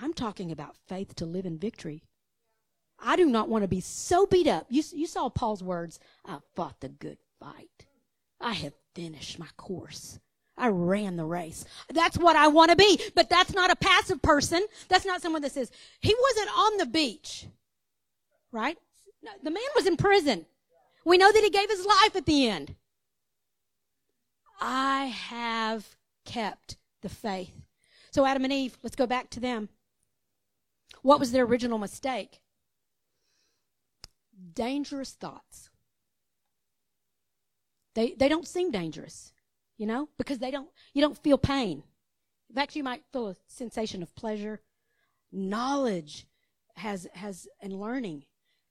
I'm 0.00 0.12
talking 0.12 0.52
about 0.52 0.76
faith 0.86 1.14
to 1.16 1.26
live 1.26 1.46
in 1.46 1.58
victory. 1.58 2.02
I 3.00 3.16
do 3.16 3.26
not 3.26 3.48
want 3.48 3.62
to 3.62 3.68
be 3.68 3.80
so 3.80 4.26
beat 4.26 4.46
up. 4.46 4.66
You, 4.68 4.82
you 4.92 5.06
saw 5.06 5.28
Paul's 5.28 5.62
words 5.62 5.98
I 6.24 6.38
fought 6.54 6.80
the 6.80 6.88
good 6.88 7.18
fight. 7.40 7.86
I 8.40 8.54
have 8.54 8.74
finished 8.94 9.38
my 9.38 9.48
course. 9.56 10.18
I 10.56 10.68
ran 10.68 11.16
the 11.16 11.24
race. 11.24 11.64
That's 11.92 12.18
what 12.18 12.34
I 12.34 12.48
want 12.48 12.70
to 12.70 12.76
be. 12.76 13.00
But 13.14 13.30
that's 13.30 13.54
not 13.54 13.70
a 13.70 13.76
passive 13.76 14.20
person. 14.20 14.66
That's 14.88 15.06
not 15.06 15.22
someone 15.22 15.42
that 15.42 15.52
says, 15.52 15.70
he 16.00 16.14
wasn't 16.20 16.58
on 16.58 16.76
the 16.78 16.86
beach. 16.86 17.46
Right? 18.50 18.76
No, 19.22 19.30
The 19.42 19.50
man 19.50 19.62
was 19.76 19.86
in 19.86 19.96
prison. 19.96 20.46
We 21.04 21.18
know 21.18 21.30
that 21.30 21.44
he 21.44 21.50
gave 21.50 21.70
his 21.70 21.86
life 21.86 22.16
at 22.16 22.26
the 22.26 22.48
end. 22.48 22.74
I 24.60 25.06
have 25.06 25.96
kept 26.24 26.76
the 27.02 27.08
faith. 27.08 27.54
So 28.10 28.24
Adam 28.26 28.44
and 28.44 28.52
Eve, 28.52 28.76
let's 28.82 28.96
go 28.96 29.06
back 29.06 29.30
to 29.30 29.40
them. 29.40 29.68
What 31.02 31.20
was 31.20 31.32
their 31.32 31.44
original 31.44 31.78
mistake? 31.78 32.40
Dangerous 34.54 35.12
thoughts. 35.12 35.70
They, 37.94 38.14
they 38.16 38.28
don't 38.28 38.46
seem 38.46 38.70
dangerous, 38.70 39.32
you 39.76 39.86
know, 39.86 40.08
because 40.18 40.38
they 40.38 40.50
don't, 40.50 40.68
you 40.94 41.00
don't 41.00 41.18
feel 41.18 41.38
pain. 41.38 41.82
In 42.48 42.54
fact, 42.54 42.76
you 42.76 42.84
might 42.84 43.02
feel 43.12 43.28
a 43.28 43.36
sensation 43.46 44.02
of 44.02 44.14
pleasure. 44.14 44.60
Knowledge 45.32 46.26
has, 46.76 47.06
has, 47.14 47.48
and 47.60 47.80
learning 47.80 48.24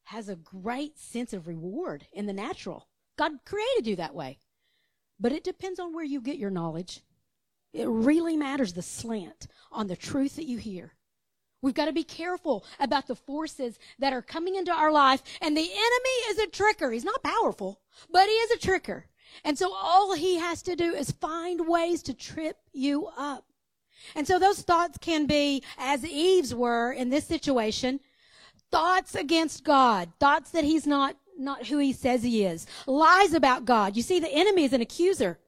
has 0.06 0.30
a 0.30 0.36
great 0.36 0.98
sense 0.98 1.34
of 1.34 1.48
reward 1.48 2.08
in 2.14 2.26
the 2.26 2.34
natural. 2.34 2.88
God 3.18 3.34
created 3.46 3.88
you 3.88 3.96
that 3.98 4.16
way. 4.16 4.40
But 5.20 5.32
it 5.32 5.44
depends 5.44 5.80
on 5.80 5.94
where 5.94 6.06
you 6.06 6.22
get 6.22 6.38
your 6.38 6.50
knowledge. 6.50 7.02
It 7.74 7.88
really 7.88 8.38
matters 8.38 8.74
the 8.74 8.82
slant 8.82 9.48
on 9.72 9.88
the 9.88 9.96
truth 9.96 10.38
that 10.38 10.46
you 10.46 10.58
hear. 10.58 10.94
We've 11.62 11.74
got 11.74 11.86
to 11.86 11.94
be 11.94 12.04
careful 12.04 12.66
about 12.80 13.08
the 13.08 13.16
forces 13.16 13.80
that 14.00 14.14
are 14.14 14.22
coming 14.22 14.56
into 14.56 14.72
our 14.72 14.92
life. 14.92 15.24
And 15.42 15.58
the 15.58 15.62
enemy 15.62 16.16
is 16.30 16.40
a 16.40 16.48
tricker. 16.48 16.94
He's 16.94 17.04
not 17.04 17.24
powerful, 17.24 17.80
but 18.12 18.28
he 18.28 18.32
is 18.32 18.52
a 18.52 18.68
tricker. 18.68 19.04
And 19.44 19.58
so 19.58 19.74
all 19.74 20.14
he 20.16 20.38
has 20.38 20.62
to 20.64 20.76
do 20.76 20.94
is 20.94 21.12
find 21.12 21.68
ways 21.68 22.04
to 22.04 22.14
trip 22.14 22.58
you 22.74 23.08
up. 23.18 23.46
And 24.16 24.28
so 24.28 24.40
those 24.40 24.62
thoughts 24.62 24.98
can 25.00 25.26
be, 25.26 25.64
as 25.78 26.06
Eve's 26.06 26.54
were 26.54 26.92
in 26.92 27.10
this 27.10 27.26
situation, 27.26 28.00
thoughts 28.72 29.16
against 29.16 29.64
God, 29.64 30.12
thoughts 30.20 30.52
that 30.52 30.64
he's 30.64 30.86
not, 30.86 31.18
not 31.38 31.68
who 31.68 31.78
he 31.80 31.94
says 31.94 32.24
he 32.24 32.46
is, 32.46 32.68
lies 32.86 33.34
about 33.34 33.66
God. 33.66 33.98
You 33.98 34.04
see, 34.04 34.20
the 34.20 34.32
enemy 34.32 34.66
is 34.66 34.74
an 34.74 34.82
accuser. 34.82 35.40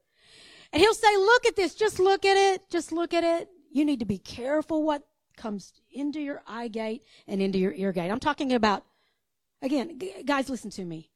And 0.74 0.82
he'll 0.82 0.94
say, 0.94 1.16
look 1.18 1.46
at 1.46 1.56
this, 1.56 1.76
just 1.76 2.00
look 2.00 2.26
at 2.26 2.38
it, 2.38 2.70
just 2.70 2.92
look 2.92 3.14
at 3.14 3.24
it. 3.24 3.50
You 3.72 3.86
need 3.86 4.00
to 4.00 4.06
be 4.06 4.18
careful 4.18 4.84
what 4.84 5.04
comes 5.40 5.74
into 5.92 6.20
your 6.20 6.44
eye 6.46 6.68
gate 6.68 7.04
and 7.28 7.42
into 7.42 7.58
your 7.58 7.74
ear 7.74 7.92
gate. 7.92 8.12
I'm 8.12 8.20
talking 8.20 8.54
about, 8.54 8.84
again, 9.62 10.00
guys, 10.26 10.50
listen 10.50 10.70
to 10.72 10.86
me. 10.86 11.10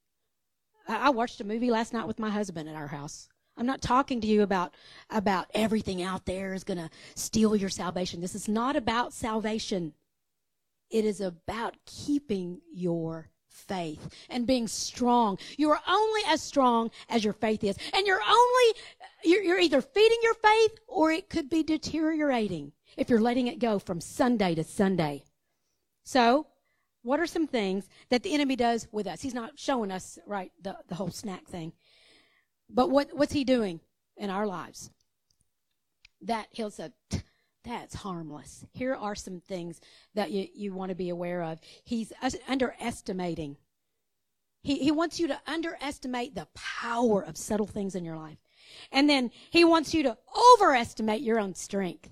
I-, 0.87 1.07
I 1.07 1.09
watched 1.11 1.41
a 1.41 1.43
movie 1.43 1.69
last 1.69 1.93
night 1.93 2.07
with 2.07 2.17
my 2.17 2.31
husband 2.31 2.67
at 2.67 2.75
our 2.75 2.87
house. 2.87 3.29
I'm 3.55 3.67
not 3.67 3.83
talking 3.83 4.19
to 4.21 4.27
you 4.27 4.41
about 4.41 4.73
about 5.11 5.45
everything 5.53 6.01
out 6.01 6.25
there 6.25 6.55
is 6.55 6.63
going 6.63 6.79
to 6.79 6.89
steal 7.13 7.55
your 7.55 7.69
salvation. 7.69 8.19
This 8.19 8.33
is 8.33 8.47
not 8.47 8.75
about 8.75 9.13
salvation. 9.13 9.93
It 10.89 11.05
is 11.05 11.21
about 11.21 11.75
keeping 11.85 12.61
your 12.73 13.29
faith 13.53 14.09
and 14.29 14.47
being 14.47 14.67
strong. 14.67 15.37
You 15.57 15.69
are 15.69 15.79
only 15.87 16.21
as 16.27 16.41
strong 16.41 16.89
as 17.09 17.23
your 17.23 17.33
faith 17.33 17.63
is. 17.63 17.77
And 17.93 18.07
you're 18.07 18.21
only, 18.27 18.79
you're, 19.23 19.43
you're 19.43 19.59
either 19.59 19.81
feeding 19.81 20.19
your 20.23 20.33
faith 20.33 20.79
or 20.87 21.11
it 21.11 21.29
could 21.29 21.49
be 21.49 21.63
deteriorating 21.63 22.71
if 22.97 23.09
you're 23.09 23.21
letting 23.21 23.47
it 23.47 23.59
go 23.59 23.79
from 23.79 24.01
Sunday 24.01 24.55
to 24.55 24.63
Sunday. 24.63 25.23
So, 26.03 26.47
what 27.01 27.19
are 27.19 27.27
some 27.27 27.47
things 27.47 27.87
that 28.09 28.23
the 28.23 28.33
enemy 28.33 28.55
does 28.55 28.87
with 28.91 29.07
us? 29.07 29.21
He's 29.21 29.33
not 29.33 29.59
showing 29.59 29.91
us, 29.91 30.17
right, 30.25 30.51
the, 30.61 30.77
the 30.87 30.95
whole 30.95 31.11
snack 31.11 31.47
thing. 31.47 31.73
But 32.69 32.89
what, 32.89 33.09
what's 33.13 33.33
he 33.33 33.43
doing 33.43 33.81
in 34.17 34.29
our 34.29 34.47
lives? 34.47 34.89
That 36.21 36.47
he'll 36.51 36.71
say, 36.71 36.89
that's 37.63 37.95
harmless. 37.95 38.65
Here 38.73 38.95
are 38.95 39.15
some 39.15 39.39
things 39.39 39.79
that 40.15 40.31
you, 40.31 40.47
you 40.53 40.73
want 40.73 40.89
to 40.89 40.95
be 40.95 41.09
aware 41.09 41.43
of. 41.43 41.59
He's 41.83 42.11
underestimating. 42.47 43.57
He, 44.61 44.79
he 44.79 44.91
wants 44.91 45.19
you 45.19 45.27
to 45.27 45.41
underestimate 45.45 46.35
the 46.35 46.47
power 46.55 47.21
of 47.21 47.37
subtle 47.37 47.67
things 47.67 47.95
in 47.95 48.05
your 48.05 48.17
life. 48.17 48.37
And 48.91 49.09
then 49.09 49.31
he 49.49 49.65
wants 49.65 49.93
you 49.93 50.03
to 50.03 50.17
overestimate 50.55 51.21
your 51.21 51.39
own 51.39 51.53
strength. 51.55 52.09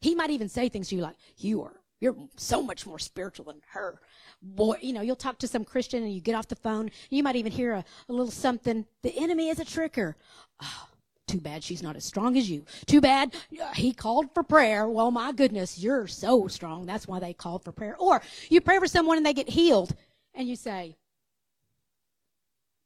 He 0.00 0.14
might 0.14 0.30
even 0.30 0.48
say 0.48 0.68
things 0.68 0.88
to 0.88 0.96
you 0.96 1.02
like, 1.02 1.16
you 1.36 1.62
are 1.62 1.80
you're 2.00 2.16
so 2.36 2.62
much 2.62 2.86
more 2.86 2.98
spiritual 2.98 3.46
than 3.46 3.60
her. 3.70 4.00
Boy, 4.40 4.76
you 4.80 4.92
know, 4.92 5.00
you'll 5.00 5.16
talk 5.16 5.38
to 5.38 5.48
some 5.48 5.64
Christian 5.64 6.02
and 6.02 6.12
you 6.12 6.20
get 6.20 6.34
off 6.34 6.48
the 6.48 6.56
phone. 6.56 6.90
You 7.10 7.22
might 7.22 7.36
even 7.36 7.52
hear 7.52 7.72
a, 7.72 7.84
a 8.08 8.12
little 8.12 8.30
something. 8.30 8.86
The 9.02 9.16
enemy 9.18 9.48
is 9.48 9.58
a 9.58 9.64
tricker. 9.64 10.14
Oh, 10.62 10.88
too 11.26 11.40
bad 11.40 11.62
she's 11.62 11.82
not 11.82 11.96
as 11.96 12.04
strong 12.04 12.36
as 12.36 12.48
you. 12.48 12.64
Too 12.86 13.00
bad 13.00 13.34
uh, 13.60 13.74
he 13.74 13.92
called 13.92 14.32
for 14.32 14.42
prayer. 14.42 14.88
Well, 14.88 15.10
my 15.10 15.32
goodness, 15.32 15.78
you're 15.78 16.06
so 16.06 16.46
strong. 16.46 16.86
That's 16.86 17.08
why 17.08 17.18
they 17.18 17.32
called 17.32 17.64
for 17.64 17.72
prayer. 17.72 17.96
Or 17.98 18.22
you 18.48 18.60
pray 18.60 18.78
for 18.78 18.86
someone 18.86 19.16
and 19.16 19.26
they 19.26 19.34
get 19.34 19.48
healed 19.48 19.94
and 20.34 20.48
you 20.48 20.56
say 20.56 20.96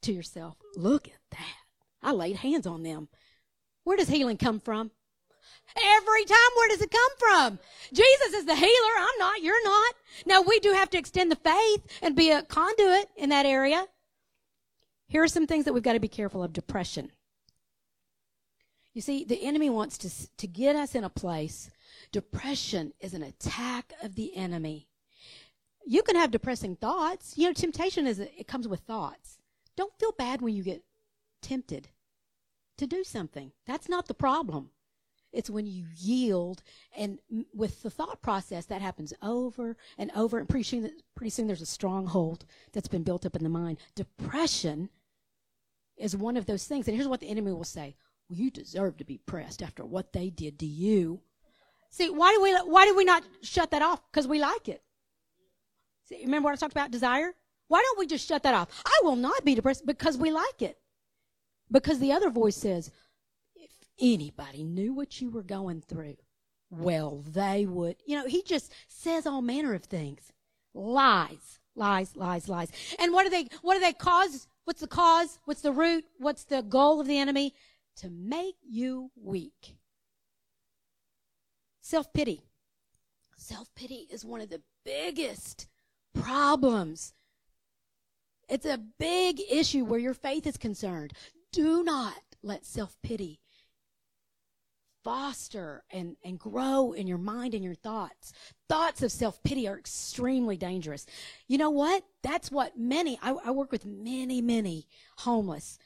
to 0.03 0.13
yourself, 0.13 0.57
look 0.77 1.07
at 1.07 1.21
that. 1.33 1.57
I 2.03 2.13
laid 2.13 2.37
hands 2.37 2.67
on 2.67 2.83
them. 2.83 3.09
Where 3.85 3.97
does 3.97 4.09
healing 4.09 4.39
come 4.39 4.59
from? 4.59 4.91
Every 5.77 6.25
time, 6.25 6.39
where 6.57 6.69
does 6.69 6.83
it 6.83 6.91
come 6.91 7.11
from? 7.19 7.59
Jesus 7.93 8.35
is 8.35 8.45
the 8.45 8.55
healer. 8.55 8.95
I'm 8.99 9.19
not. 9.19 9.43
You're 9.43 9.65
not. 9.65 9.95
Now, 10.27 10.43
we 10.43 10.61
do 10.61 10.73
have 10.73 10.91
to 10.91 10.99
extend 10.99 11.31
the 11.31 11.37
faith 11.37 11.87
and 12.03 12.17
be 12.17 12.31
a 12.31 12.43
conduit 12.43 13.09
in 13.17 13.31
that 13.31 13.47
area. 13.47 13.87
Here 15.09 15.23
are 15.23 15.29
some 15.29 15.47
things 15.47 15.65
that 15.65 15.73
we've 15.73 15.83
got 15.83 15.95
to 15.95 16.01
be 16.01 16.09
careful 16.09 16.43
of 16.43 16.53
depression. 16.53 17.13
You 18.95 19.01
see, 19.01 19.25
the 19.25 19.43
enemy 19.43 19.71
wants 19.71 19.99
to, 19.99 20.37
to 20.37 20.47
get 20.47 20.77
us 20.77 20.95
in 20.95 21.05
a 21.05 21.11
place. 21.11 21.71
Depression 22.13 22.93
is 23.01 23.15
an 23.15 23.23
attack 23.23 23.93
of 24.03 24.15
the 24.15 24.37
enemy. 24.37 24.89
You 25.85 26.03
can 26.03 26.17
have 26.17 26.31
depressing 26.31 26.77
thoughts. 26.77 27.37
You 27.37 27.49
know, 27.49 27.53
temptation 27.53 28.07
is, 28.07 28.19
it 28.19 28.47
comes 28.47 28.69
with 28.69 28.81
thoughts. 28.81 29.39
Don't 29.77 29.99
feel 29.99 30.13
bad 30.13 30.43
when 30.43 30.55
you 30.55 30.63
get 30.63 30.83
tempted 31.41 31.89
to 32.77 32.87
do 32.87 33.03
something. 33.05 33.53
That's 33.67 33.89
not 33.89 34.09
the 34.09 34.15
problem. 34.15 34.71
It's 35.33 35.49
when 35.49 35.67
you 35.67 35.87
yield, 35.97 36.63
and 36.97 37.19
with 37.55 37.83
the 37.83 37.91
thought 37.91 38.21
process, 38.21 38.67
that 38.67 38.83
happens 38.83 39.15
over 39.23 39.77
and 39.97 40.11
over, 40.15 40.39
and 40.39 40.49
pretty 40.49 40.65
soon, 40.65 40.91
pretty 41.15 41.31
soon 41.31 41.47
there's 41.47 41.63
a 41.63 41.67
stronghold 41.67 42.45
that's 42.73 42.89
been 42.89 43.03
built 43.03 43.25
up 43.25 43.35
in 43.35 43.43
the 43.43 43.49
mind. 43.49 43.79
Depression 43.95 44.91
is 45.97 46.17
one 46.17 46.37
of 46.37 46.47
those 46.47 46.67
things, 46.67 46.87
and 46.87 46.97
here's 46.97 47.09
what 47.09 47.21
the 47.21 47.31
enemy 47.31 47.53
will 47.53 47.65
say: 47.65 47.97
well, 48.29 48.39
"You 48.39 48.51
deserve 48.51 48.99
to 48.99 49.05
be 49.05 49.19
pressed 49.19 49.63
after 49.63 49.85
what 49.85 50.13
they 50.13 50.29
did 50.29 50.59
to 50.59 50.67
you." 50.67 51.23
See, 51.91 52.11
why 52.11 52.33
do 52.33 52.43
we 52.43 52.53
why 52.71 52.85
do 52.85 52.95
we 52.95 53.05
not 53.05 53.25
shut 53.43 53.71
that 53.71 53.83
off? 53.83 54.03
Because 54.11 54.27
we 54.27 54.39
like 54.39 54.69
it. 54.69 54.83
See, 56.05 56.23
remember 56.25 56.47
what 56.47 56.53
I 56.53 56.57
talked 56.57 56.73
about 56.73 56.91
desire? 56.91 57.35
Why 57.69 57.81
don't 57.81 57.99
we 57.99 58.07
just 58.07 58.29
shut 58.29 58.43
that 58.43 58.55
off? 58.55 58.83
I 58.85 59.01
will 59.03 59.17
not 59.17 59.47
be 59.47 59.55
depressed 59.55 59.87
because 59.87 60.19
we 60.19 60.31
like 60.31 60.61
it. 60.61 60.79
Because 61.71 61.99
the 61.99 62.13
other 62.13 62.29
voice 62.29 62.57
says, 62.57 62.91
anybody 64.03 64.65
knew 64.65 64.93
what 64.93 65.21
you 65.21 65.31
were 65.31 65.43
going 65.43 65.81
through, 65.81 66.17
well, 66.71 67.23
they 67.27 67.65
would. 67.65 67.97
You 68.07 68.19
know, 68.19 68.27
he 68.27 68.43
just 68.43 68.73
says 68.89 69.27
all 69.27 69.43
manner 69.43 69.75
of 69.75 69.85
things. 69.85 70.33
Lies, 70.75 71.61
lies, 71.77 72.17
lies, 72.17 72.49
lies. 72.49 72.71
And 72.99 73.13
what 73.13 73.25
do 73.25 73.31
they, 73.31 73.49
what 73.63 73.75
do 73.75 73.81
they 73.81 73.93
cause? 73.93 74.49
What's 74.65 74.81
the 74.81 74.87
cause? 74.87 75.39
What's 75.45 75.63
the 75.63 75.73
root? 75.73 76.05
What's 76.19 76.45
the 76.45 76.63
goal 76.63 77.01
of 77.01 77.07
the 77.07 77.19
enemy? 77.19 77.55
To 77.97 78.11
make 78.11 78.57
you 78.67 79.11
weak. 79.17 79.77
Self 81.83 82.13
pity. 82.13 82.43
Self 83.37 83.69
pity 83.75 84.07
is 84.11 84.25
one 84.25 84.41
of 84.41 84.49
the 84.49 84.63
biggest 84.85 85.67
problems. 86.15 87.13
It's 88.49 88.67
a 88.67 88.79
big 88.99 89.41
issue 89.51 89.85
where 89.85 89.99
your 89.99 90.15
faith 90.15 90.47
is 90.47 90.57
concerned. 90.57 91.13
Do 91.53 91.83
not 91.85 92.15
let 92.43 92.65
self 92.65 92.97
pity 93.03 93.42
foster 95.05 95.83
and, 95.91 96.17
and 96.25 96.39
grow 96.39 96.93
in 96.93 97.07
your 97.07 97.19
mind 97.19 97.55
and 97.55 97.65
your 97.65 97.75
thoughts. 97.75 98.33
Thoughts 98.69 99.03
of 99.03 99.13
self 99.13 99.43
pity 99.43 99.69
are 99.69 99.79
extremely 99.79 100.57
dangerous. 100.57 101.07
You 101.49 101.59
know 101.59 101.71
what? 101.71 102.05
That's 102.23 102.51
what 102.51 102.79
many, 102.79 103.19
I, 103.23 103.33
I 103.45 103.51
work 103.51 103.73
with 103.73 103.85
many, 103.85 104.41
many 104.41 104.87
homeless. 105.19 105.79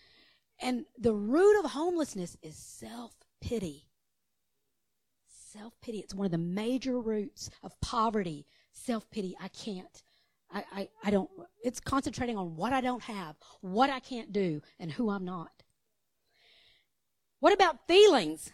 And 0.61 0.85
the 0.99 1.15
root 1.15 1.59
of 1.61 1.71
homelessness 1.71 2.37
is 2.43 2.57
self 2.57 3.15
pity. 3.41 3.89
Self 5.27 5.75
pity. 5.81 5.99
It's 5.99 6.15
one 6.15 6.27
of 6.27 6.33
the 6.33 6.39
major 6.39 7.01
roots 7.01 7.51
of 7.63 7.79
poverty. 7.81 8.47
Self 8.73 9.09
pity. 9.11 9.37
I 9.41 9.49
can't. 9.49 10.03
I, 10.51 10.65
I, 10.73 10.89
I 11.05 11.11
don't. 11.11 11.31
It's 11.63 11.81
concentrating 11.81 12.37
on 12.37 12.57
what 12.57 12.73
I 12.73 12.81
don't 12.81 13.03
have, 13.03 13.37
what 13.61 13.91
I 13.91 14.01
can't 14.01 14.33
do, 14.33 14.63
and 14.79 14.93
who 14.93 15.11
I'm 15.11 15.25
not. 15.25 15.51
What 17.41 17.53
about 17.53 17.87
feelings? 17.87 18.53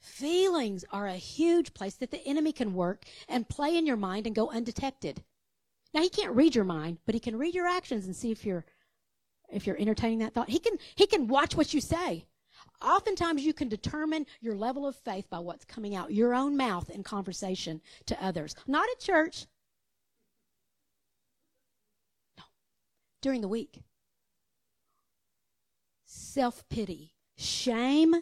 Feelings 0.00 0.84
are 0.90 1.06
a 1.06 1.14
huge 1.14 1.74
place 1.74 1.94
that 1.96 2.10
the 2.10 2.26
enemy 2.26 2.52
can 2.52 2.74
work 2.74 3.04
and 3.28 3.48
play 3.48 3.76
in 3.76 3.86
your 3.86 3.98
mind 3.98 4.26
and 4.26 4.34
go 4.34 4.50
undetected. 4.50 5.22
Now 5.92 6.00
he 6.00 6.08
can't 6.08 6.34
read 6.34 6.54
your 6.54 6.64
mind, 6.64 6.98
but 7.04 7.14
he 7.14 7.20
can 7.20 7.36
read 7.36 7.54
your 7.54 7.66
actions 7.66 8.06
and 8.06 8.16
see 8.16 8.30
if 8.30 8.44
you're 8.44 8.64
if 9.52 9.66
you're 9.66 9.78
entertaining 9.78 10.20
that 10.20 10.32
thought. 10.32 10.48
He 10.48 10.58
can 10.58 10.78
he 10.94 11.06
can 11.06 11.26
watch 11.26 11.54
what 11.54 11.74
you 11.74 11.80
say. 11.80 12.24
Oftentimes 12.80 13.42
you 13.42 13.52
can 13.52 13.68
determine 13.68 14.26
your 14.40 14.54
level 14.54 14.86
of 14.86 14.96
faith 14.96 15.28
by 15.28 15.38
what's 15.38 15.64
coming 15.64 15.94
out 15.94 16.14
your 16.14 16.34
own 16.34 16.56
mouth 16.56 16.88
in 16.88 17.02
conversation 17.02 17.80
to 18.06 18.24
others. 18.24 18.54
Not 18.66 18.88
at 18.90 19.00
church. 19.00 19.46
No. 22.38 22.44
During 23.20 23.40
the 23.42 23.48
week. 23.48 23.82
Self-pity, 26.06 27.14
shame, 27.36 28.14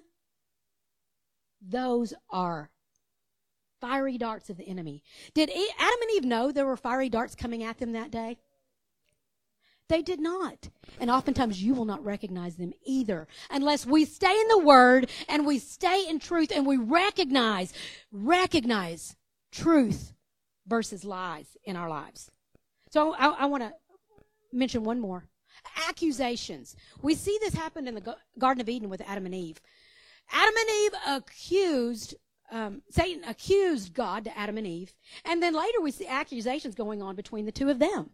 those 1.60 2.14
are 2.30 2.70
fiery 3.80 4.18
darts 4.18 4.50
of 4.50 4.56
the 4.56 4.68
enemy. 4.68 5.02
Did 5.34 5.50
Adam 5.50 6.02
and 6.02 6.10
Eve 6.16 6.24
know 6.24 6.50
there 6.50 6.66
were 6.66 6.76
fiery 6.76 7.08
darts 7.08 7.34
coming 7.34 7.62
at 7.62 7.78
them 7.78 7.92
that 7.92 8.10
day? 8.10 8.38
They 9.88 10.02
did 10.02 10.20
not. 10.20 10.68
And 11.00 11.10
oftentimes 11.10 11.62
you 11.62 11.74
will 11.74 11.86
not 11.86 12.04
recognize 12.04 12.56
them 12.56 12.72
either 12.84 13.26
unless 13.50 13.86
we 13.86 14.04
stay 14.04 14.38
in 14.38 14.48
the 14.48 14.58
word 14.58 15.10
and 15.28 15.46
we 15.46 15.58
stay 15.58 16.06
in 16.08 16.18
truth 16.18 16.52
and 16.54 16.66
we 16.66 16.76
recognize, 16.76 17.72
recognize 18.12 19.16
truth 19.50 20.12
versus 20.66 21.04
lies 21.04 21.56
in 21.64 21.74
our 21.76 21.88
lives. 21.88 22.30
So 22.90 23.14
I, 23.14 23.28
I 23.28 23.46
want 23.46 23.62
to 23.62 23.72
mention 24.52 24.84
one 24.84 25.00
more. 25.00 25.24
Accusations. 25.88 26.76
We 27.02 27.14
see 27.14 27.38
this 27.40 27.54
happen 27.54 27.88
in 27.88 27.94
the 27.94 28.16
Garden 28.38 28.60
of 28.60 28.68
Eden 28.68 28.90
with 28.90 29.02
Adam 29.06 29.26
and 29.26 29.34
Eve. 29.34 29.60
Adam 30.30 30.54
and 30.56 30.70
Eve 30.70 30.92
accused, 31.06 32.14
um, 32.50 32.82
Satan 32.90 33.24
accused 33.24 33.94
God 33.94 34.24
to 34.24 34.38
Adam 34.38 34.58
and 34.58 34.66
Eve. 34.66 34.94
And 35.24 35.42
then 35.42 35.54
later 35.54 35.80
we 35.80 35.90
see 35.90 36.06
accusations 36.06 36.74
going 36.74 37.02
on 37.02 37.16
between 37.16 37.46
the 37.46 37.52
two 37.52 37.70
of 37.70 37.78
them. 37.78 38.10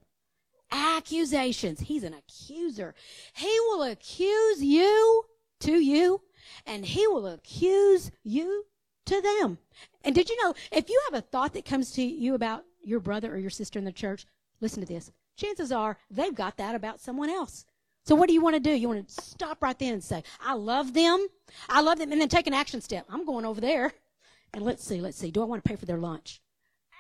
Accusations. 0.71 1.81
He's 1.81 2.05
an 2.05 2.15
accuser. 2.15 2.95
He 3.35 3.61
will 3.61 3.83
accuse 3.83 4.63
you 4.63 5.25
to 5.61 5.73
you, 5.73 6.21
and 6.67 6.85
he 6.85 7.07
will 7.07 7.27
accuse 7.27 8.11
you 8.23 8.67
to 9.07 9.21
them. 9.21 9.59
And 10.03 10.15
did 10.15 10.29
you 10.29 10.43
know, 10.43 10.55
if 10.73 10.89
you 10.89 11.01
have 11.11 11.19
a 11.19 11.27
thought 11.27 11.53
that 11.55 11.65
comes 11.65 11.93
to 11.93 12.03
you 12.03 12.35
about 12.35 12.65
your 12.83 13.01
brother 13.01 13.33
or 13.33 13.39
your 13.39 13.51
sister 13.51 13.79
in 13.79 13.85
the 13.85 13.93
church, 13.93 14.27
listen 14.61 14.81
to 14.81 14.93
this. 14.93 15.13
Chances 15.37 15.73
are 15.73 15.99
they've 16.11 16.35
got 16.35 16.57
that 16.57 16.75
about 16.75 17.01
someone 17.01 17.31
else. 17.31 17.65
So 18.05 18.15
what 18.15 18.29
do 18.29 18.35
you 18.35 18.43
want 18.43 18.55
to 18.55 18.61
do? 18.61 18.71
You 18.71 18.89
want 18.89 19.09
to 19.09 19.23
stop 19.23 19.63
right 19.63 19.79
then 19.79 19.95
and 19.95 20.05
say, 20.05 20.23
I 20.45 20.55
love 20.55 20.93
them. 20.93 21.27
I 21.69 21.81
love 21.81 21.99
them. 21.99 22.13
And 22.13 22.21
then 22.21 22.29
take 22.29 22.47
an 22.47 22.55
action 22.55 22.81
step. 22.81 23.07
I'm 23.09 23.25
going 23.25 23.47
over 23.47 23.61
there. 23.61 23.93
And 24.53 24.63
let's 24.63 24.85
see, 24.85 25.01
let's 25.01 25.19
see. 25.19 25.31
Do 25.31 25.43
I 25.43 25.47
want 25.47 25.65
to 25.65 25.69
pay 25.69 25.77
for 25.77 25.87
their 25.87 25.99
lunch? 25.99 26.41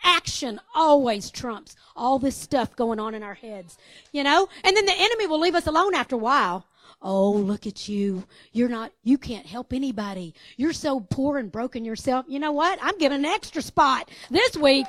Action 0.02 0.60
always 0.74 1.30
trumps 1.30 1.76
all 1.94 2.18
this 2.18 2.36
stuff 2.36 2.74
going 2.74 2.98
on 2.98 3.14
in 3.14 3.22
our 3.22 3.34
heads, 3.34 3.78
you 4.12 4.22
know? 4.22 4.48
And 4.64 4.76
then 4.76 4.84
the 4.86 4.94
enemy 4.96 5.26
will 5.26 5.40
leave 5.40 5.54
us 5.54 5.66
alone 5.66 5.94
after 5.94 6.16
a 6.16 6.18
while. 6.18 6.66
Oh, 7.00 7.32
look 7.32 7.66
at 7.66 7.86
you. 7.86 8.24
You're 8.52 8.68
not, 8.68 8.92
you 9.02 9.18
can't 9.18 9.46
help 9.46 9.72
anybody. 9.72 10.34
You're 10.56 10.72
so 10.72 11.00
poor 11.00 11.38
and 11.38 11.52
broken 11.52 11.84
yourself. 11.84 12.26
You 12.28 12.38
know 12.38 12.52
what? 12.52 12.78
I'm 12.82 12.98
giving 12.98 13.18
an 13.18 13.24
extra 13.24 13.62
spot 13.62 14.10
this 14.30 14.56
week. 14.56 14.86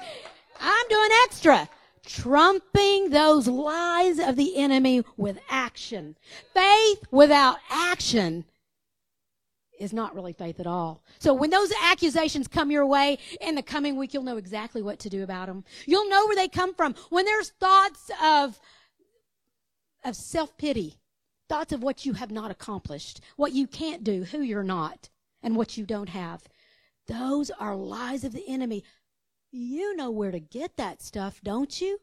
I'm 0.60 0.88
doing 0.88 1.10
extra. 1.26 1.70
Trumping 2.06 3.10
those 3.10 3.48
lies 3.48 4.20
of 4.20 4.36
the 4.36 4.56
enemy 4.56 5.04
with 5.18 5.40
action. 5.50 6.16
Faith 6.54 7.04
without 7.12 7.58
action 7.70 8.46
is 9.80 9.92
not 9.92 10.16
really 10.16 10.34
faith 10.34 10.60
at 10.60 10.68
all. 10.68 11.04
So 11.20 11.34
when 11.34 11.50
those 11.50 11.72
accusations 11.84 12.48
come 12.48 12.72
your 12.72 12.86
way 12.86 13.18
in 13.42 13.56
the 13.56 13.62
coming 13.62 13.98
week, 13.98 14.14
you'll 14.14 14.24
know 14.24 14.38
exactly 14.38 14.82
what 14.82 15.00
to 15.00 15.10
do 15.10 15.24
about 15.24 15.48
them. 15.48 15.66
You'll 15.86 16.10
know 16.10 16.26
where 16.28 16.36
they 16.36 16.48
come 16.48 16.74
from. 16.74 16.96
When 17.10 17.26
there's 17.26 17.50
thoughts 17.50 18.10
of, 18.24 18.60
of 20.06 20.16
self-pity, 20.16 20.98
thoughts 21.50 21.74
of 21.74 21.84
what 21.84 22.06
you 22.06 22.14
have 22.14 22.32
not 22.32 22.52
accomplished, 22.52 23.20
what 23.36 23.52
you 23.52 23.68
can't 23.68 24.04
do, 24.04 24.24
who 24.24 24.40
you're 24.40 24.64
not, 24.64 25.10
and 25.44 25.56
what 25.56 25.78
you 25.78 25.86
don't 25.86 26.10
have. 26.10 26.44
Those 27.08 27.52
are 27.52 27.76
lies 27.76 28.24
of 28.24 28.32
the 28.32 28.48
enemy. 28.48 28.84
You 29.52 29.96
know 29.96 30.12
where 30.12 30.32
to 30.32 30.40
get 30.40 30.78
that 30.78 31.02
stuff, 31.02 31.40
don't 31.44 31.80
you? 31.80 32.00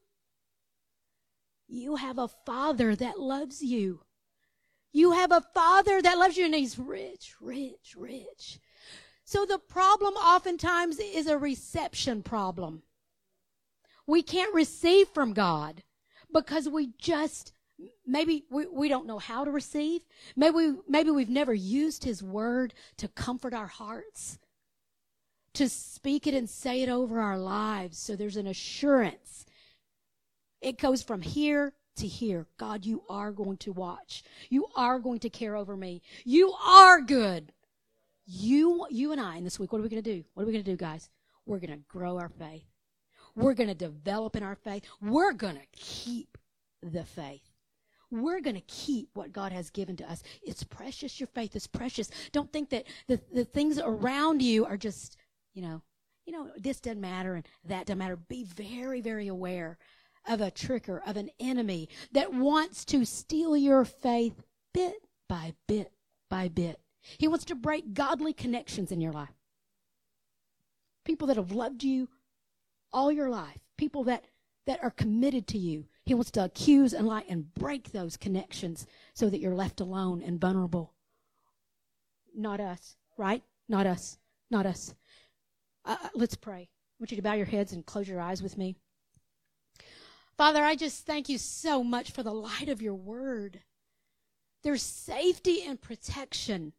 You 1.69 1.97
have 1.97 2.19
a 2.19 2.29
father 2.29 2.95
that 2.97 3.19
loves 3.19 3.63
you. 3.63 4.01
You 4.93 5.13
have 5.13 5.33
a 5.33 5.45
father 5.55 6.03
that 6.03 6.19
loves 6.19 6.37
you 6.37 6.45
and 6.45 6.55
he's 6.55 6.79
rich, 6.79 7.35
rich, 7.41 7.95
rich. 7.97 8.59
So 9.25 9.47
the 9.47 9.59
problem 9.59 10.15
oftentimes 10.15 10.99
is 10.99 11.27
a 11.27 11.39
reception 11.39 12.23
problem. 12.23 12.83
We 14.07 14.23
can't 14.23 14.55
receive 14.55 15.09
from 15.09 15.33
God 15.33 15.83
because 16.33 16.69
we 16.69 16.91
just 16.99 17.53
maybe 18.07 18.45
we, 18.51 18.67
we 18.67 18.89
don't 18.89 19.07
know 19.07 19.19
how 19.19 19.45
to 19.45 19.51
receive. 19.51 20.03
Maybe 20.37 20.75
maybe 20.89 21.11
we've 21.11 21.31
never 21.31 21.55
used 21.55 22.05
his 22.05 22.23
word 22.23 22.75
to 22.99 23.09
comfort 23.09 23.55
our 23.55 23.67
hearts, 23.67 24.39
to 25.55 25.69
speak 25.69 26.27
it 26.27 26.35
and 26.35 26.49
say 26.49 26.83
it 26.83 26.89
over 26.89 27.21
our 27.21 27.39
lives. 27.39 27.99
So 27.99 28.17
there's 28.17 28.37
an 28.37 28.47
assurance. 28.47 29.47
It 30.61 30.79
goes 30.79 31.03
from 31.03 31.23
here 31.23 31.75
to 31.97 32.07
here. 32.07 32.47
God, 32.57 32.87
you 32.87 33.03
are 33.09 33.33
going 33.33 33.59
to 33.59 33.73
watch. 33.73 34.23
You 34.49 34.67
are 34.77 34.99
going 34.99 35.21
to 35.21 35.31
care 35.31 35.57
over 35.57 35.77
me. 35.77 36.03
You 36.25 36.53
are 36.65 37.01
good. 37.01 37.53
You, 38.25 38.87
you 38.91 39.13
and 39.13 39.21
I 39.21 39.37
in 39.37 39.45
this 39.45 39.59
week, 39.59 39.73
what 39.73 39.81
are 39.81 39.83
we 39.83 39.89
going 39.89 40.03
to 40.03 40.17
do? 40.17 40.25
What 40.35 40.45
are 40.45 40.47
we 40.47 40.53
going 40.53 40.65
to 40.65 40.71
do, 40.71 40.77
guys? 40.77 41.11
We're 41.45 41.59
going 41.59 41.71
to 41.73 41.85
grow 41.89 42.19
our 42.19 42.29
faith. 42.29 42.65
We're 43.35 43.55
going 43.55 43.69
to 43.69 43.75
develop 43.75 44.37
in 44.37 44.43
our 44.43 44.55
faith. 44.55 44.85
We're 45.01 45.33
going 45.33 45.57
to 45.57 45.67
keep 45.73 46.39
the 46.83 47.05
faith. 47.05 47.43
We're 48.11 48.41
going 48.41 48.57
to 48.57 48.63
keep 48.63 49.09
what 49.15 49.33
God 49.33 49.53
has 49.53 49.71
given 49.71 49.97
to 49.97 50.11
us. 50.11 50.23
It's 50.43 50.63
precious. 50.63 51.19
Your 51.19 51.29
faith 51.29 51.57
is 51.57 51.67
precious. 51.67 52.11
Don't 52.31 52.53
think 52.53 52.71
that 52.71 52.85
the, 53.09 53.21
the 53.33 53.45
things 53.45 53.79
around 53.79 54.43
you 54.43 54.67
are 54.67 54.77
just, 54.77 55.17
you 55.55 55.63
know, 55.63 55.83
you 56.25 56.33
know, 56.33 56.51
this 56.57 56.81
doesn't 56.81 57.01
matter 57.01 57.35
and 57.35 57.47
that 57.65 57.87
doesn't 57.87 57.99
matter. 57.99 58.17
Be 58.17 58.45
very, 58.45 59.01
very 59.01 59.29
aware 59.29 59.79
of 60.29 60.41
a 60.41 60.51
tricker, 60.51 61.01
of 61.07 61.17
an 61.17 61.31
enemy 61.41 61.89
that 62.13 62.33
wants 62.33 62.85
to 62.87 63.05
steal 63.05 63.57
your 63.57 63.85
faith 63.85 64.43
bit 64.73 64.95
by 65.29 65.55
bit 65.67 65.93
by 66.31 66.49
bit. 66.49 66.81
He 67.19 67.29
wants 67.29 67.45
to 67.47 67.55
break 67.55 67.95
godly 67.95 68.33
connections 68.33 68.93
in 68.93 69.01
your 69.01 69.13
life. 69.13 69.35
People 71.05 71.27
that 71.29 71.37
have 71.37 71.51
loved 71.51 71.83
you 71.83 72.09
all 72.93 73.11
your 73.11 73.29
life, 73.29 73.59
people 73.77 74.05
that, 74.05 74.25
that 74.67 74.83
are 74.83 74.91
committed 74.91 75.47
to 75.49 75.59
you. 75.59 75.87
He 76.05 76.15
wants 76.15 76.31
to 76.33 76.45
accuse 76.45 76.93
and 76.93 77.07
lie 77.07 77.25
and 77.29 77.53
break 77.55 77.91
those 77.91 78.17
connections 78.17 78.87
so 79.15 79.29
that 79.31 79.41
you're 79.41 79.55
left 79.55 79.81
alone 79.81 80.23
and 80.23 80.41
vulnerable. 80.41 80.93
Not 82.35 82.61
us, 82.61 82.97
right? 83.17 83.43
Not 83.69 83.87
us. 83.87 84.19
Not 84.51 84.67
us. 84.67 84.95
Uh, 85.85 85.97
uh 86.03 86.09
let's 86.15 86.35
pray. 86.35 86.69
I 86.69 86.95
want 86.99 87.11
you 87.11 87.17
to 87.17 87.23
bow 87.23 87.35
your 87.35 87.47
heads 87.47 87.73
and 87.73 87.85
close 87.85 88.09
your 88.09 88.21
eyes 88.21 88.43
with 88.43 88.57
me. 88.57 88.77
Father, 90.37 90.63
I 90.63 90.77
just 90.77 91.05
thank 91.07 91.29
you 91.29 91.39
so 91.39 91.85
much 91.85 92.11
for 92.11 92.23
the 92.23 92.33
light 92.33 92.69
of 92.69 92.83
your 92.83 92.95
word. 92.95 93.61
There's 94.63 94.83
safety 94.83 95.63
and 95.63 95.81
protection 95.81 96.73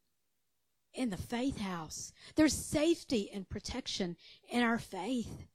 in 0.93 1.09
the 1.09 1.17
faith 1.17 1.59
house. 1.59 2.13
There's 2.35 2.53
safety 2.53 3.29
and 3.33 3.49
protection 3.49 4.15
in 4.49 4.63
our 4.63 4.79
faith. 4.79 5.45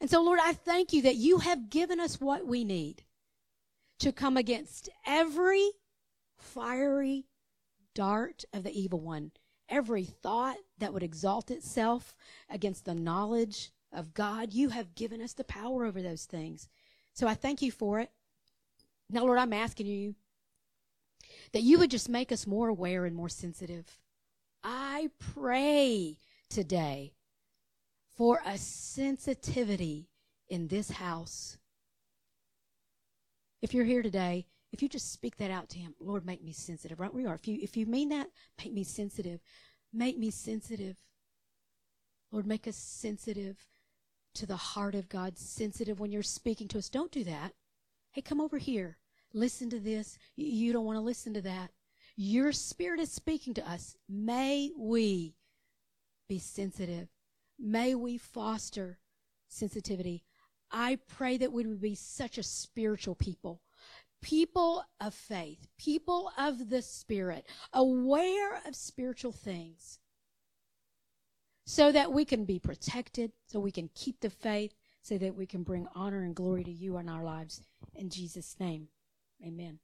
And 0.00 0.08
so, 0.08 0.22
Lord, 0.22 0.40
I 0.42 0.52
thank 0.52 0.92
you 0.92 1.02
that 1.02 1.16
you 1.16 1.38
have 1.38 1.68
given 1.68 2.00
us 2.00 2.20
what 2.20 2.46
we 2.46 2.64
need 2.64 3.04
to 3.98 4.12
come 4.12 4.36
against 4.36 4.88
every 5.06 5.70
fiery 6.38 7.26
dart 7.94 8.44
of 8.52 8.62
the 8.62 8.72
evil 8.72 9.00
one, 9.00 9.32
every 9.70 10.04
thought 10.04 10.56
that 10.78 10.92
would 10.92 11.02
exalt 11.02 11.50
itself 11.50 12.14
against 12.50 12.84
the 12.84 12.94
knowledge 12.94 13.70
of 13.92 14.14
God. 14.14 14.52
You 14.52 14.68
have 14.70 14.94
given 14.94 15.22
us 15.22 15.32
the 15.32 15.44
power 15.44 15.84
over 15.84 16.02
those 16.02 16.24
things. 16.24 16.68
So 17.14 17.26
I 17.26 17.34
thank 17.34 17.62
you 17.62 17.72
for 17.72 18.00
it. 18.00 18.10
Now, 19.08 19.22
Lord, 19.22 19.38
I'm 19.38 19.52
asking 19.52 19.86
you 19.86 20.14
that 21.52 21.62
you 21.62 21.78
would 21.78 21.90
just 21.90 22.08
make 22.08 22.30
us 22.30 22.46
more 22.46 22.68
aware 22.68 23.04
and 23.04 23.16
more 23.16 23.28
sensitive. 23.28 23.98
I 24.62 25.10
pray 25.18 26.18
today 26.48 27.14
for 28.16 28.40
a 28.44 28.58
sensitivity 28.58 30.08
in 30.48 30.68
this 30.68 30.90
house. 30.90 31.56
If 33.62 33.74
you're 33.74 33.84
here 33.84 34.02
today, 34.02 34.46
if 34.72 34.82
you 34.82 34.88
just 34.88 35.12
speak 35.12 35.36
that 35.38 35.50
out 35.50 35.68
to 35.70 35.78
him, 35.78 35.94
Lord, 36.00 36.24
make 36.24 36.42
me 36.42 36.52
sensitive. 36.52 37.00
Right 37.00 37.12
where 37.12 37.22
you 37.22 37.28
are. 37.28 37.34
If 37.34 37.48
you 37.48 37.58
if 37.60 37.76
you 37.76 37.86
mean 37.86 38.08
that, 38.10 38.28
make 38.58 38.72
me 38.72 38.84
sensitive. 38.84 39.40
Make 39.92 40.18
me 40.18 40.30
sensitive. 40.30 40.96
Lord, 42.30 42.46
make 42.46 42.68
us 42.68 42.76
sensitive 42.76 43.66
to 44.34 44.46
the 44.46 44.56
heart 44.56 44.94
of 44.94 45.08
God, 45.08 45.36
sensitive 45.36 45.98
when 45.98 46.12
you're 46.12 46.22
speaking 46.22 46.68
to 46.68 46.78
us. 46.78 46.88
Don't 46.88 47.10
do 47.10 47.24
that. 47.24 47.52
Hey, 48.12 48.22
come 48.22 48.40
over 48.40 48.58
here. 48.58 48.98
Listen 49.32 49.70
to 49.70 49.80
this. 49.80 50.18
You 50.36 50.72
don't 50.72 50.84
want 50.84 50.96
to 50.96 51.02
listen 51.02 51.34
to 51.34 51.42
that. 51.42 51.70
Your 52.16 52.52
spirit 52.52 53.00
is 53.00 53.10
speaking 53.10 53.54
to 53.54 53.68
us. 53.68 53.96
May 54.08 54.70
we 54.76 55.34
be 56.28 56.38
sensitive. 56.38 57.08
May 57.58 57.94
we 57.94 58.18
foster 58.18 58.98
sensitivity. 59.48 60.22
I 60.70 60.98
pray 61.08 61.36
that 61.38 61.52
we 61.52 61.66
would 61.66 61.80
be 61.80 61.94
such 61.94 62.38
a 62.38 62.42
spiritual 62.42 63.14
people. 63.14 63.60
People 64.22 64.84
of 65.00 65.14
faith, 65.14 65.66
people 65.78 66.30
of 66.36 66.68
the 66.68 66.82
Spirit, 66.82 67.46
aware 67.72 68.60
of 68.66 68.76
spiritual 68.76 69.32
things 69.32 69.98
so 71.64 71.92
that 71.92 72.12
we 72.12 72.24
can 72.24 72.44
be 72.44 72.58
protected, 72.58 73.32
so 73.46 73.60
we 73.60 73.70
can 73.70 73.88
keep 73.94 74.20
the 74.20 74.30
faith, 74.30 74.74
so 75.02 75.16
that 75.16 75.36
we 75.36 75.46
can 75.46 75.62
bring 75.62 75.86
honor 75.94 76.22
and 76.22 76.34
glory 76.34 76.64
to 76.64 76.70
you 76.70 76.98
in 76.98 77.08
our 77.08 77.24
lives. 77.24 77.62
In 77.94 78.10
Jesus' 78.10 78.56
name, 78.58 78.88
amen. 79.46 79.78